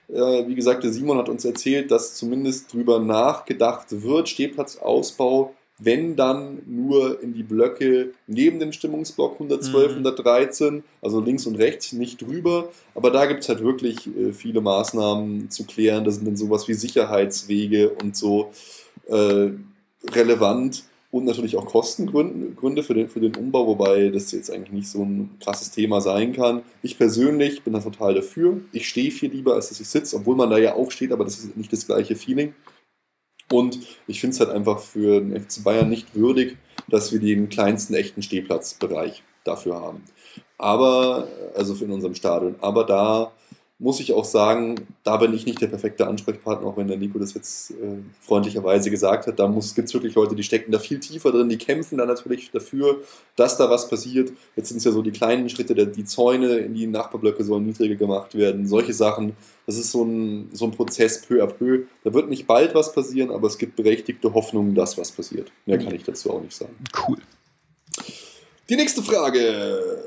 Äh, 0.07 0.47
wie 0.47 0.55
gesagt, 0.55 0.83
der 0.83 0.93
Simon 0.93 1.17
hat 1.17 1.29
uns 1.29 1.45
erzählt, 1.45 1.89
dass 1.89 2.15
zumindest 2.15 2.73
drüber 2.73 2.99
nachgedacht 2.99 3.87
wird, 3.89 4.29
Stehplatzausbau 4.29 5.55
wenn 5.83 6.15
dann 6.15 6.61
nur 6.67 7.21
in 7.23 7.33
die 7.33 7.41
Blöcke 7.41 8.13
neben 8.27 8.59
dem 8.59 8.71
Stimmungsblock 8.71 9.33
112, 9.33 9.73
mhm. 9.73 10.05
113, 10.05 10.83
also 11.01 11.19
links 11.19 11.47
und 11.47 11.55
rechts, 11.55 11.91
nicht 11.91 12.21
drüber. 12.21 12.69
Aber 12.93 13.09
da 13.09 13.25
gibt 13.25 13.41
es 13.41 13.49
halt 13.49 13.63
wirklich 13.63 14.07
äh, 14.15 14.31
viele 14.31 14.61
Maßnahmen 14.61 15.49
zu 15.49 15.65
klären. 15.65 16.03
Da 16.03 16.11
sind 16.11 16.27
dann 16.27 16.37
sowas 16.37 16.67
wie 16.67 16.75
Sicherheitswege 16.75 17.89
und 17.89 18.15
so 18.15 18.51
äh, 19.07 19.49
relevant 20.11 20.83
und 21.11 21.25
natürlich 21.25 21.57
auch 21.57 21.65
Kostengründe 21.65 22.83
für 22.83 22.93
den, 22.93 23.09
für 23.09 23.19
den 23.19 23.35
Umbau, 23.35 23.67
wobei 23.67 24.09
das 24.09 24.31
jetzt 24.31 24.49
eigentlich 24.49 24.71
nicht 24.71 24.87
so 24.87 25.03
ein 25.03 25.37
krasses 25.41 25.71
Thema 25.71 25.99
sein 25.99 26.31
kann. 26.31 26.63
Ich 26.81 26.97
persönlich 26.97 27.63
bin 27.63 27.73
da 27.73 27.79
total 27.79 28.13
dafür. 28.13 28.61
Ich 28.71 28.87
stehe 28.87 29.11
viel 29.11 29.29
lieber, 29.29 29.55
als 29.55 29.69
dass 29.69 29.81
ich 29.81 29.89
sitze, 29.89 30.15
obwohl 30.15 30.37
man 30.37 30.49
da 30.49 30.57
ja 30.57 30.73
auch 30.73 30.89
steht, 30.89 31.11
aber 31.11 31.25
das 31.25 31.39
ist 31.39 31.57
nicht 31.57 31.71
das 31.73 31.85
gleiche 31.85 32.15
Feeling. 32.15 32.53
Und 33.51 33.79
ich 34.07 34.21
finde 34.21 34.33
es 34.33 34.39
halt 34.39 34.51
einfach 34.51 34.79
für 34.79 35.19
den 35.19 35.39
FC 35.39 35.61
Bayern 35.65 35.89
nicht 35.89 36.15
würdig, 36.15 36.57
dass 36.87 37.11
wir 37.11 37.19
den 37.19 37.49
kleinsten 37.49 37.93
echten 37.93 38.21
Stehplatzbereich 38.21 39.23
dafür 39.43 39.81
haben. 39.81 40.03
Aber, 40.57 41.27
also 41.55 41.73
in 41.83 41.91
unserem 41.91 42.15
Stadion. 42.15 42.55
Aber 42.61 42.85
da 42.85 43.33
muss 43.81 43.99
ich 43.99 44.13
auch 44.13 44.25
sagen, 44.25 44.75
da 45.03 45.17
bin 45.17 45.33
ich 45.33 45.47
nicht 45.47 45.59
der 45.59 45.65
perfekte 45.65 46.05
Ansprechpartner, 46.05 46.67
auch 46.67 46.77
wenn 46.77 46.87
der 46.87 46.97
Nico 46.97 47.17
das 47.17 47.33
jetzt 47.33 47.71
äh, 47.71 47.97
freundlicherweise 48.19 48.91
gesagt 48.91 49.25
hat. 49.25 49.39
Da 49.39 49.47
gibt 49.47 49.87
es 49.87 49.93
wirklich 49.95 50.13
Leute, 50.13 50.35
die 50.35 50.43
stecken 50.43 50.71
da 50.71 50.77
viel 50.77 50.99
tiefer 50.99 51.31
drin, 51.31 51.49
die 51.49 51.57
kämpfen 51.57 51.97
da 51.97 52.05
natürlich 52.05 52.51
dafür, 52.51 53.01
dass 53.35 53.57
da 53.57 53.71
was 53.71 53.89
passiert. 53.89 54.33
Jetzt 54.55 54.67
sind 54.69 54.77
es 54.77 54.83
ja 54.83 54.91
so 54.91 55.01
die 55.01 55.09
kleinen 55.09 55.49
Schritte, 55.49 55.73
die 55.87 56.05
Zäune 56.05 56.57
in 56.57 56.75
die 56.75 56.85
Nachbarblöcke 56.85 57.43
sollen 57.43 57.65
niedriger 57.65 57.95
gemacht 57.95 58.35
werden, 58.35 58.67
solche 58.67 58.93
Sachen. 58.93 59.35
Das 59.65 59.77
ist 59.77 59.91
so 59.91 60.03
ein, 60.03 60.49
so 60.53 60.65
ein 60.65 60.71
Prozess 60.71 61.25
peu 61.25 61.43
à 61.43 61.47
peu. 61.47 61.85
Da 62.03 62.13
wird 62.13 62.29
nicht 62.29 62.45
bald 62.45 62.75
was 62.75 62.93
passieren, 62.93 63.31
aber 63.31 63.47
es 63.47 63.57
gibt 63.57 63.75
berechtigte 63.75 64.31
Hoffnungen, 64.35 64.75
dass 64.75 64.99
was 64.99 65.11
passiert. 65.11 65.51
Mehr 65.65 65.79
kann 65.79 65.95
ich 65.95 66.03
dazu 66.03 66.29
auch 66.29 66.41
nicht 66.41 66.55
sagen. 66.55 66.75
Cool. 67.07 67.17
Die 68.69 68.75
nächste 68.75 69.01
Frage. 69.01 70.00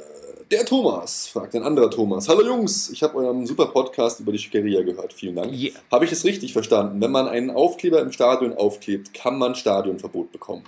Der 0.54 0.64
Thomas 0.64 1.26
fragt, 1.26 1.56
ein 1.56 1.64
anderer 1.64 1.90
Thomas. 1.90 2.28
Hallo 2.28 2.42
Jungs, 2.42 2.88
ich 2.88 3.02
habe 3.02 3.18
euren 3.18 3.44
super 3.44 3.66
Podcast 3.66 4.20
über 4.20 4.30
die 4.30 4.38
Schickeria 4.38 4.82
gehört. 4.82 5.12
Vielen 5.12 5.34
Dank. 5.34 5.52
Yeah. 5.52 5.72
Habe 5.90 6.04
ich 6.04 6.12
es 6.12 6.24
richtig 6.24 6.52
verstanden? 6.52 7.00
Wenn 7.00 7.10
man 7.10 7.26
einen 7.26 7.50
Aufkleber 7.50 8.00
im 8.00 8.12
Stadion 8.12 8.52
aufklebt, 8.52 9.12
kann 9.12 9.36
man 9.36 9.56
Stadionverbot 9.56 10.30
bekommen? 10.30 10.62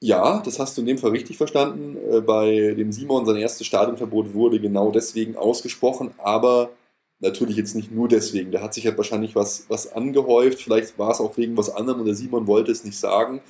Ja, 0.00 0.40
das 0.42 0.58
hast 0.58 0.74
du 0.74 0.80
in 0.80 0.86
dem 0.86 0.96
Fall 0.96 1.10
richtig 1.10 1.36
verstanden. 1.36 1.98
Äh, 2.10 2.22
bei 2.22 2.72
dem 2.72 2.92
Simon 2.92 3.26
sein 3.26 3.36
erstes 3.36 3.66
Stadionverbot 3.66 4.32
wurde 4.32 4.58
genau 4.58 4.90
deswegen 4.90 5.36
ausgesprochen, 5.36 6.14
aber 6.16 6.70
natürlich 7.18 7.56
jetzt 7.56 7.76
nicht 7.76 7.92
nur 7.92 8.08
deswegen. 8.08 8.52
Da 8.52 8.62
hat 8.62 8.72
sich 8.72 8.86
halt 8.86 8.96
wahrscheinlich 8.96 9.34
was, 9.34 9.66
was 9.68 9.92
angehäuft. 9.92 10.62
Vielleicht 10.62 10.98
war 10.98 11.10
es 11.10 11.20
auch 11.20 11.36
wegen 11.36 11.58
was 11.58 11.68
anderem 11.68 12.00
und 12.00 12.06
der 12.06 12.14
Simon 12.14 12.46
wollte 12.46 12.72
es 12.72 12.84
nicht 12.84 12.98
sagen. 12.98 13.42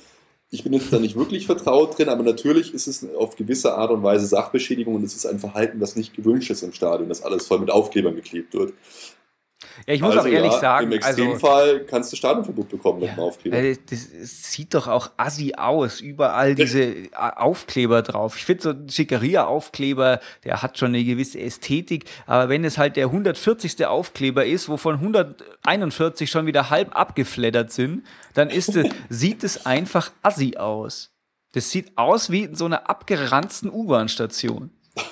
Ich 0.53 0.65
bin 0.65 0.73
jetzt 0.73 0.91
da 0.91 0.99
nicht 0.99 1.15
wirklich 1.15 1.45
vertraut 1.45 1.97
drin, 1.97 2.09
aber 2.09 2.23
natürlich 2.23 2.73
ist 2.73 2.87
es 2.87 3.07
auf 3.15 3.37
gewisse 3.37 3.73
Art 3.75 3.89
und 3.89 4.03
Weise 4.03 4.27
Sachbeschädigung 4.27 4.95
und 4.95 5.03
es 5.03 5.15
ist 5.15 5.25
ein 5.25 5.39
Verhalten, 5.39 5.79
das 5.79 5.95
nicht 5.95 6.13
gewünscht 6.13 6.51
ist 6.51 6.61
im 6.61 6.73
Stadion, 6.73 7.07
dass 7.07 7.23
alles 7.23 7.47
voll 7.47 7.59
mit 7.59 7.71
Aufklebern 7.71 8.15
geklebt 8.15 8.53
wird. 8.53 8.73
Ja, 9.87 9.93
ich 9.93 10.01
muss 10.01 10.15
also 10.15 10.27
auch 10.27 10.31
ehrlich 10.31 10.53
ja, 10.53 10.59
sagen. 10.59 10.87
Im 10.87 10.93
Extremfall 10.93 11.69
also, 11.69 11.85
kannst 11.87 12.11
du 12.11 12.15
Stadionverbot 12.15 12.69
bekommen 12.69 12.99
mit 12.99 13.09
ja, 13.09 13.15
dem 13.15 13.19
Aufkleber. 13.19 13.57
Äh, 13.57 13.77
das, 13.89 14.09
das, 14.11 14.51
sieht 14.51 14.73
doch 14.73 14.87
auch 14.87 15.11
assi 15.17 15.53
aus, 15.55 16.01
überall 16.01 16.55
diese 16.55 16.83
äh, 16.83 17.09
Aufkleber 17.11 18.01
drauf. 18.01 18.37
Ich 18.37 18.45
finde 18.45 18.63
so 18.63 18.69
ein 18.71 18.89
Schickeria-Aufkleber, 18.89 20.19
der 20.43 20.61
hat 20.61 20.77
schon 20.77 20.89
eine 20.89 21.03
gewisse 21.03 21.39
Ästhetik, 21.39 22.05
aber 22.25 22.49
wenn 22.49 22.65
es 22.65 22.77
halt 22.77 22.95
der 22.95 23.07
140. 23.07 23.85
Aufkleber 23.85 24.45
ist, 24.45 24.69
wovon 24.69 24.95
141 24.95 26.29
schon 26.29 26.45
wieder 26.45 26.69
halb 26.69 26.95
abgefleddert 26.95 27.71
sind, 27.71 28.05
dann 28.33 28.49
ist 28.49 28.75
es, 28.75 28.89
sieht 29.09 29.43
es 29.43 29.65
einfach 29.65 30.11
assi 30.21 30.57
aus. 30.57 31.11
Das 31.53 31.69
sieht 31.69 31.97
aus 31.97 32.29
wie 32.29 32.43
in 32.43 32.55
so 32.55 32.65
einer 32.65 32.89
abgeranzten 32.89 33.69
U-Bahn-Station. 33.69 34.71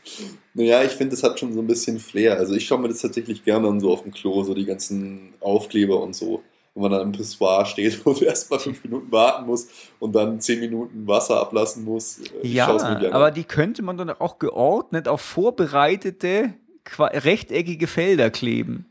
Naja, 0.54 0.84
ich 0.84 0.92
finde, 0.92 1.16
das 1.16 1.24
hat 1.24 1.40
schon 1.40 1.54
so 1.54 1.62
ein 1.62 1.68
bisschen 1.68 2.00
Flair. 2.00 2.38
Also 2.38 2.54
ich 2.54 2.66
schaue 2.66 2.80
mir 2.80 2.90
das 2.90 3.00
tatsächlich 3.00 3.44
gerne 3.46 3.68
an, 3.68 3.80
so 3.80 3.92
auf 3.92 4.04
dem 4.04 4.12
Klo, 4.12 4.44
so 4.44 4.54
die 4.54 4.66
ganzen 4.66 5.34
Aufkleber 5.40 6.02
und 6.02 6.16
so. 6.16 6.44
Wenn 6.74 6.84
man 6.84 6.92
dann 6.92 7.02
im 7.02 7.12
Pissoir 7.12 7.66
steht 7.66 8.02
und 8.06 8.22
erst 8.22 8.50
mal 8.50 8.60
fünf 8.60 8.84
Minuten 8.84 9.12
warten 9.12 9.46
muss 9.46 9.68
und 10.00 10.14
dann 10.14 10.40
zehn 10.40 10.60
Minuten 10.60 11.08
Wasser 11.08 11.40
ablassen 11.40 11.84
muss. 11.84 12.20
Ich 12.42 12.54
ja, 12.54 12.68
aber 13.12 13.32
die 13.32 13.44
könnte 13.44 13.82
man 13.82 13.98
dann 13.98 14.10
auch 14.10 14.40
geordnet 14.40 15.08
auf 15.08 15.22
vorbereitete 15.22 16.54
rechteckige 17.00 17.88
Felder 17.88 18.30
kleben. 18.30 18.86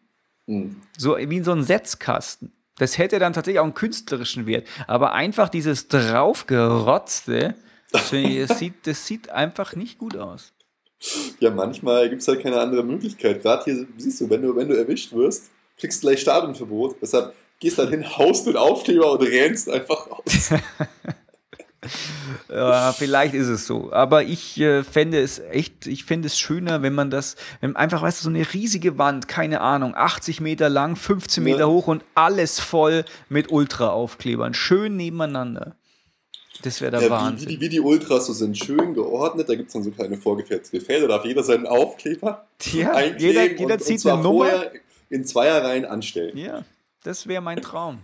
Hm. 0.46 0.76
So 0.96 1.16
wie 1.16 1.36
in 1.36 1.44
so 1.44 1.52
einem 1.52 1.62
Setzkasten. 1.62 2.52
Das 2.78 2.96
hätte 2.96 3.18
dann 3.18 3.34
tatsächlich 3.34 3.60
auch 3.60 3.64
einen 3.64 3.74
künstlerischen 3.74 4.46
Wert. 4.46 4.66
Aber 4.86 5.12
einfach 5.12 5.50
dieses 5.50 5.88
draufgerotzte, 5.88 7.54
das, 7.92 8.08
sieht, 8.10 8.86
das 8.86 9.06
sieht 9.06 9.30
einfach 9.30 9.76
nicht 9.76 9.98
gut 9.98 10.16
aus. 10.16 10.54
Ja, 11.38 11.50
manchmal 11.50 12.08
gibt 12.10 12.22
es 12.22 12.28
halt 12.28 12.42
keine 12.42 12.60
andere 12.60 12.82
Möglichkeit. 12.82 13.42
Gerade 13.42 13.64
hier, 13.64 13.86
siehst 13.96 14.20
du, 14.20 14.28
wenn 14.28 14.42
du, 14.42 14.54
wenn 14.54 14.68
du 14.68 14.76
erwischt 14.76 15.12
wirst, 15.12 15.50
kriegst 15.78 16.02
du 16.02 16.08
gleich 16.08 16.20
Stadionverbot. 16.20 16.96
Deshalb 17.00 17.34
gehst 17.58 17.78
du 17.78 17.82
halt 17.82 17.90
hin, 17.92 18.18
haust 18.18 18.46
den 18.46 18.56
Aufkleber 18.56 19.12
und 19.12 19.22
rennst 19.22 19.70
einfach 19.70 20.10
raus. 20.10 20.50
ja, 22.48 22.92
vielleicht 22.92 23.34
ist 23.34 23.48
es 23.48 23.66
so. 23.66 23.90
Aber 23.92 24.24
ich 24.24 24.60
äh, 24.60 24.84
fände 24.84 25.20
es 25.20 25.38
echt, 25.38 25.86
ich 25.86 26.04
fände 26.04 26.26
es 26.26 26.38
schöner, 26.38 26.82
wenn 26.82 26.94
man 26.94 27.10
das, 27.10 27.36
wenn 27.60 27.76
einfach, 27.76 28.02
weißt 28.02 28.20
du, 28.20 28.24
so 28.24 28.30
eine 28.30 28.52
riesige 28.52 28.98
Wand, 28.98 29.26
keine 29.28 29.62
Ahnung, 29.62 29.94
80 29.96 30.40
Meter 30.42 30.68
lang, 30.68 30.96
15 30.96 31.42
Meter 31.42 31.60
ja. 31.60 31.66
hoch 31.66 31.86
und 31.86 32.04
alles 32.14 32.60
voll 32.60 33.04
mit 33.30 33.50
Ultra-Aufklebern. 33.50 34.52
Schön 34.52 34.96
nebeneinander. 34.96 35.76
Das 36.62 36.80
wäre 36.80 36.90
der 36.90 37.02
ja, 37.02 37.10
Wahnsinn. 37.10 37.48
Wie, 37.48 37.56
wie, 37.56 37.60
wie, 37.60 37.68
die 37.68 37.80
Ultras 37.80 38.26
so 38.26 38.32
sind, 38.32 38.58
schön 38.58 38.94
geordnet. 38.94 39.48
Da 39.48 39.54
gibt 39.54 39.68
es 39.68 39.72
dann 39.72 39.82
so 39.82 39.90
kleine 39.90 40.16
vorgefertigte 40.16 40.80
Felder. 40.80 41.08
Da 41.08 41.16
darf 41.16 41.24
jeder 41.24 41.42
seinen 41.42 41.66
Aufkleber 41.66 42.46
ja, 42.72 43.00
jeder, 43.00 43.50
jeder 43.50 43.74
und, 43.74 43.82
zieht 43.82 44.04
und 44.04 44.12
eine 44.12 44.22
Nummer. 44.22 44.70
in 45.08 45.24
Zweierreihen 45.24 45.84
anstellen. 45.84 46.36
Ja, 46.36 46.64
das 47.02 47.26
wäre 47.26 47.42
mein 47.42 47.60
Traum. 47.62 47.98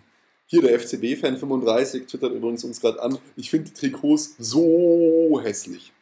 Hier, 0.47 0.63
der 0.63 0.79
FCB-Fan 0.79 1.39
35 1.39 2.07
twittert 2.07 2.33
übrigens 2.33 2.65
uns 2.65 2.81
gerade 2.81 3.03
an. 3.03 3.19
Ich 3.37 3.51
finde 3.51 3.71
die 3.71 3.75
Trikots 3.75 4.37
so 4.39 5.41
hässlich. 5.43 5.93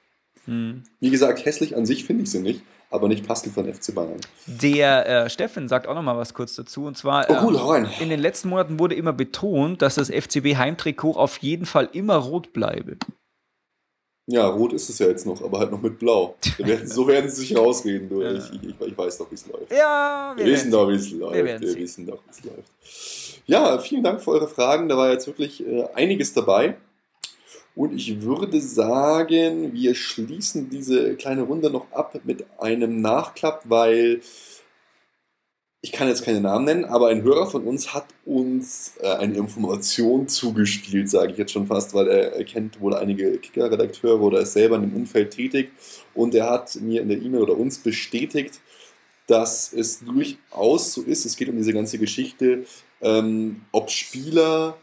Hm. 0.45 0.83
Wie 1.01 1.11
gesagt, 1.11 1.45
hässlich 1.45 1.77
an 1.77 1.87
sich 1.87 2.05
finde 2.05 2.25
ich 2.25 2.31
sie 2.31 2.41
nicht 2.41 2.61
aber 2.95 3.09
nicht 3.09 3.27
passend 3.27 3.53
von 3.53 3.73
FC 3.73 3.93
Bayern. 3.93 4.21
Der 4.47 5.25
äh, 5.25 5.31
Steffen 5.31 5.69
sagt 5.69 5.89
auch 5.89 5.95
noch 5.95 6.03
mal 6.03 6.17
was 6.17 6.33
kurz 6.33 6.55
dazu. 6.55 6.85
Und 6.85 6.97
zwar, 6.97 7.27
oh, 7.29 7.35
cool, 7.43 7.77
ähm, 7.77 7.89
in 8.01 8.09
den 8.09 8.21
letzten 8.21 8.49
Monaten 8.49 8.79
wurde 8.79 8.95
immer 8.95 9.13
betont, 9.13 9.83
dass 9.83 9.97
das 9.97 10.11
FCB-Heimtrikot 10.11 11.17
auf 11.17 11.39
jeden 11.39 11.67
Fall 11.67 11.89
immer 11.93 12.17
rot 12.17 12.53
bleibe. 12.53 12.97
Ja, 14.27 14.47
rot 14.47 14.73
ist 14.73 14.89
es 14.89 15.01
ja 15.01 15.09
jetzt 15.09 15.27
noch, 15.27 15.43
aber 15.43 15.59
halt 15.59 15.73
noch 15.73 15.83
mit 15.83 15.99
blau. 15.99 16.37
Werden, 16.59 16.87
so 16.87 17.07
werden 17.07 17.29
sie 17.29 17.43
sich 17.43 17.57
rausreden. 17.57 18.09
Du. 18.09 18.23
Ja. 18.23 18.33
Ich, 18.33 18.63
ich, 18.63 18.81
ich, 18.81 18.97
weiß 18.97 19.19
doch, 19.19 19.31
wie 19.31 19.35
es 19.35 19.47
läuft. 19.47 19.73
Ja, 19.73 20.33
wir, 20.37 20.47
wir 20.47 20.53
wissen 20.53 20.71
doch, 20.71 20.89
wie 20.89 20.95
es 20.95 21.11
läuft. 21.11 21.35
Wir, 21.35 21.61
wir 21.61 21.75
wissen 21.75 22.07
doch, 22.07 22.21
wie 22.25 22.31
es 22.31 22.45
läuft. 22.45 23.43
Ja, 23.47 23.79
vielen 23.81 24.03
Dank 24.05 24.23
für 24.23 24.31
eure 24.31 24.49
Fragen. 24.49 24.89
Da 24.89 24.97
war 24.97 25.11
jetzt 25.11 25.27
wirklich 25.27 25.67
äh, 25.67 25.85
einiges 25.95 26.33
dabei. 26.33 26.77
Und 27.75 27.93
ich 27.93 28.23
würde 28.23 28.61
sagen, 28.61 29.73
wir 29.73 29.95
schließen 29.95 30.71
diese 30.71 31.17
kleine 31.17 31.43
Runde 31.43 31.71
noch 31.71 31.91
ab 31.91 32.19
mit 32.25 32.47
einem 32.59 33.01
Nachklapp, 33.01 33.63
weil 33.65 34.21
ich 35.85 35.93
kann 35.93 36.09
jetzt 36.09 36.25
keine 36.25 36.41
Namen 36.41 36.65
nennen, 36.65 36.85
aber 36.87 37.09
ein 37.09 37.23
Hörer 37.23 37.47
von 37.47 37.65
uns 37.65 37.93
hat 37.93 38.07
uns 38.25 38.95
äh, 39.01 39.17
eine 39.17 39.37
Information 39.37 40.29
zugespielt, 40.29 41.11
sage 41.11 41.33
ich 41.33 41.39
jetzt 41.39 41.53
schon 41.53 41.67
fast, 41.67 41.93
weil 41.93 42.09
er, 42.09 42.33
er 42.33 42.45
kennt 42.45 42.81
wohl 42.81 42.95
einige 42.95 43.37
Kicker-Redakteure 43.37 44.19
oder 44.19 44.41
ist 44.41 44.55
selber 44.55 44.77
in 44.77 44.83
dem 44.83 44.97
Umfeld 44.97 45.33
tätig. 45.33 45.73
Und 46.15 46.35
er 46.35 46.49
hat 46.49 46.75
mir 46.77 47.03
in 47.03 47.11
der 47.11 47.21
E-Mail 47.21 47.43
oder 47.43 47.59
uns 47.59 47.81
bestätigt, 47.81 48.61
dass 49.27 49.75
es 49.75 50.01
durchaus 50.01 50.95
so 50.95 51.03
ist, 51.03 51.27
es 51.27 51.37
geht 51.37 51.51
um 51.51 51.57
diese 51.57 51.75
ganze 51.75 51.99
Geschichte, 51.99 52.65
ähm, 53.03 53.63
ob 53.71 53.91
Spieler 53.91 54.79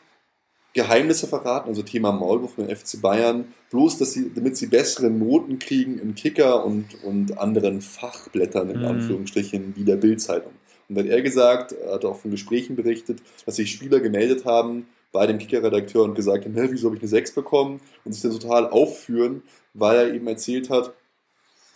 Geheimnisse 0.73 1.27
verraten, 1.27 1.69
also 1.69 1.81
Thema 1.81 2.11
Maulwurf 2.11 2.55
beim 2.55 2.69
FC 2.69 3.01
Bayern, 3.01 3.53
bloß 3.71 3.97
dass 3.97 4.13
sie, 4.13 4.31
damit 4.33 4.55
sie 4.55 4.67
bessere 4.67 5.09
Noten 5.09 5.59
kriegen 5.59 5.99
im 5.99 6.15
Kicker 6.15 6.65
und, 6.65 7.03
und 7.03 7.37
anderen 7.37 7.81
Fachblättern 7.81 8.69
in 8.69 8.79
mhm. 8.79 8.85
Anführungsstrichen 8.85 9.75
wie 9.75 9.83
der 9.83 9.97
Bildzeitung. 9.97 10.53
Und 10.87 10.97
dann 10.97 11.05
hat 11.05 11.11
er 11.11 11.21
gesagt, 11.21 11.71
er 11.73 11.93
hat 11.93 12.05
auch 12.05 12.17
von 12.17 12.31
Gesprächen 12.31 12.75
berichtet, 12.75 13.19
dass 13.45 13.57
sich 13.57 13.71
Spieler 13.71 13.99
gemeldet 13.99 14.45
haben 14.45 14.87
bei 15.11 15.27
dem 15.27 15.39
Kicker-Redakteur 15.39 16.03
und 16.03 16.15
gesagt 16.15 16.45
haben, 16.45 16.55
wieso 16.55 16.87
habe 16.87 16.95
ich 16.95 17.01
eine 17.01 17.09
6 17.09 17.33
bekommen? 17.33 17.81
Und 18.05 18.13
sich 18.13 18.21
dann 18.21 18.37
total 18.37 18.69
aufführen, 18.69 19.43
weil 19.73 19.97
er 19.97 20.13
eben 20.13 20.27
erzählt 20.27 20.69
hat, 20.69 20.93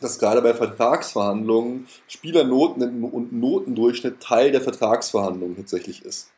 dass 0.02 0.20
gerade 0.20 0.42
bei 0.42 0.54
Vertragsverhandlungen 0.54 1.88
Spielernoten 2.08 3.04
und 3.04 3.34
Notendurchschnitt 3.34 4.20
Teil 4.20 4.52
der 4.52 4.62
Vertragsverhandlungen 4.62 5.56
tatsächlich 5.56 6.04
ist. 6.04 6.32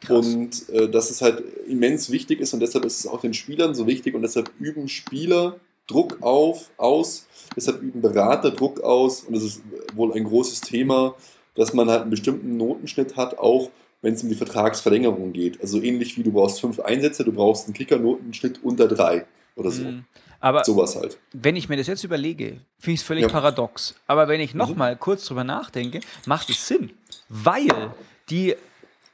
Krass. 0.00 0.26
Und 0.26 0.68
äh, 0.70 0.88
dass 0.88 1.10
es 1.10 1.22
halt 1.22 1.42
immens 1.66 2.10
wichtig 2.10 2.40
ist 2.40 2.54
und 2.54 2.60
deshalb 2.60 2.84
ist 2.84 3.00
es 3.00 3.06
auch 3.06 3.20
den 3.20 3.34
Spielern 3.34 3.74
so 3.74 3.86
wichtig 3.86 4.14
und 4.14 4.22
deshalb 4.22 4.50
üben 4.58 4.88
Spieler 4.88 5.56
Druck 5.86 6.18
auf, 6.20 6.70
aus, 6.76 7.26
deshalb 7.56 7.82
üben 7.82 8.00
Berater 8.00 8.50
Druck 8.50 8.80
aus 8.80 9.22
und 9.22 9.34
das 9.34 9.42
ist 9.42 9.62
wohl 9.94 10.12
ein 10.12 10.24
großes 10.24 10.60
Thema, 10.60 11.14
dass 11.54 11.72
man 11.72 11.88
halt 11.88 12.02
einen 12.02 12.10
bestimmten 12.10 12.56
Notenschnitt 12.56 13.16
hat, 13.16 13.38
auch 13.38 13.70
wenn 14.02 14.14
es 14.14 14.22
um 14.22 14.28
die 14.28 14.34
Vertragsverlängerung 14.34 15.32
geht. 15.32 15.60
Also 15.60 15.82
ähnlich 15.82 16.16
wie 16.16 16.22
du 16.22 16.30
brauchst 16.30 16.60
fünf 16.60 16.78
Einsätze, 16.78 17.24
du 17.24 17.32
brauchst 17.32 17.66
einen 17.66 17.74
Kickernotenschnitt 17.74 18.62
unter 18.62 18.86
drei 18.86 19.26
oder 19.56 19.70
so. 19.70 19.82
Mhm. 19.82 20.04
Aber 20.40 20.64
Sowas 20.64 20.94
halt. 20.94 21.18
wenn 21.32 21.56
ich 21.56 21.68
mir 21.68 21.76
das 21.76 21.88
jetzt 21.88 22.04
überlege, 22.04 22.60
finde 22.78 22.94
ich 22.94 23.00
es 23.00 23.02
völlig 23.02 23.22
ja. 23.22 23.28
paradox. 23.28 23.96
Aber 24.06 24.28
wenn 24.28 24.40
ich 24.40 24.54
nochmal 24.54 24.94
mhm. 24.94 25.00
kurz 25.00 25.24
drüber 25.24 25.42
nachdenke, 25.42 26.00
macht 26.26 26.48
es 26.48 26.68
Sinn. 26.68 26.92
Weil 27.28 27.92
die 28.30 28.54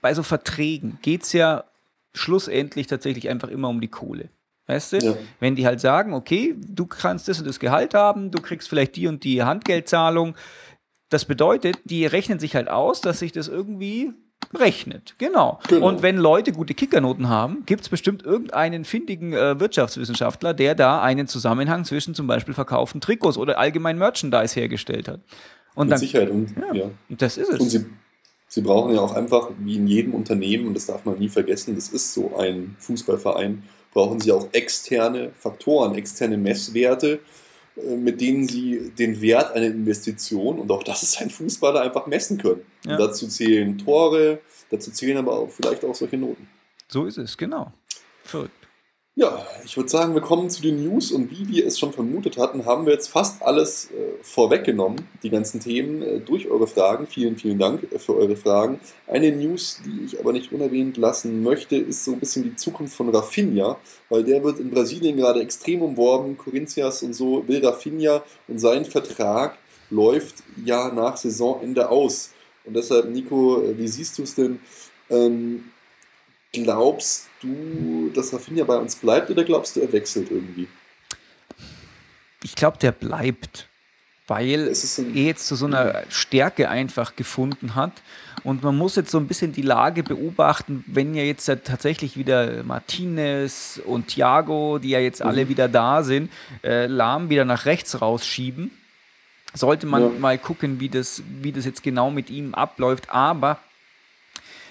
bei 0.04 0.12
so 0.12 0.22
Verträgen 0.22 0.98
geht 1.00 1.22
es 1.22 1.32
ja 1.32 1.64
schlussendlich 2.12 2.88
tatsächlich 2.88 3.30
einfach 3.30 3.48
immer 3.48 3.70
um 3.70 3.80
die 3.80 3.88
Kohle. 3.88 4.28
Weißt 4.66 4.92
du? 4.92 4.98
Ja. 4.98 5.14
Wenn 5.40 5.56
die 5.56 5.64
halt 5.64 5.80
sagen, 5.80 6.12
okay, 6.12 6.54
du 6.58 6.84
kannst 6.84 7.26
das 7.26 7.38
und 7.38 7.46
das 7.46 7.58
Gehalt 7.58 7.94
haben, 7.94 8.30
du 8.30 8.42
kriegst 8.42 8.68
vielleicht 8.68 8.96
die 8.96 9.06
und 9.06 9.24
die 9.24 9.42
Handgeldzahlung. 9.42 10.34
Das 11.08 11.24
bedeutet, 11.24 11.78
die 11.84 12.04
rechnen 12.04 12.38
sich 12.38 12.54
halt 12.54 12.68
aus, 12.68 13.00
dass 13.00 13.20
sich 13.20 13.32
das 13.32 13.48
irgendwie 13.48 14.12
rechnet. 14.52 15.14
Genau. 15.16 15.58
genau. 15.68 15.88
Und 15.88 16.02
wenn 16.02 16.18
Leute 16.18 16.52
gute 16.52 16.74
Kickernoten 16.74 17.30
haben, 17.30 17.64
gibt 17.64 17.80
es 17.80 17.88
bestimmt 17.88 18.24
irgendeinen 18.24 18.84
findigen 18.84 19.32
äh, 19.32 19.58
Wirtschaftswissenschaftler, 19.58 20.52
der 20.52 20.74
da 20.74 21.00
einen 21.00 21.28
Zusammenhang 21.28 21.86
zwischen 21.86 22.14
zum 22.14 22.26
Beispiel 22.26 22.52
verkauften 22.52 23.00
Trikots 23.00 23.38
oder 23.38 23.56
allgemein 23.58 23.96
Merchandise 23.96 24.60
hergestellt 24.60 25.08
hat. 25.08 25.20
Und 25.74 25.86
Mit 25.86 25.92
dann, 25.92 25.98
Sicherheit. 25.98 26.28
Und, 26.28 26.54
ja, 26.58 26.74
ja. 26.74 26.90
Und 27.08 27.22
das 27.22 27.38
ist 27.38 27.48
es. 27.48 27.58
Und 27.58 27.70
sie, 27.70 27.86
sie 28.54 28.60
brauchen 28.60 28.94
ja 28.94 29.00
auch 29.00 29.14
einfach, 29.14 29.50
wie 29.58 29.76
in 29.76 29.88
jedem 29.88 30.14
Unternehmen, 30.14 30.68
und 30.68 30.74
das 30.74 30.86
darf 30.86 31.04
man 31.04 31.18
nie 31.18 31.28
vergessen, 31.28 31.74
das 31.74 31.88
ist 31.88 32.14
so 32.14 32.36
ein 32.36 32.76
Fußballverein, 32.78 33.64
brauchen 33.92 34.20
sie 34.20 34.30
auch 34.30 34.48
externe 34.52 35.32
Faktoren, 35.36 35.96
externe 35.96 36.38
Messwerte, 36.38 37.18
äh, 37.76 37.96
mit 37.96 38.20
denen 38.20 38.46
sie 38.46 38.92
den 38.96 39.20
Wert 39.20 39.52
einer 39.52 39.66
Investition, 39.66 40.60
und 40.60 40.70
auch 40.70 40.84
das 40.84 41.02
ist 41.02 41.20
ein 41.20 41.30
Fußballer, 41.30 41.80
einfach 41.80 42.06
messen 42.06 42.38
können. 42.38 42.62
Ja. 42.86 42.96
Dazu 42.96 43.26
zählen 43.26 43.76
Tore, 43.76 44.38
dazu 44.70 44.92
zählen 44.92 45.16
aber 45.16 45.32
auch 45.32 45.50
vielleicht 45.50 45.84
auch 45.84 45.94
solche 45.94 46.16
Noten. 46.16 46.48
So 46.88 47.06
ist 47.06 47.18
es, 47.18 47.36
genau. 47.36 47.72
Verrückt. 48.22 48.63
Ja, 49.16 49.46
ich 49.64 49.76
würde 49.76 49.88
sagen, 49.88 50.12
wir 50.14 50.22
kommen 50.22 50.50
zu 50.50 50.60
den 50.60 50.82
News 50.84 51.12
und 51.12 51.30
wie 51.30 51.46
wir 51.48 51.68
es 51.68 51.78
schon 51.78 51.92
vermutet 51.92 52.36
hatten, 52.36 52.64
haben 52.66 52.84
wir 52.84 52.94
jetzt 52.94 53.06
fast 53.06 53.42
alles 53.42 53.92
äh, 53.92 54.14
vorweggenommen, 54.22 55.06
die 55.22 55.30
ganzen 55.30 55.60
Themen, 55.60 56.02
äh, 56.02 56.18
durch 56.18 56.48
eure 56.48 56.66
Fragen. 56.66 57.06
Vielen, 57.06 57.36
vielen 57.36 57.60
Dank 57.60 57.84
äh, 57.92 58.00
für 58.00 58.16
eure 58.16 58.34
Fragen. 58.34 58.80
Eine 59.06 59.30
News, 59.30 59.80
die 59.86 60.04
ich 60.04 60.18
aber 60.18 60.32
nicht 60.32 60.50
unerwähnt 60.50 60.96
lassen 60.96 61.44
möchte, 61.44 61.76
ist 61.76 62.04
so 62.04 62.14
ein 62.14 62.18
bisschen 62.18 62.42
die 62.42 62.56
Zukunft 62.56 62.96
von 62.96 63.08
Rafinha, 63.10 63.78
weil 64.08 64.24
der 64.24 64.42
wird 64.42 64.58
in 64.58 64.70
Brasilien 64.70 65.16
gerade 65.16 65.42
extrem 65.42 65.82
umworben. 65.82 66.36
Corinthians 66.36 67.04
und 67.04 67.12
so 67.12 67.46
will 67.46 67.64
Rafinha 67.64 68.24
und 68.48 68.58
sein 68.58 68.84
Vertrag 68.84 69.58
läuft 69.90 70.42
ja 70.64 70.92
nach 70.92 71.16
Saisonende 71.16 71.88
aus. 71.88 72.32
Und 72.64 72.74
deshalb, 72.74 73.10
Nico, 73.10 73.62
äh, 73.62 73.78
wie 73.78 73.86
siehst 73.86 74.18
du 74.18 74.24
es 74.24 74.34
denn? 74.34 74.58
Ähm, 75.08 75.66
glaubst 76.52 77.28
du, 77.44 78.10
dass 78.14 78.32
Rafinha 78.32 78.64
bei 78.64 78.76
uns 78.76 78.96
bleibt 78.96 79.30
oder 79.30 79.44
glaubst 79.44 79.76
du, 79.76 79.80
er 79.80 79.92
wechselt 79.92 80.30
irgendwie? 80.30 80.68
Ich 82.42 82.54
glaube, 82.54 82.78
der 82.78 82.92
bleibt, 82.92 83.68
weil 84.26 84.68
er 84.68 85.22
jetzt 85.22 85.46
zu 85.46 85.54
so 85.54 85.66
einer 85.66 86.02
Stärke 86.08 86.68
einfach 86.68 87.16
gefunden 87.16 87.74
hat. 87.74 87.92
Und 88.42 88.62
man 88.62 88.76
muss 88.76 88.96
jetzt 88.96 89.10
so 89.10 89.18
ein 89.18 89.26
bisschen 89.26 89.52
die 89.52 89.62
Lage 89.62 90.02
beobachten, 90.02 90.84
wenn 90.86 91.14
ja 91.14 91.22
jetzt 91.22 91.46
tatsächlich 91.46 92.16
wieder 92.18 92.62
Martinez 92.64 93.80
und 93.84 94.08
Thiago, 94.08 94.78
die 94.78 94.90
ja 94.90 94.98
jetzt 94.98 95.20
mhm. 95.20 95.28
alle 95.28 95.48
wieder 95.48 95.68
da 95.68 96.02
sind, 96.02 96.30
äh, 96.62 96.86
Lahm 96.86 97.30
wieder 97.30 97.44
nach 97.44 97.64
rechts 97.64 98.02
rausschieben. 98.02 98.70
Sollte 99.54 99.86
man 99.86 100.02
ja. 100.02 100.08
mal 100.18 100.36
gucken, 100.36 100.80
wie 100.80 100.88
das, 100.88 101.22
wie 101.40 101.52
das 101.52 101.64
jetzt 101.64 101.82
genau 101.82 102.10
mit 102.10 102.28
ihm 102.28 102.54
abläuft. 102.54 103.10
Aber 103.10 103.60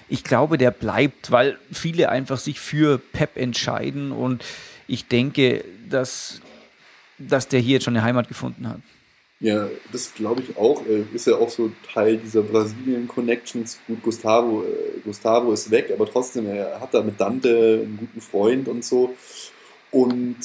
ich 0.09 0.23
glaube, 0.23 0.57
der 0.57 0.71
bleibt, 0.71 1.31
weil 1.31 1.57
viele 1.71 2.09
einfach 2.09 2.37
sich 2.37 2.59
für 2.59 2.97
Pep 2.97 3.37
entscheiden 3.37 4.11
und 4.11 4.43
ich 4.87 5.07
denke, 5.07 5.63
dass, 5.89 6.41
dass 7.17 7.47
der 7.47 7.59
hier 7.59 7.73
jetzt 7.73 7.83
schon 7.83 7.95
eine 7.95 8.03
Heimat 8.03 8.27
gefunden 8.27 8.67
hat. 8.67 8.79
Ja, 9.39 9.67
das 9.91 10.13
glaube 10.13 10.41
ich 10.41 10.55
auch. 10.55 10.83
Ist 11.13 11.27
ja 11.27 11.35
auch 11.35 11.49
so 11.49 11.69
Teil 11.93 12.15
dieser 12.15 12.43
Brasilien-Connections. 12.43 13.79
Gut, 13.87 14.01
Gustavo, 14.01 14.63
äh, 14.63 15.01
Gustavo 15.03 15.51
ist 15.51 15.69
weg, 15.69 15.91
aber 15.93 16.09
trotzdem, 16.09 16.47
er 16.47 16.79
hat 16.79 16.93
da 16.93 17.01
mit 17.01 17.19
Dante 17.19 17.81
einen 17.83 17.97
guten 17.97 18.21
Freund 18.21 18.69
und 18.69 18.85
so. 18.85 19.15
Und 19.91 20.37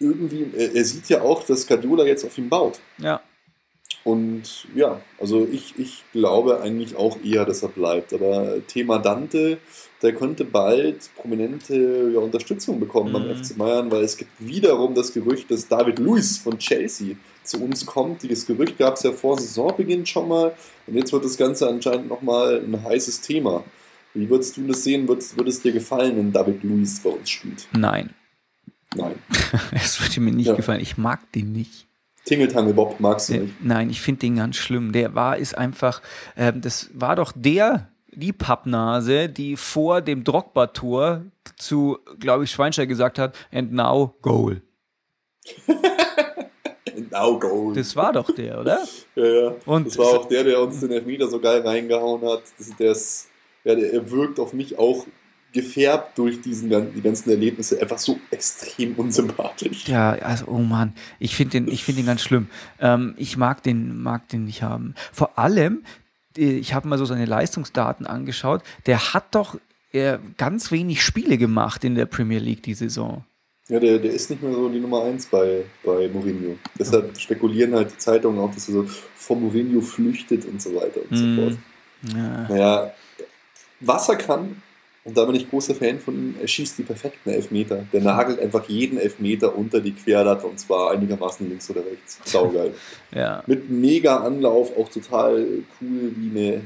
irgendwie, 0.00 0.48
er 0.56 0.84
sieht 0.84 1.08
ja 1.08 1.22
auch, 1.22 1.44
dass 1.44 1.66
Guardiola 1.66 2.04
jetzt 2.04 2.24
auf 2.24 2.36
ihn 2.36 2.48
baut. 2.48 2.80
Ja. 2.98 3.20
Und 4.06 4.68
ja, 4.72 5.00
also 5.18 5.48
ich, 5.50 5.76
ich 5.78 6.04
glaube 6.12 6.60
eigentlich 6.60 6.94
auch 6.94 7.18
eher, 7.24 7.44
dass 7.44 7.64
er 7.64 7.70
bleibt. 7.70 8.12
Aber 8.12 8.64
Thema 8.68 8.98
Dante, 8.98 9.58
der 10.00 10.14
könnte 10.14 10.44
bald 10.44 11.10
prominente 11.16 12.12
ja, 12.14 12.20
Unterstützung 12.20 12.78
bekommen 12.78 13.08
mhm. 13.08 13.14
beim 13.14 13.42
FC 13.42 13.58
Bayern, 13.58 13.90
weil 13.90 14.04
es 14.04 14.16
gibt 14.16 14.30
wiederum 14.38 14.94
das 14.94 15.12
Gerücht, 15.12 15.50
dass 15.50 15.66
David 15.66 15.98
Luiz 15.98 16.38
von 16.38 16.56
Chelsea 16.56 17.16
zu 17.42 17.60
uns 17.64 17.84
kommt. 17.84 18.22
Dieses 18.22 18.46
Gerücht 18.46 18.78
gab 18.78 18.94
es 18.94 19.02
ja 19.02 19.10
vor 19.10 19.40
Saisonbeginn 19.40 20.06
schon 20.06 20.28
mal. 20.28 20.54
Und 20.86 20.94
jetzt 20.94 21.12
wird 21.12 21.24
das 21.24 21.36
Ganze 21.36 21.68
anscheinend 21.68 22.08
nochmal 22.08 22.62
ein 22.64 22.84
heißes 22.84 23.22
Thema. 23.22 23.64
Wie 24.14 24.30
würdest 24.30 24.56
du 24.56 24.68
das 24.68 24.84
sehen? 24.84 25.08
Würde 25.08 25.48
es 25.48 25.62
dir 25.62 25.72
gefallen, 25.72 26.16
wenn 26.16 26.32
David 26.32 26.62
Luiz 26.62 27.00
bei 27.00 27.10
uns 27.10 27.28
spielt? 27.28 27.66
Nein. 27.72 28.10
Nein. 28.94 29.16
Es 29.72 30.00
würde 30.00 30.20
mir 30.20 30.30
nicht 30.30 30.46
ja. 30.46 30.54
gefallen. 30.54 30.80
Ich 30.80 30.96
mag 30.96 31.32
den 31.32 31.50
nicht. 31.50 31.88
Tingeltangel 32.26 32.74
Bob 32.74 32.98
magst 32.98 33.28
du 33.28 33.38
nicht? 33.38 33.64
Nein, 33.64 33.88
ich 33.88 34.00
finde 34.00 34.20
den 34.20 34.36
ganz 34.36 34.56
schlimm. 34.56 34.92
Der 34.92 35.14
war, 35.14 35.38
ist 35.38 35.56
einfach, 35.56 36.02
äh, 36.34 36.52
das 36.52 36.90
war 36.92 37.16
doch 37.16 37.32
der, 37.34 37.88
die 38.12 38.32
Pappnase, 38.32 39.28
die 39.28 39.56
vor 39.56 40.00
dem 40.00 40.24
Drogba-Tor 40.24 41.22
zu, 41.56 41.98
glaube 42.18 42.44
ich, 42.44 42.50
Schweinsteiger 42.50 42.88
gesagt 42.88 43.18
hat, 43.20 43.36
and 43.52 43.72
now 43.72 44.16
goal. 44.22 44.60
and 46.96 47.12
now 47.12 47.38
goal. 47.38 47.72
Das 47.74 47.94
war 47.94 48.12
doch 48.12 48.28
der, 48.34 48.60
oder? 48.60 48.80
ja, 49.14 49.24
ja. 49.24 49.54
Und 49.64 49.86
das 49.86 49.96
war 49.96 50.06
auch 50.06 50.26
der, 50.26 50.42
der 50.42 50.60
uns 50.60 50.80
den 50.80 50.90
Elfmeter 50.90 51.28
so 51.28 51.38
geil 51.38 51.60
reingehauen 51.60 52.22
hat. 52.28 52.42
Das, 52.58 52.76
der, 52.76 52.90
ist, 52.90 53.28
ja, 53.62 53.76
der, 53.76 53.92
er 53.92 54.10
wirkt 54.10 54.40
auf 54.40 54.52
mich 54.52 54.76
auch 54.76 55.06
gefärbt 55.56 56.18
durch 56.18 56.42
diesen, 56.42 56.68
die 56.94 57.00
ganzen 57.00 57.30
Erlebnisse 57.30 57.80
einfach 57.80 57.98
so 57.98 58.20
extrem 58.30 58.94
unsympathisch. 58.94 59.88
Ja, 59.88 60.12
also, 60.12 60.46
oh 60.48 60.58
Mann, 60.58 60.92
ich 61.18 61.34
finde 61.34 61.62
den, 61.62 61.76
find 61.76 61.98
den 61.98 62.06
ganz 62.06 62.20
schlimm. 62.20 62.48
Ähm, 62.78 63.14
ich 63.16 63.36
mag 63.36 63.62
den, 63.62 64.02
mag 64.02 64.28
den 64.28 64.44
nicht 64.44 64.62
haben. 64.62 64.94
Vor 65.12 65.38
allem, 65.38 65.82
äh, 66.36 66.58
ich 66.58 66.74
habe 66.74 66.88
mal 66.88 66.98
so 66.98 67.06
seine 67.06 67.24
Leistungsdaten 67.24 68.06
angeschaut, 68.06 68.62
der 68.84 69.14
hat 69.14 69.34
doch 69.34 69.58
äh, 69.92 70.18
ganz 70.36 70.70
wenig 70.70 71.02
Spiele 71.02 71.38
gemacht 71.38 71.82
in 71.84 71.94
der 71.94 72.06
Premier 72.06 72.38
League 72.38 72.62
die 72.62 72.74
Saison. 72.74 73.24
Ja, 73.68 73.80
der, 73.80 73.98
der 73.98 74.12
ist 74.12 74.30
nicht 74.30 74.42
mehr 74.42 74.52
so 74.52 74.68
die 74.68 74.78
Nummer 74.78 75.04
1 75.04 75.26
bei, 75.26 75.64
bei 75.82 76.08
Mourinho. 76.08 76.56
Deshalb 76.78 77.18
spekulieren 77.18 77.74
halt 77.74 77.92
die 77.92 77.98
Zeitungen 77.98 78.38
auch, 78.38 78.54
dass 78.54 78.68
er 78.68 78.74
so 78.74 78.84
vor 79.16 79.36
Mourinho 79.36 79.80
flüchtet 79.80 80.44
und 80.44 80.62
so 80.62 80.74
weiter 80.74 81.00
und 81.00 81.10
mm. 81.10 81.16
so 81.16 81.42
fort. 81.42 81.58
Ja. 82.14 82.48
Naja, 82.48 82.94
was 83.80 84.08
er 84.08 84.16
kann, 84.16 84.62
Und 85.06 85.16
da 85.16 85.24
bin 85.24 85.36
ich 85.36 85.48
großer 85.48 85.76
Fan 85.76 86.00
von 86.00 86.14
ihm. 86.14 86.34
Er 86.40 86.48
schießt 86.48 86.78
die 86.78 86.82
perfekten 86.82 87.30
Elfmeter. 87.30 87.86
Der 87.92 88.00
nagelt 88.00 88.40
einfach 88.40 88.68
jeden 88.68 88.98
Elfmeter 88.98 89.56
unter 89.56 89.80
die 89.80 89.92
Querlatte 89.92 90.48
und 90.48 90.58
zwar 90.58 90.90
einigermaßen 90.90 91.48
links 91.48 91.70
oder 91.70 91.86
rechts. 91.86 92.18
Saugeil. 92.24 92.74
Ja. 93.12 93.44
Mit 93.46 93.70
mega 93.70 94.16
Anlauf, 94.16 94.76
auch 94.76 94.88
total 94.88 95.46
cool 95.80 96.12
wie 96.16 96.40
eine 96.40 96.62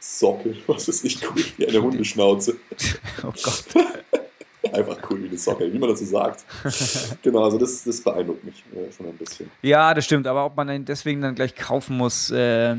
Socke. 0.00 0.56
Was 0.66 0.88
ist 0.88 1.04
nicht 1.04 1.22
cool? 1.30 1.44
Wie 1.58 1.68
eine 1.68 1.80
Hundeschnauze. 1.80 2.56
Oh 3.22 3.32
Gott. 3.42 3.64
Einfach 4.72 4.98
cool 5.08 5.22
wie 5.22 5.28
eine 5.28 5.38
Socke, 5.38 5.72
wie 5.72 5.78
man 5.78 5.88
dazu 5.88 6.04
sagt. 6.04 6.44
Genau, 7.22 7.44
also 7.44 7.56
das, 7.56 7.84
das 7.84 8.00
beeindruckt 8.00 8.42
mich 8.42 8.64
äh, 8.74 8.92
schon 8.92 9.06
ein 9.06 9.16
bisschen. 9.16 9.48
Ja, 9.62 9.94
das 9.94 10.04
stimmt. 10.04 10.26
Aber 10.26 10.44
ob 10.44 10.56
man 10.56 10.68
ihn 10.68 10.84
deswegen 10.84 11.22
dann 11.22 11.36
gleich 11.36 11.54
kaufen 11.54 11.96
muss, 11.96 12.32
äh, 12.32 12.74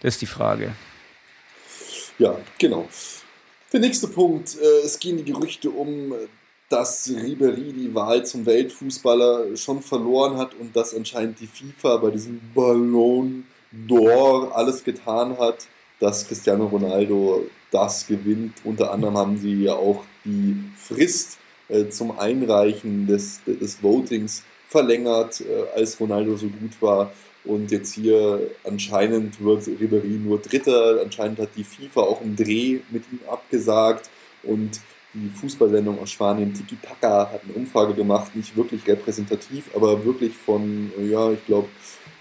das 0.00 0.14
ist 0.14 0.20
die 0.20 0.26
Frage. 0.26 0.72
Ja, 2.18 2.36
genau. 2.58 2.86
Der 3.72 3.78
nächste 3.78 4.08
Punkt. 4.08 4.56
Äh, 4.60 4.84
es 4.84 4.98
gehen 4.98 5.16
die 5.16 5.32
Gerüchte 5.32 5.70
um, 5.70 6.12
dass 6.68 7.08
Ribery 7.08 7.72
die 7.72 7.94
Wahl 7.94 8.24
zum 8.24 8.44
Weltfußballer 8.44 9.56
schon 9.56 9.80
verloren 9.80 10.38
hat 10.38 10.54
und 10.54 10.74
dass 10.74 10.94
anscheinend 10.94 11.38
die 11.40 11.46
FIFA 11.46 11.98
bei 11.98 12.10
diesem 12.10 12.40
Ballon 12.52 13.44
d'Or 13.88 14.50
alles 14.52 14.82
getan 14.82 15.38
hat, 15.38 15.68
dass 16.00 16.26
Cristiano 16.26 16.66
Ronaldo 16.66 17.46
das 17.70 18.06
gewinnt. 18.08 18.54
Unter 18.64 18.92
anderem 18.92 19.16
haben 19.16 19.38
sie 19.38 19.62
ja 19.62 19.74
auch 19.74 20.02
die 20.24 20.56
Frist 20.76 21.38
äh, 21.68 21.88
zum 21.88 22.18
Einreichen 22.18 23.06
des, 23.06 23.40
des 23.46 23.76
Votings 23.82 24.42
verlängert, 24.68 25.42
äh, 25.42 25.78
als 25.78 26.00
Ronaldo 26.00 26.36
so 26.36 26.46
gut 26.46 26.80
war. 26.80 27.12
Und 27.44 27.70
jetzt 27.70 27.94
hier 27.94 28.40
anscheinend 28.64 29.42
wird 29.42 29.62
Ribéry 29.62 30.18
nur 30.18 30.38
Dritter. 30.40 31.00
Anscheinend 31.02 31.38
hat 31.38 31.50
die 31.56 31.64
FIFA 31.64 32.00
auch 32.02 32.20
einen 32.20 32.36
Dreh 32.36 32.80
mit 32.90 33.04
ihm 33.10 33.20
abgesagt. 33.28 34.10
Und 34.42 34.80
die 35.14 35.30
Fußballsendung 35.30 35.98
aus 35.98 36.10
Spanien, 36.10 36.52
Tiki 36.52 36.76
Taka, 36.80 37.32
hat 37.32 37.42
eine 37.44 37.54
Umfrage 37.54 37.94
gemacht. 37.94 38.36
Nicht 38.36 38.56
wirklich 38.56 38.86
repräsentativ, 38.86 39.74
aber 39.74 40.04
wirklich 40.04 40.34
von, 40.34 40.92
ja, 41.10 41.32
ich 41.32 41.44
glaube, 41.46 41.68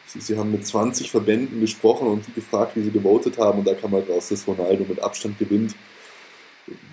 sie, 0.07 0.21
sie, 0.21 0.37
haben 0.37 0.51
mit 0.51 0.65
20 0.65 1.11
Verbänden 1.11 1.59
gesprochen 1.59 2.07
und 2.07 2.25
die 2.25 2.33
gefragt, 2.33 2.75
wie 2.75 2.81
sie 2.81 2.91
gewotet 2.91 3.37
haben. 3.37 3.59
Und 3.59 3.67
da 3.67 3.73
kam 3.73 3.91
halt 3.91 4.09
raus, 4.09 4.29
dass 4.29 4.47
Ronaldo 4.47 4.85
mit 4.87 5.01
Abstand 5.01 5.37
gewinnt. 5.37 5.75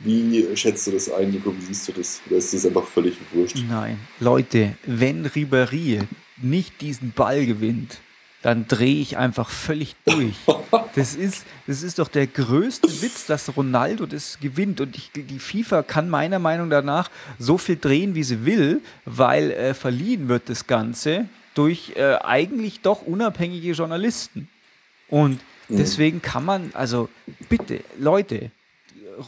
Wie 0.03 0.57
schätzt 0.57 0.87
du 0.87 0.91
das 0.93 1.11
ein, 1.13 1.31
Nico? 1.31 1.55
Wie 1.57 1.61
siehst 1.61 1.87
du 1.89 1.93
das? 1.93 2.21
Oder 2.27 2.39
ist 2.39 2.53
das 2.53 2.67
einfach 2.67 2.85
völlig 2.85 3.17
wurscht? 3.33 3.59
Nein. 3.69 3.99
Leute, 4.21 4.75
wenn 4.85 5.27
Ribéry 5.27 6.01
nicht 6.43 6.81
diesen 6.81 7.13
Ball 7.13 7.47
gewinnt, 7.47 8.01
dann 8.47 8.69
drehe 8.69 9.01
ich 9.01 9.17
einfach 9.17 9.51
völlig 9.51 9.97
durch. 10.05 10.37
Das 10.95 11.17
ist, 11.17 11.45
das 11.67 11.83
ist 11.83 11.99
doch 11.99 12.07
der 12.07 12.29
größte 12.29 13.03
Witz, 13.03 13.27
dass 13.27 13.57
Ronaldo 13.57 14.07
das 14.07 14.39
gewinnt. 14.39 14.81
Und 14.81 14.97
ich, 14.97 15.11
die 15.13 15.41
FIFA 15.41 15.83
kann 15.83 16.09
meiner 16.09 16.39
Meinung 16.39 16.69
nach 16.69 17.11
so 17.41 17.59
viel 17.59 17.77
drehen, 17.77 18.15
wie 18.15 18.23
sie 18.23 18.47
will, 18.47 18.83
weil 19.05 19.51
äh, 19.51 19.75
verliehen 19.75 20.29
wird 20.29 20.49
das 20.49 20.69
Ganze 20.69 21.29
durch 21.55 21.95
äh, 21.97 22.19
eigentlich 22.23 22.83
doch 22.83 23.03
unabhängige 23.03 23.73
Journalisten. 23.73 24.49
Und 25.09 25.41
mhm. 25.69 25.79
deswegen 25.79 26.23
kann 26.23 26.45
man, 26.45 26.71
also 26.73 27.09
bitte, 27.49 27.81
Leute, 27.99 28.53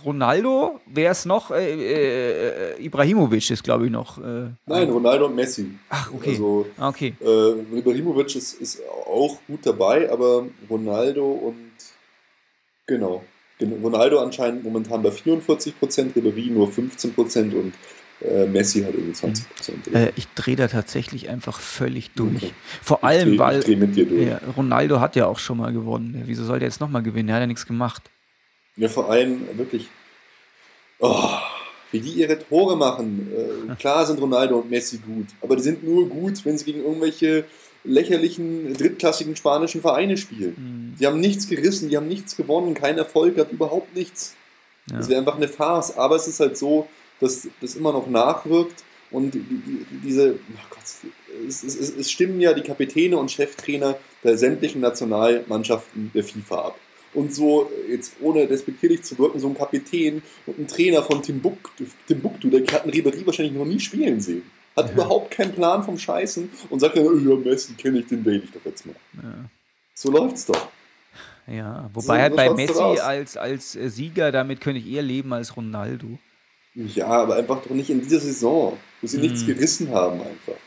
Ronaldo, 0.05 0.80
wer 0.86 1.11
ist 1.11 1.26
noch? 1.26 1.51
Äh, 1.51 2.74
äh, 2.74 2.84
Ibrahimovic 2.84 3.51
ist, 3.51 3.62
glaube 3.62 3.86
ich, 3.86 3.91
noch. 3.91 4.18
Äh, 4.18 4.51
Nein, 4.66 4.91
Ronaldo 4.91 5.26
und 5.26 5.34
Messi. 5.34 5.70
Ach, 5.89 6.12
okay. 6.12 6.30
Also, 6.30 6.66
okay. 6.80 7.14
Äh, 7.20 7.78
Ibrahimovic 7.78 8.36
ist, 8.36 8.55
ist 8.55 8.82
auch 9.07 9.39
gut 9.47 9.61
dabei, 9.64 10.11
aber 10.11 10.47
Ronaldo 10.68 11.26
und. 11.26 11.57
Genau. 12.86 13.22
Ronaldo 13.61 14.20
anscheinend 14.20 14.62
momentan 14.62 15.03
bei 15.03 15.11
44%, 15.11 15.72
Ribéry 16.14 16.51
nur 16.51 16.68
15% 16.68 17.55
und 17.55 17.74
äh, 18.20 18.47
Messi 18.47 18.82
hat 18.82 18.95
irgendwie 18.95 19.12
20%. 19.12 19.95
Äh, 19.95 20.12
ich 20.16 20.28
drehe 20.28 20.57
da 20.57 20.68
tatsächlich 20.68 21.28
einfach 21.28 21.61
völlig 21.61 22.12
durch. 22.12 22.36
Okay. 22.36 22.53
Vor 22.82 23.05
allem, 23.05 23.36
dreh, 23.36 23.39
weil 23.39 24.28
ja, 24.28 24.41
Ronaldo 24.57 25.01
hat 25.01 25.16
ja 25.16 25.26
auch 25.26 25.39
schon 25.39 25.59
mal 25.59 25.72
gewonnen. 25.72 26.22
Wieso 26.26 26.45
soll 26.45 26.59
der 26.59 26.68
jetzt 26.68 26.80
nochmal 26.80 27.03
gewinnen? 27.03 27.28
Er 27.28 27.36
hat 27.36 27.43
ja 27.43 27.47
nichts 27.47 27.66
gemacht. 27.66 28.11
Ja, 28.79 28.89
vor 28.89 29.11
allem 29.11 29.59
wirklich, 29.59 29.89
oh, 31.01 31.31
wie 31.91 32.01
die 32.01 32.12
ihre 32.12 32.39
Tore 32.39 32.76
machen. 32.76 33.29
Äh, 33.70 33.74
klar 33.74 34.07
sind 34.07 34.20
Ronaldo 34.20 34.59
und 34.59 34.70
Messi 34.70 34.99
gut, 34.99 35.26
aber 35.43 35.57
die 35.57 35.62
sind 35.62 35.83
nur 35.83 36.09
gut, 36.09 36.45
wenn 36.45 36.57
sie 36.57 36.64
gegen 36.64 36.85
irgendwelche 36.85 37.45
lächerlichen, 37.83 38.74
drittklassigen 38.74 39.35
spanischen 39.35 39.81
Vereine 39.81 40.16
spielen. 40.16 40.55
Mhm. 40.57 40.99
Die 40.99 41.07
haben 41.07 41.20
nichts 41.20 41.49
gerissen, 41.49 41.89
die 41.89 41.97
haben 41.97 42.09
nichts 42.09 42.37
gewonnen, 42.37 42.74
keinen 42.74 42.99
Erfolg 42.99 43.35
gehabt, 43.35 43.53
überhaupt 43.53 43.97
nichts. 43.97 44.37
Ja. 44.91 44.99
Das 44.99 45.09
wäre 45.09 45.20
einfach 45.20 45.37
eine 45.37 45.49
Farce. 45.49 45.97
Aber 45.97 46.16
es 46.16 46.29
ist 46.29 46.39
halt 46.39 46.57
so, 46.57 46.89
dass 47.20 47.49
das 47.61 47.74
immer 47.74 47.93
noch 47.93 48.07
nachwirkt 48.09 48.85
und 49.11 49.37
diese, 50.05 50.35
oh 50.35 50.66
Gott, 50.70 50.85
es, 51.49 51.62
es, 51.64 51.97
es 51.97 52.11
stimmen 52.11 52.41
ja 52.41 52.53
die 52.53 52.62
Kapitäne 52.62 53.16
und 53.16 53.31
Cheftrainer 53.31 53.97
der 54.22 54.39
sämtlichen 54.39 54.81
Nationalmannschaften 54.81 56.11
der 56.14 56.22
FIFA 56.22 56.59
ab 56.59 56.79
und 57.19 57.35
so, 57.35 57.69
jetzt 57.91 58.14
ohne 58.21 58.47
despektierlich 58.47 59.03
zu 59.03 59.19
wirken, 59.19 59.41
so 59.41 59.49
ein 59.49 59.57
Kapitän 59.57 60.23
und 60.47 60.59
ein 60.59 60.69
Trainer 60.69 61.03
von 61.03 61.21
Timbuktu, 61.21 61.85
Timbuktu 62.07 62.49
der 62.49 62.61
hat 62.61 62.85
einen 62.85 62.93
Ribéry 62.93 63.27
wahrscheinlich 63.27 63.55
noch 63.55 63.64
nie 63.64 63.81
spielen 63.81 64.21
sehen. 64.21 64.43
Hat 64.77 64.87
ja. 64.87 64.93
überhaupt 64.93 65.33
keinen 65.33 65.53
Plan 65.53 65.83
vom 65.83 65.99
Scheißen 65.99 66.49
und 66.71 66.79
sagt 66.79 66.97
dann, 66.97 67.07
oh, 67.07 67.16
ja, 67.16 67.35
Messi 67.35 67.75
kenne 67.75 67.99
ich, 67.99 68.07
den 68.07 68.25
ich 68.25 68.53
doch 68.53 68.64
jetzt 68.64 68.87
mal. 68.87 68.95
Ja. 69.21 69.51
So 69.95 70.12
läuft's 70.12 70.47
doch. 70.47 70.69
Ja, 71.49 71.91
wobei 71.93 72.16
so, 72.16 72.23
halt 72.23 72.37
bei 72.37 72.51
Messi 72.51 73.01
als, 73.01 73.37
als 73.37 73.73
Sieger, 73.73 74.31
damit 74.31 74.61
könnte 74.61 74.79
ich 74.79 74.89
eher 74.89 75.03
leben 75.03 75.33
als 75.33 75.57
Ronaldo. 75.57 76.07
Ja, 76.75 77.09
aber 77.09 77.35
einfach 77.35 77.61
doch 77.62 77.75
nicht 77.75 77.91
in 77.91 78.01
dieser 78.01 78.21
Saison, 78.21 78.77
wo 79.01 79.07
sie 79.09 79.16
hm. 79.16 79.23
nichts 79.23 79.45
gerissen 79.45 79.91
haben 79.91 80.21
einfach. 80.21 80.61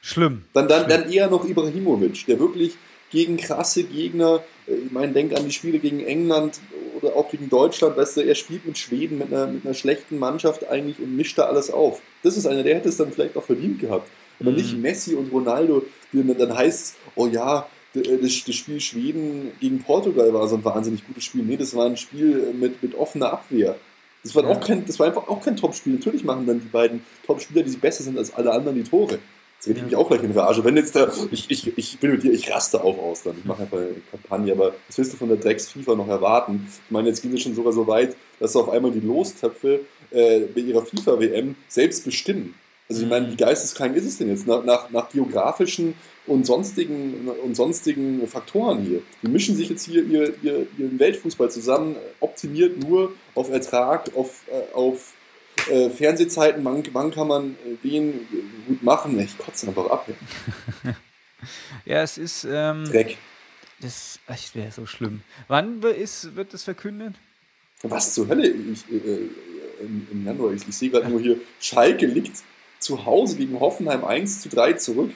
Schlimm. 0.00 0.46
Dann, 0.52 0.66
dann, 0.66 0.86
Schlimm. 0.86 1.02
dann 1.02 1.12
eher 1.12 1.30
noch 1.30 1.44
Ibrahimovic, 1.44 2.26
der 2.26 2.40
wirklich 2.40 2.76
gegen 3.12 3.36
krasse 3.36 3.84
Gegner. 3.84 4.42
Äh, 4.66 4.74
ich 4.86 4.90
meine, 4.90 5.12
denk 5.12 5.36
an 5.36 5.44
die 5.44 5.52
Spiele 5.52 5.78
gegen 5.78 6.00
England 6.00 6.60
oder 7.00 7.14
auch 7.14 7.30
gegen 7.30 7.48
Deutschland. 7.48 7.96
Weißt 7.96 8.16
du, 8.16 8.22
er 8.22 8.34
spielt 8.34 8.66
mit 8.66 8.78
Schweden, 8.78 9.18
mit 9.18 9.32
einer, 9.32 9.46
mit 9.46 9.64
einer 9.64 9.74
schlechten 9.74 10.18
Mannschaft 10.18 10.68
eigentlich 10.68 10.98
und 10.98 11.14
mischt 11.16 11.38
da 11.38 11.44
alles 11.44 11.70
auf. 11.70 12.02
Das 12.22 12.36
ist 12.36 12.46
einer, 12.46 12.62
der 12.64 12.74
hätte 12.74 12.88
es 12.88 12.96
dann 12.96 13.12
vielleicht 13.12 13.36
auch 13.36 13.44
verdient 13.44 13.78
gehabt. 13.78 14.10
Aber 14.40 14.50
mhm. 14.50 14.56
nicht 14.56 14.78
Messi 14.78 15.14
und 15.14 15.30
Ronaldo, 15.30 15.84
die 16.12 16.34
dann 16.34 16.56
heißt, 16.56 16.96
oh 17.14 17.26
ja, 17.26 17.68
das, 17.94 18.44
das 18.44 18.54
Spiel 18.54 18.80
Schweden 18.80 19.52
gegen 19.60 19.82
Portugal 19.82 20.32
war 20.32 20.48
so 20.48 20.56
ein 20.56 20.64
wahnsinnig 20.64 21.06
gutes 21.06 21.24
Spiel. 21.24 21.42
Nee, 21.42 21.58
das 21.58 21.74
war 21.76 21.86
ein 21.86 21.96
Spiel 21.96 22.52
mit, 22.58 22.82
mit 22.82 22.94
offener 22.94 23.32
Abwehr. 23.32 23.76
Das 24.22 24.34
war, 24.34 24.44
ja. 24.44 24.50
auch 24.50 24.60
kein, 24.60 24.84
das 24.86 24.98
war 24.98 25.08
einfach 25.08 25.28
auch 25.28 25.44
kein 25.44 25.56
Top-Spiel. 25.56 25.94
Natürlich 25.94 26.24
machen 26.24 26.46
dann 26.46 26.60
die 26.60 26.68
beiden 26.68 27.04
Top-Spieler, 27.26 27.62
die 27.62 27.76
besser 27.76 28.04
sind 28.04 28.16
als 28.16 28.32
alle 28.32 28.52
anderen, 28.52 28.76
die 28.76 28.84
Tore. 28.84 29.18
Jetzt 29.62 29.68
rede 29.68 29.78
ich 29.78 29.84
mich 29.84 29.96
auch 29.96 30.08
gleich 30.08 30.24
in 30.24 30.32
Rage. 30.32 30.64
Wenn 30.64 30.76
jetzt 30.76 30.96
da, 30.96 31.08
ich, 31.30 31.48
ich, 31.48 31.78
ich 31.78 31.98
bin 32.00 32.10
mit 32.10 32.24
dir, 32.24 32.32
ich 32.32 32.50
raste 32.50 32.82
auch 32.82 32.98
aus 32.98 33.22
dann. 33.22 33.36
Ich 33.38 33.44
mache 33.44 33.62
einfach 33.62 33.78
eine 33.78 33.94
Kampagne, 34.10 34.52
aber 34.52 34.74
was 34.88 34.98
willst 34.98 35.12
du 35.12 35.16
von 35.16 35.28
der 35.28 35.36
Drecks 35.36 35.70
FIFA 35.70 35.94
noch 35.94 36.08
erwarten? 36.08 36.66
Ich 36.68 36.90
meine, 36.90 37.06
jetzt 37.06 37.22
ging 37.22 37.32
es 37.32 37.42
schon 37.42 37.54
sogar 37.54 37.72
so 37.72 37.86
weit, 37.86 38.16
dass 38.40 38.56
auf 38.56 38.68
einmal 38.70 38.90
die 38.90 38.98
Lostöpfe 38.98 39.82
äh, 40.10 40.40
bei 40.52 40.62
ihrer 40.62 40.84
FIFA-WM 40.84 41.54
selbst 41.68 42.04
bestimmen. 42.04 42.56
Also 42.88 43.04
ich 43.04 43.08
meine, 43.08 43.30
wie 43.30 43.36
geisteskrank 43.36 43.94
ist 43.94 44.04
es 44.04 44.18
denn 44.18 44.30
jetzt? 44.30 44.48
Nach, 44.48 44.64
nach, 44.64 44.90
nach 44.90 45.08
geografischen 45.10 45.94
und 46.26 46.44
sonstigen, 46.44 47.30
und 47.44 47.54
sonstigen 47.54 48.26
Faktoren 48.26 48.82
hier. 48.82 49.02
Die 49.22 49.28
mischen 49.28 49.54
sich 49.54 49.68
jetzt 49.68 49.84
hier 49.84 50.02
ihr, 50.02 50.34
ihr, 50.42 50.66
ihren 50.76 50.98
Weltfußball 50.98 51.52
zusammen, 51.52 51.94
optimiert 52.18 52.80
nur 52.80 53.12
auf 53.36 53.48
Ertrag, 53.48 54.10
auf, 54.16 54.42
äh, 54.48 54.74
auf 54.74 55.12
äh, 55.70 55.90
Fernsehzeiten, 55.90 56.64
wann, 56.64 56.82
wann, 56.92 57.10
kann 57.10 57.28
man 57.28 57.52
äh, 57.52 57.76
wen 57.82 58.26
gut 58.66 58.82
machen? 58.82 59.18
Ich 59.20 59.36
kotze 59.38 59.68
einfach 59.68 59.86
ab. 59.86 60.08
Ja, 60.84 60.94
ja 61.84 62.02
es 62.02 62.18
ist. 62.18 62.46
Ähm, 62.48 62.84
Dreck. 62.84 63.18
Das, 63.80 64.20
das 64.28 64.54
wäre 64.54 64.70
so 64.70 64.86
schlimm. 64.86 65.22
Wann 65.48 65.82
ist, 65.82 66.36
wird 66.36 66.54
das 66.54 66.62
verkündet? 66.62 67.14
Was 67.82 68.14
zur 68.14 68.28
Hölle? 68.28 68.48
Ich, 68.48 68.88
äh, 68.90 68.96
äh 68.96 69.30
im, 69.80 70.06
im, 70.10 70.26
Januar. 70.26 70.52
Ich, 70.52 70.66
ich 70.68 70.76
sehe 70.76 70.90
gerade 70.90 71.08
nur 71.08 71.20
hier, 71.20 71.36
Schalke 71.60 72.06
liegt 72.06 72.42
zu 72.78 73.04
Hause 73.04 73.36
gegen 73.36 73.58
Hoffenheim 73.58 74.04
1 74.04 74.42
zu 74.42 74.48
3 74.48 74.74
zurück. 74.74 75.12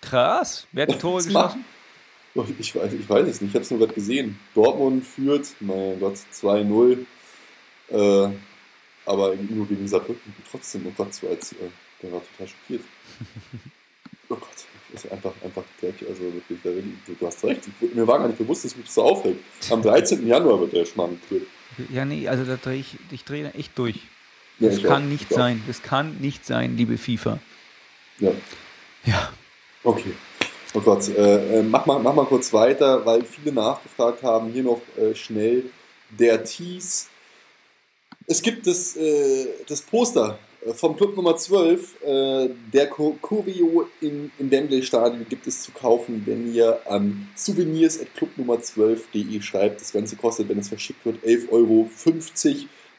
Krass. 0.00 0.66
Wer 0.72 0.86
hat 0.86 0.94
die 0.94 0.98
Tore 0.98 1.22
geschossen? 1.22 1.64
Oh, 2.34 2.44
ich 2.58 2.74
weiß, 2.74 2.92
ich 2.94 3.08
weiß 3.08 3.28
es 3.28 3.40
nicht, 3.42 3.50
ich 3.50 3.54
habe 3.54 3.64
es 3.64 3.70
nur 3.70 3.80
gerade 3.80 3.92
gesehen. 3.92 4.38
Dortmund 4.54 5.04
führt, 5.04 5.48
mein 5.60 6.00
Gott, 6.00 6.16
2-0. 6.32 7.04
Äh, 7.90 8.30
aber 9.06 9.34
nur 9.36 9.66
gegen 9.66 9.86
Saarbrücken 9.88 10.34
trotzdem, 10.50 10.86
oh 10.86 10.92
Gott, 10.96 11.14
so 11.14 11.28
als, 11.28 11.52
äh, 11.52 11.56
der 12.02 12.12
war 12.12 12.22
total 12.32 12.48
schockiert. 12.48 12.84
oh 14.28 14.36
Gott, 14.36 14.48
das 14.92 15.04
ist 15.04 15.12
einfach, 15.12 15.32
einfach 15.42 15.62
Dreck, 15.80 15.94
also 16.08 16.22
wirklich, 16.22 16.58
du, 16.62 17.26
hast 17.26 17.44
recht, 17.44 17.62
ich, 17.80 17.94
mir 17.94 18.06
war 18.06 18.18
gar 18.18 18.28
nicht 18.28 18.38
bewusst, 18.38 18.64
dass 18.64 18.76
mich 18.76 18.86
das 18.86 18.94
so 18.94 19.02
aufregt. 19.02 19.42
Am 19.70 19.82
13. 19.82 20.26
Januar 20.26 20.60
wird 20.60 20.72
der 20.72 20.84
Schmarrn 20.84 21.18
gekürt. 21.20 21.48
Ja, 21.90 22.04
nee, 22.04 22.28
also 22.28 22.44
da 22.44 22.56
drehe 22.56 22.80
ich, 22.80 22.96
ich 23.10 23.24
drehe 23.24 23.52
echt 23.54 23.78
durch. 23.78 24.00
Das 24.58 24.80
ja, 24.80 24.88
kann 24.88 25.04
auch, 25.04 25.08
nicht 25.08 25.30
sein, 25.30 25.62
das 25.66 25.82
kann 25.82 26.18
nicht 26.20 26.44
sein, 26.44 26.76
liebe 26.76 26.98
FIFA. 26.98 27.38
Ja. 28.18 28.32
Ja. 29.04 29.32
Okay. 29.82 30.12
Oh 30.74 30.80
Gott, 30.80 31.08
äh, 31.08 31.58
äh, 31.58 31.62
mach, 31.62 31.84
mal, 31.86 31.98
mach 31.98 32.14
mal 32.14 32.24
kurz 32.24 32.52
weiter, 32.52 33.04
weil 33.04 33.24
viele 33.24 33.52
nachgefragt 33.52 34.22
haben, 34.22 34.52
hier 34.52 34.62
noch 34.62 34.80
äh, 34.96 35.14
schnell 35.14 35.64
der 36.10 36.44
Tease 36.44 37.06
es 38.26 38.42
gibt 38.42 38.66
das, 38.66 38.96
äh, 38.96 39.46
das 39.66 39.82
Poster 39.82 40.38
äh, 40.64 40.72
vom 40.72 40.96
Club 40.96 41.14
Nummer 41.16 41.36
12, 41.36 42.02
äh, 42.02 42.48
der 42.72 42.88
Curio 42.88 43.88
in, 44.00 44.32
im 44.38 44.50
Wembley 44.50 44.82
Stadion 44.82 45.26
gibt 45.28 45.46
es 45.46 45.60
zu 45.62 45.72
kaufen, 45.72 46.22
wenn 46.26 46.52
ihr 46.54 46.80
an 46.90 47.28
souvenirs.clubnummer12.de 47.34 49.42
schreibt. 49.42 49.80
Das 49.80 49.92
Ganze 49.92 50.16
kostet, 50.16 50.48
wenn 50.48 50.58
es 50.58 50.68
verschickt 50.68 51.04
wird, 51.04 51.22
11,50 51.24 51.50
Euro. 51.50 51.90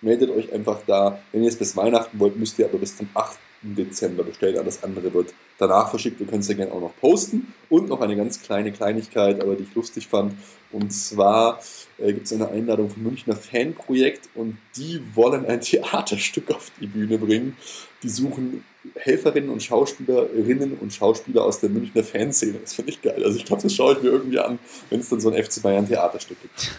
Meldet 0.02 0.30
euch 0.32 0.52
einfach 0.52 0.82
da. 0.86 1.20
Wenn 1.32 1.44
ihr 1.44 1.50
es 1.50 1.58
bis 1.58 1.78
Weihnachten 1.78 2.20
wollt, 2.20 2.38
müsst 2.38 2.60
ihr 2.60 2.66
aber 2.66 2.78
bis 2.78 2.98
zum 2.98 3.08
8. 3.14 3.40
Dezember 3.62 4.24
bestellen. 4.24 4.58
Alles 4.58 4.84
andere 4.84 5.14
wird 5.14 5.34
danach 5.68 5.90
verschickt. 5.90 6.20
Wir 6.20 6.28
können 6.28 6.42
es 6.42 6.48
ja 6.48 6.56
gerne 6.56 6.72
auch 6.72 6.82
noch 6.82 6.96
posten. 7.00 7.54
Und 7.70 7.90
noch 7.90 8.02
eine 8.02 8.16
ganz 8.16 8.42
kleine 8.42 8.72
Kleinigkeit, 8.72 9.42
aber 9.42 9.56
die 9.56 9.64
ich 9.64 9.76
lustig 9.76 10.08
fand. 10.08 10.34
Und 10.72 10.92
zwar 10.92 11.60
äh, 11.98 12.14
gibt 12.14 12.26
es 12.26 12.34
eine 12.34 12.50
Einladung 12.50 12.90
vom 12.90 13.04
Münchner 13.04 13.36
Fanprojekt 13.36 14.30
und 14.36 14.58
die 14.76 15.02
wollen 15.14 15.46
ein 15.46 15.62
Theaterstück 15.62 16.52
auf 16.52 16.72
die 16.80 16.88
Bühne 16.88 17.18
bringen. 17.18 17.56
Die 18.02 18.10
suchen 18.10 18.64
Helferinnen 18.96 19.50
und 19.50 19.64
Schauspielerinnen 19.64 20.78
und 20.80 20.94
Schauspieler 20.94 21.44
aus 21.44 21.60
der 21.60 21.70
Münchner 21.70 22.04
Fanszene. 22.04 22.60
Das 22.60 22.74
finde 22.74 22.92
ich 22.92 23.02
geil. 23.02 23.24
Also 23.24 23.38
ich 23.38 23.46
glaube, 23.46 23.62
das 23.62 23.74
schaue 23.74 23.94
ich 23.94 24.02
mir 24.02 24.10
irgendwie 24.10 24.40
an, 24.40 24.60
wenn 24.90 25.00
es 25.00 25.10
dann 25.10 25.22
so 25.22 25.32
ein 25.32 25.42
FC 25.42 25.62
Bayern 25.62 25.88
Theaterstück 25.88 26.42
gibt. 26.42 26.72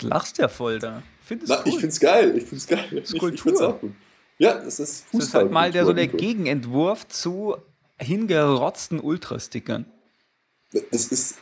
Du 0.00 0.08
lachst 0.08 0.38
ja 0.38 0.48
voll 0.48 0.78
da. 0.78 1.02
Find 1.22 1.42
Na, 1.46 1.56
cool. 1.56 1.62
Ich 1.66 1.74
finde 1.74 1.88
es 1.88 2.00
geil. 2.00 2.34
Ich 2.36 2.44
finde 2.44 2.56
es 2.56 2.66
geil. 2.66 2.86
Das 2.90 3.12
ist 3.12 3.18
Kultur. 3.18 3.52
Ich, 3.52 3.58
ich 3.58 3.66
auch 3.66 3.80
gut. 3.80 3.92
Ja, 4.38 4.54
das 4.54 4.80
ist 4.80 5.04
Fußball. 5.04 5.18
Das 5.18 5.28
ist 5.28 5.34
halt 5.34 5.50
mal 5.50 5.70
der, 5.70 5.84
so 5.84 5.92
der 5.92 6.06
Gegenentwurf 6.06 7.06
zu 7.08 7.56
hingerotzten 8.00 9.00
Ultrastickern. 9.00 9.86
Das 10.90 11.06
ist 11.06 11.38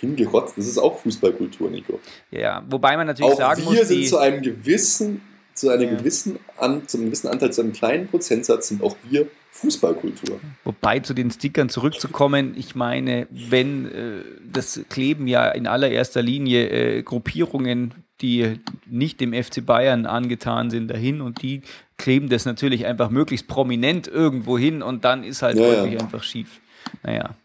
hingerotzt. 0.00 0.56
Das 0.56 0.66
ist 0.66 0.78
auch 0.78 0.98
Fußballkultur, 0.98 1.70
Nico. 1.70 2.00
Ja, 2.30 2.64
wobei 2.68 2.96
man 2.96 3.06
natürlich 3.06 3.32
auch 3.32 3.38
sagen 3.38 3.62
wir 3.62 3.80
muss, 3.80 3.88
sind 3.88 4.08
zu 4.08 4.18
einem 4.18 4.42
gewissen, 4.42 5.20
zu 5.54 5.70
einem 5.70 5.90
ja. 5.90 5.96
gewissen, 5.96 6.38
an, 6.56 6.86
zu 6.88 6.96
einem 6.96 7.06
gewissen 7.06 7.28
Anteil, 7.28 7.52
zu 7.52 7.60
einem 7.60 7.72
kleinen 7.72 8.08
Prozentsatz 8.08 8.68
sind 8.68 8.82
auch 8.82 8.96
wir 9.08 9.28
Fußballkultur. 9.52 10.40
Wobei 10.64 11.00
zu 11.00 11.12
den 11.12 11.30
Stickern 11.30 11.68
zurückzukommen, 11.68 12.54
ich 12.56 12.74
meine, 12.74 13.26
wenn 13.30 13.86
äh, 13.86 14.24
das 14.50 14.80
kleben 14.88 15.26
ja 15.26 15.50
in 15.50 15.66
allererster 15.66 16.22
Linie 16.22 16.68
äh, 16.68 17.02
Gruppierungen, 17.02 17.94
die 18.20 18.60
nicht 18.86 19.20
dem 19.20 19.32
FC 19.32 19.64
Bayern 19.64 20.06
angetan 20.06 20.70
sind, 20.70 20.88
dahin 20.88 21.20
und 21.20 21.42
die 21.42 21.62
kleben 22.00 22.28
das 22.28 22.46
natürlich 22.46 22.86
einfach 22.86 23.10
möglichst 23.10 23.46
prominent 23.46 24.08
irgendwo 24.08 24.58
hin 24.58 24.82
und 24.82 25.04
dann 25.04 25.22
ist 25.22 25.42
halt 25.42 25.58
ja, 25.58 25.64
häufig 25.64 25.92
ja. 25.92 26.00
einfach 26.00 26.22
schief. 26.22 26.60
Naja. 27.02 27.36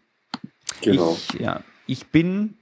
Genau. 0.80 1.12
Ich, 1.12 1.40
ja, 1.40 1.62
ich 1.86 2.06
bin, 2.06 2.54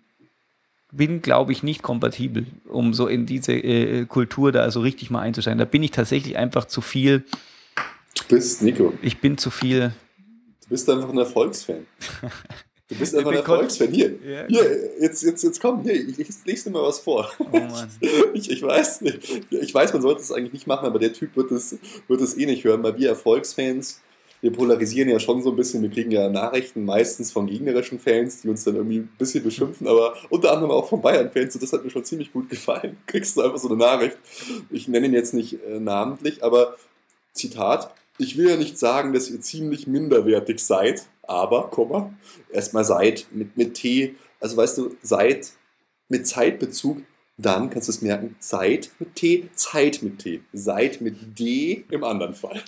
bin 0.92 1.22
glaube 1.22 1.52
ich, 1.52 1.62
nicht 1.62 1.82
kompatibel, 1.82 2.46
um 2.68 2.94
so 2.94 3.06
in 3.06 3.26
diese 3.26 3.52
äh, 3.52 4.04
Kultur 4.06 4.52
da 4.52 4.70
so 4.70 4.80
richtig 4.80 5.10
mal 5.10 5.20
einzusteigen. 5.20 5.58
Da 5.58 5.64
bin 5.64 5.82
ich 5.82 5.92
tatsächlich 5.92 6.36
einfach 6.36 6.64
zu 6.66 6.80
viel. 6.80 7.24
Du 8.16 8.34
bist 8.34 8.62
Nico. 8.62 8.92
Ich 9.00 9.20
bin 9.20 9.38
zu 9.38 9.50
viel. 9.50 9.92
Du 10.62 10.68
bist 10.70 10.90
einfach 10.90 11.08
ein 11.08 11.18
Erfolgsfan. 11.18 11.86
Du 12.88 12.96
bist 12.96 13.14
einfach 13.14 13.30
ein 13.30 13.38
Erfolgsfan. 13.38 13.88
Hier, 13.88 14.18
ja. 14.22 14.46
hier, 14.46 15.00
jetzt, 15.00 15.22
jetzt, 15.22 15.42
jetzt 15.42 15.60
komm, 15.60 15.82
hier, 15.82 15.94
ich, 15.94 16.18
ich 16.18 16.28
lese 16.44 16.64
dir 16.64 16.70
mal 16.70 16.82
was 16.82 16.98
vor. 16.98 17.30
Oh 17.38 17.44
Mann. 17.50 17.90
Ich, 18.34 18.50
ich, 18.50 18.62
weiß, 18.62 19.02
ich 19.50 19.74
weiß, 19.74 19.92
man 19.92 20.02
sollte 20.02 20.20
es 20.20 20.32
eigentlich 20.32 20.52
nicht 20.52 20.66
machen, 20.66 20.86
aber 20.86 20.98
der 20.98 21.12
Typ 21.12 21.36
wird 21.36 21.50
es, 21.52 21.78
wird 22.08 22.20
es 22.20 22.36
eh 22.36 22.46
nicht 22.46 22.64
hören, 22.64 22.82
weil 22.82 22.98
wir 22.98 23.08
Erfolgsfans 23.08 24.00
wir 24.44 24.52
polarisieren 24.52 25.08
ja 25.08 25.18
schon 25.18 25.42
so 25.42 25.48
ein 25.48 25.56
bisschen. 25.56 25.80
Wir 25.80 25.88
kriegen 25.88 26.10
ja 26.10 26.28
Nachrichten 26.28 26.84
meistens 26.84 27.32
von 27.32 27.46
gegnerischen 27.46 27.98
Fans, 27.98 28.42
die 28.42 28.50
uns 28.50 28.62
dann 28.62 28.76
irgendwie 28.76 28.98
ein 28.98 29.08
bisschen 29.16 29.42
beschimpfen, 29.42 29.88
aber 29.88 30.12
unter 30.28 30.52
anderem 30.52 30.70
auch 30.70 30.86
von 30.86 31.00
Bayern-Fans. 31.00 31.54
Und 31.54 31.62
das 31.62 31.72
hat 31.72 31.82
mir 31.82 31.88
schon 31.88 32.04
ziemlich 32.04 32.30
gut 32.30 32.50
gefallen. 32.50 32.98
Kriegst 33.06 33.38
du 33.38 33.40
einfach 33.40 33.56
so 33.56 33.68
eine 33.68 33.78
Nachricht. 33.78 34.18
Ich 34.68 34.86
nenne 34.86 35.06
ihn 35.06 35.14
jetzt 35.14 35.32
nicht 35.32 35.64
äh, 35.64 35.80
namentlich, 35.80 36.44
aber 36.44 36.76
Zitat. 37.32 37.94
Ich 38.18 38.36
will 38.36 38.50
ja 38.50 38.56
nicht 38.58 38.78
sagen, 38.78 39.14
dass 39.14 39.30
ihr 39.30 39.40
ziemlich 39.40 39.86
minderwertig 39.86 40.62
seid, 40.62 41.06
aber, 41.28 41.68
Komma, 41.70 42.12
erstmal 42.52 42.84
seid 42.84 43.26
mit, 43.32 43.56
mit 43.56 43.74
T, 43.74 44.14
also 44.40 44.56
weißt 44.56 44.78
du, 44.78 44.96
seid 45.02 45.52
mit 46.08 46.26
Zeitbezug 46.26 47.02
dann 47.36 47.68
kannst 47.68 47.88
du 47.88 47.92
es 47.92 48.00
merken, 48.00 48.36
Zeit 48.38 48.90
mit 49.00 49.16
T, 49.16 49.48
Zeit 49.54 50.02
mit 50.02 50.20
T, 50.20 50.40
Seit 50.52 51.00
mit 51.00 51.16
D 51.38 51.84
im 51.90 52.04
anderen 52.04 52.34
Fall. 52.34 52.62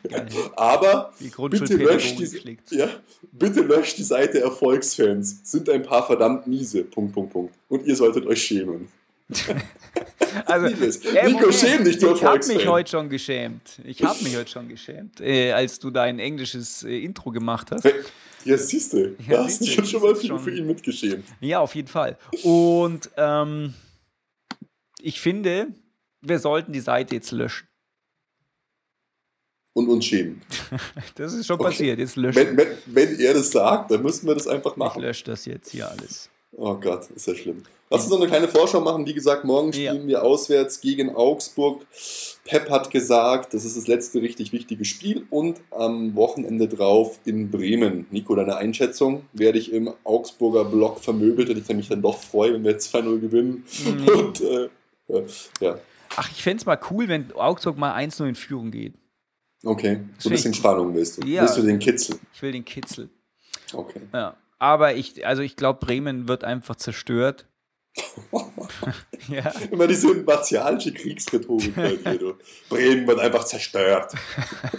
Aber 0.57 1.13
bitte 1.49 1.77
löscht, 1.77 2.19
die, 2.19 2.59
ja, 2.77 2.89
bitte 3.31 3.61
löscht 3.61 3.99
die 3.99 4.03
Seite 4.03 4.41
Erfolgsfans. 4.41 5.41
Sind 5.45 5.71
ein 5.71 5.85
paar 5.85 6.05
verdammt 6.05 6.49
miese. 6.49 6.83
Punkt, 6.83 7.13
Punkt, 7.13 7.33
Punkt. 7.33 7.55
Und 7.69 7.87
ihr 7.87 7.95
solltet 7.95 8.27
euch 8.27 8.43
schämen. 8.43 8.89
also, 10.47 10.67
äh, 10.67 11.29
Nico, 11.29 11.53
schäm 11.53 11.85
dich, 11.85 11.99
du 11.99 12.15
Ich 12.15 12.25
habe 12.25 12.47
mich 12.47 12.67
heute 12.67 12.91
schon 12.91 13.09
geschämt. 13.09 13.81
Ich 13.85 14.03
habe 14.03 14.23
mich 14.23 14.37
heute 14.37 14.51
schon 14.51 14.69
geschämt, 14.69 15.21
äh, 15.21 15.53
als 15.53 15.79
du 15.79 15.91
dein 15.91 16.19
englisches 16.19 16.83
äh, 16.83 17.05
Intro 17.05 17.31
gemacht 17.31 17.71
hast. 17.71 17.87
Ja, 18.47 18.57
siehst 18.57 18.93
du. 18.93 19.17
Ja, 19.27 19.39
da 19.39 19.45
hast 19.45 19.61
du 19.61 19.85
schon 19.85 20.03
mal 20.03 20.15
viel 20.15 20.29
schon... 20.29 20.39
für 20.39 20.57
ihn 20.57 20.67
mitgeschämt. 20.67 21.25
Ja, 21.41 21.61
auf 21.61 21.75
jeden 21.75 21.89
Fall. 21.89 22.17
Und 22.45 23.11
ähm, 23.17 23.75
ich 25.01 25.21
finde, 25.21 25.69
wir 26.21 26.39
sollten 26.39 26.73
die 26.73 26.81
Seite 26.81 27.17
jetzt 27.17 27.33
löschen. 27.33 27.67
Und 29.73 29.89
uns 29.89 30.07
schämen. 30.07 30.41
das 31.17 31.35
ist 31.35 31.47
schon 31.47 31.61
okay. 31.61 31.71
passiert, 31.71 31.99
jetzt 31.99 32.17
löschen. 32.17 32.57
Wenn, 32.57 32.57
wenn, 32.57 32.69
wenn, 32.87 33.21
er 33.21 33.35
das 33.35 33.51
sagt, 33.51 33.91
dann 33.91 34.03
müssen 34.03 34.27
wir 34.27 34.35
das 34.35 34.47
einfach 34.47 34.77
machen. 34.77 35.01
Ich 35.01 35.07
lösche 35.07 35.25
das 35.25 35.45
jetzt 35.45 35.71
hier 35.71 35.91
alles. 35.91 36.31
Oh 36.53 36.75
Gott, 36.77 37.11
ist 37.11 37.27
ja 37.27 37.35
schlimm. 37.35 37.63
Lass 37.89 38.03
uns 38.03 38.11
noch 38.11 38.19
eine 38.19 38.27
kleine 38.27 38.49
Vorschau 38.49 38.81
machen. 38.81 39.07
Wie 39.07 39.15
gesagt, 39.15 39.45
morgen 39.45 39.73
spielen 39.73 40.03
ja. 40.03 40.07
wir 40.09 40.25
auswärts 40.25 40.81
gegen 40.81 41.15
Augsburg. 41.15 41.87
Pep 42.45 42.69
hat 42.69 42.91
gesagt, 42.91 43.55
das 43.55 43.65
ist 43.65 43.77
das 43.77 43.87
letzte 43.87 44.21
richtig 44.21 44.53
wichtige 44.53 44.85
Spiel 44.85 45.27
und 45.31 45.61
am 45.71 46.17
Wochenende 46.17 46.67
drauf 46.67 47.21
in 47.25 47.51
Bremen. 47.51 48.07
Nico, 48.11 48.35
deine 48.35 48.57
Einschätzung? 48.57 49.23
Werde 49.33 49.59
ich 49.59 49.73
im 49.73 49.91
Augsburger 50.03 50.65
Block 50.65 50.99
vermöbelt 50.99 51.49
und 51.49 51.59
ich 51.59 51.77
mich 51.77 51.89
dann 51.89 52.03
doch 52.03 52.19
freue, 52.19 52.55
wenn 52.55 52.65
wir 52.65 52.79
2-0 52.79 53.21
gewinnen? 53.21 53.65
Mhm. 53.85 54.09
Und 54.19 54.41
äh, 54.41 54.69
ja. 55.61 55.79
Ach, 56.17 56.31
ich 56.31 56.43
fände 56.43 56.61
es 56.61 56.67
mal 56.67 56.79
cool, 56.91 57.09
wenn 57.09 57.31
Augsburg 57.33 57.79
mal 57.79 57.97
1-0 57.97 58.29
in 58.29 58.35
Führung 58.35 58.71
geht. 58.71 58.95
Okay, 59.65 60.01
so 60.19 60.29
ein 60.29 60.33
bisschen 60.33 60.55
Spannung 60.55 60.95
willst 60.95 61.19
du. 61.23 61.27
Ja, 61.27 61.43
willst 61.43 61.59
du 61.59 61.63
den 61.63 61.79
Kitzel? 61.79 62.19
Ich 62.33 62.43
will 62.43 62.53
den 62.53 62.65
Kitzel. 62.65 63.09
Okay. 63.73 64.01
Ja. 64.13 64.37
Aber 64.59 64.95
ich, 64.95 65.27
also 65.27 65.43
ich 65.43 65.57
glaube, 65.57 65.85
Bremen 65.85 66.29
wird 66.29 66.45
einfach 66.45 66.77
zerstört. 66.77 67.47
ja. 69.29 69.53
Immer 69.71 69.87
diese 69.87 70.15
martialische 70.15 70.93
Kriegsrhetorik 70.93 71.75
bei 71.75 72.17
dir. 72.17 72.35
Bremen 72.69 73.07
wird 73.07 73.21
einfach 73.21 73.45
zerstört. 73.45 74.13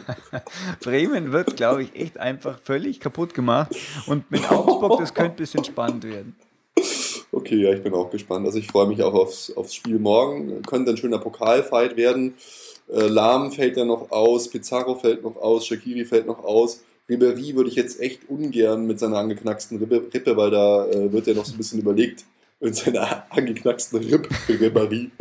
Bremen 0.82 1.32
wird, 1.32 1.56
glaube 1.56 1.84
ich, 1.84 1.96
echt 1.96 2.20
einfach 2.20 2.60
völlig 2.60 3.00
kaputt 3.00 3.34
gemacht. 3.34 3.76
Und 4.06 4.30
mit 4.32 4.50
Augsburg, 4.52 5.00
das 5.00 5.14
könnte 5.14 5.34
ein 5.34 5.38
bisschen 5.38 5.64
spannend 5.64 6.04
werden. 6.04 6.36
Okay, 7.32 7.58
ja, 7.58 7.74
ich 7.74 7.84
bin 7.84 7.94
auch 7.94 8.10
gespannt. 8.10 8.46
Also 8.46 8.60
ich 8.60 8.68
freue 8.68 8.88
mich 8.88 9.02
auch 9.04 9.14
aufs, 9.14 9.52
aufs 9.56 9.76
Spiel 9.76 10.00
morgen. 10.00 10.62
Könnte 10.64 10.92
ein 10.92 10.98
schöner 10.98 11.20
Pokalfight 11.20 11.98
werden. 11.98 12.36
Äh, 12.90 13.08
Lahm 13.08 13.52
fällt 13.52 13.78
ja 13.78 13.86
noch 13.86 14.12
aus, 14.12 14.50
Pizarro 14.50 14.96
fällt 14.96 15.24
noch 15.24 15.36
aus, 15.38 15.66
Shakiri 15.66 16.06
fällt 16.06 16.26
noch 16.26 16.44
aus. 16.44 16.82
Ribery 17.10 17.56
würde 17.56 17.70
ich 17.70 17.76
jetzt 17.76 18.00
echt 18.02 18.30
ungern 18.30 18.86
mit 18.86 19.00
seiner 19.00 19.18
angeknacksten 19.18 19.78
Rippe, 19.78 20.08
Rippe 20.14 20.36
weil 20.36 20.52
da 20.52 20.88
äh, 20.88 21.12
wird 21.12 21.28
ja 21.28 21.34
noch 21.34 21.46
so 21.46 21.54
ein 21.54 21.58
bisschen 21.58 21.80
überlegt, 21.80 22.26
mit 22.60 22.76
seiner 22.76 23.26
angeknacksten 23.32 24.00
Rippe, 24.00 24.30
Ribery, 24.50 25.12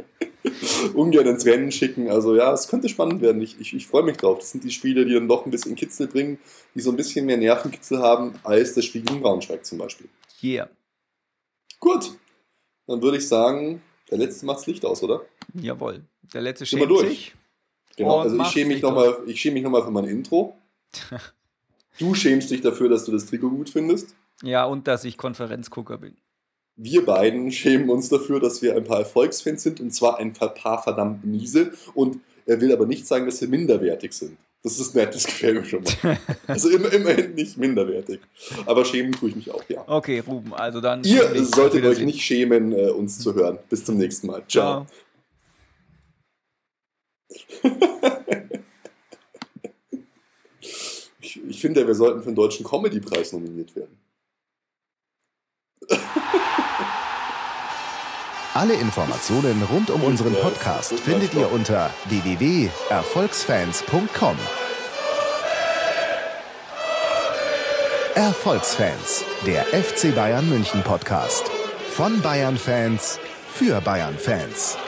ungern 0.95 1.26
ins 1.26 1.45
Rennen 1.45 1.70
schicken. 1.70 2.09
Also 2.09 2.34
ja, 2.34 2.53
es 2.53 2.68
könnte 2.68 2.89
spannend 2.89 3.20
werden. 3.20 3.43
Ich, 3.43 3.61
ich, 3.61 3.74
ich 3.74 3.87
freue 3.87 4.03
mich 4.03 4.16
drauf. 4.16 4.39
Das 4.39 4.51
sind 4.51 4.64
die 4.64 4.70
Spiele, 4.70 5.05
die 5.05 5.14
dann 5.14 5.28
doch 5.28 5.45
ein 5.45 5.51
bisschen 5.51 5.74
Kitzel 5.74 6.07
bringen, 6.07 6.39
die 6.74 6.80
so 6.80 6.91
ein 6.91 6.97
bisschen 6.97 7.26
mehr 7.26 7.37
Nervenkitzel 7.37 7.99
haben 7.99 8.34
als 8.43 8.74
das 8.74 8.84
Spiel 8.84 9.03
gegen 9.03 9.20
Braunschweig 9.20 9.64
zum 9.64 9.78
Beispiel. 9.78 10.09
Yeah. 10.43 10.68
Gut, 11.80 12.12
dann 12.87 13.03
würde 13.03 13.18
ich 13.18 13.28
sagen, 13.28 13.82
der 14.11 14.18
letzte 14.18 14.47
macht's 14.47 14.66
Licht 14.66 14.84
aus, 14.84 15.03
oder? 15.03 15.22
Jawohl, 15.55 16.05
der 16.32 16.43
letzte 16.43 16.66
schämt 16.66 16.91
durch. 16.91 17.09
sich. 17.09 17.34
Genau, 17.97 18.20
also 18.20 18.39
ich 18.39 18.49
schäme 18.49 18.74
mich 18.74 18.82
nochmal 18.82 19.80
noch 19.80 19.84
für 19.84 19.91
mein 19.91 20.05
Intro. 20.05 20.57
du 21.99 22.14
schämst 22.14 22.51
dich 22.51 22.61
dafür, 22.61 22.89
dass 22.89 23.05
du 23.05 23.12
das 23.12 23.26
Trikot 23.26 23.51
gut 23.51 23.70
findest. 23.70 24.14
Ja, 24.43 24.64
und 24.64 24.87
dass 24.87 25.05
ich 25.05 25.16
Konferenzgucker 25.16 25.97
bin. 25.97 26.16
Wir 26.77 27.05
beiden 27.07 27.51
schämen 27.53 27.89
uns 27.89 28.11
dafür, 28.11 28.39
dass 28.39 28.61
wir 28.61 28.77
ein 28.77 28.85
paar 28.85 28.99
Erfolgsfans 29.01 29.62
sind 29.62 29.81
und 29.81 29.93
zwar 29.93 30.18
ein 30.18 30.35
paar 30.35 30.83
verdammt 30.83 31.24
miese. 31.24 31.72
Und 31.95 32.20
er 32.45 32.61
will 32.61 32.72
aber 32.72 32.87
nicht 32.87 33.07
sagen, 33.07 33.27
dass 33.27 33.41
wir 33.41 33.49
minderwertig 33.49 34.12
sind. 34.12 34.37
Das 34.62 34.79
ist 34.81 34.95
nett, 34.95 35.14
das 35.14 35.24
gefällt 35.24 35.61
mir 35.61 35.64
schon 35.64 35.85
mal. 35.85 36.18
Also 36.49 36.68
immer, 36.70 36.93
immerhin 36.93 37.35
nicht 37.35 37.57
minderwertig. 37.57 38.20
Aber 38.66 38.85
schämen 38.85 39.12
tue 39.12 39.29
ich 39.31 39.37
mich 39.37 39.51
auch, 39.51 39.62
ja. 39.68 39.85
Okay, 39.87 40.20
Ruben, 40.27 40.53
also 40.55 40.81
dann. 40.81 41.05
Ihr 41.05 41.45
solltet 41.45 41.85
euch 41.85 42.01
nicht 42.01 42.20
schämen, 42.20 42.72
äh, 42.72 42.91
uns 42.91 43.18
zu 43.20 43.35
hören. 43.35 43.59
Bis 43.70 43.85
zum 43.85 43.97
nächsten 43.97 44.27
Mal. 44.27 44.43
Ciao. 44.49 44.87
ich, 51.20 51.41
ich 51.49 51.61
finde, 51.61 51.87
wir 51.87 51.95
sollten 51.95 52.20
für 52.20 52.31
den 52.31 52.35
Deutschen 52.35 52.66
Comedy-Preis 52.66 53.33
nominiert 53.33 53.74
werden. 53.77 53.97
Alle 58.57 58.72
Informationen 58.72 59.62
rund 59.70 59.90
um 59.90 60.02
unseren 60.02 60.32
Podcast 60.32 60.98
findet 60.98 61.34
ihr 61.34 61.52
unter 61.52 61.90
www.erfolgsfans.com. 62.07 64.38
Erfolgsfans, 68.14 69.24
der 69.44 69.64
FC 69.64 70.14
Bayern 70.14 70.48
München 70.48 70.82
Podcast. 70.82 71.44
Von 71.90 72.22
Bayern 72.22 72.57
Fans 72.57 73.20
für 73.52 73.82
Bayern 73.82 74.16
Fans. 74.16 74.78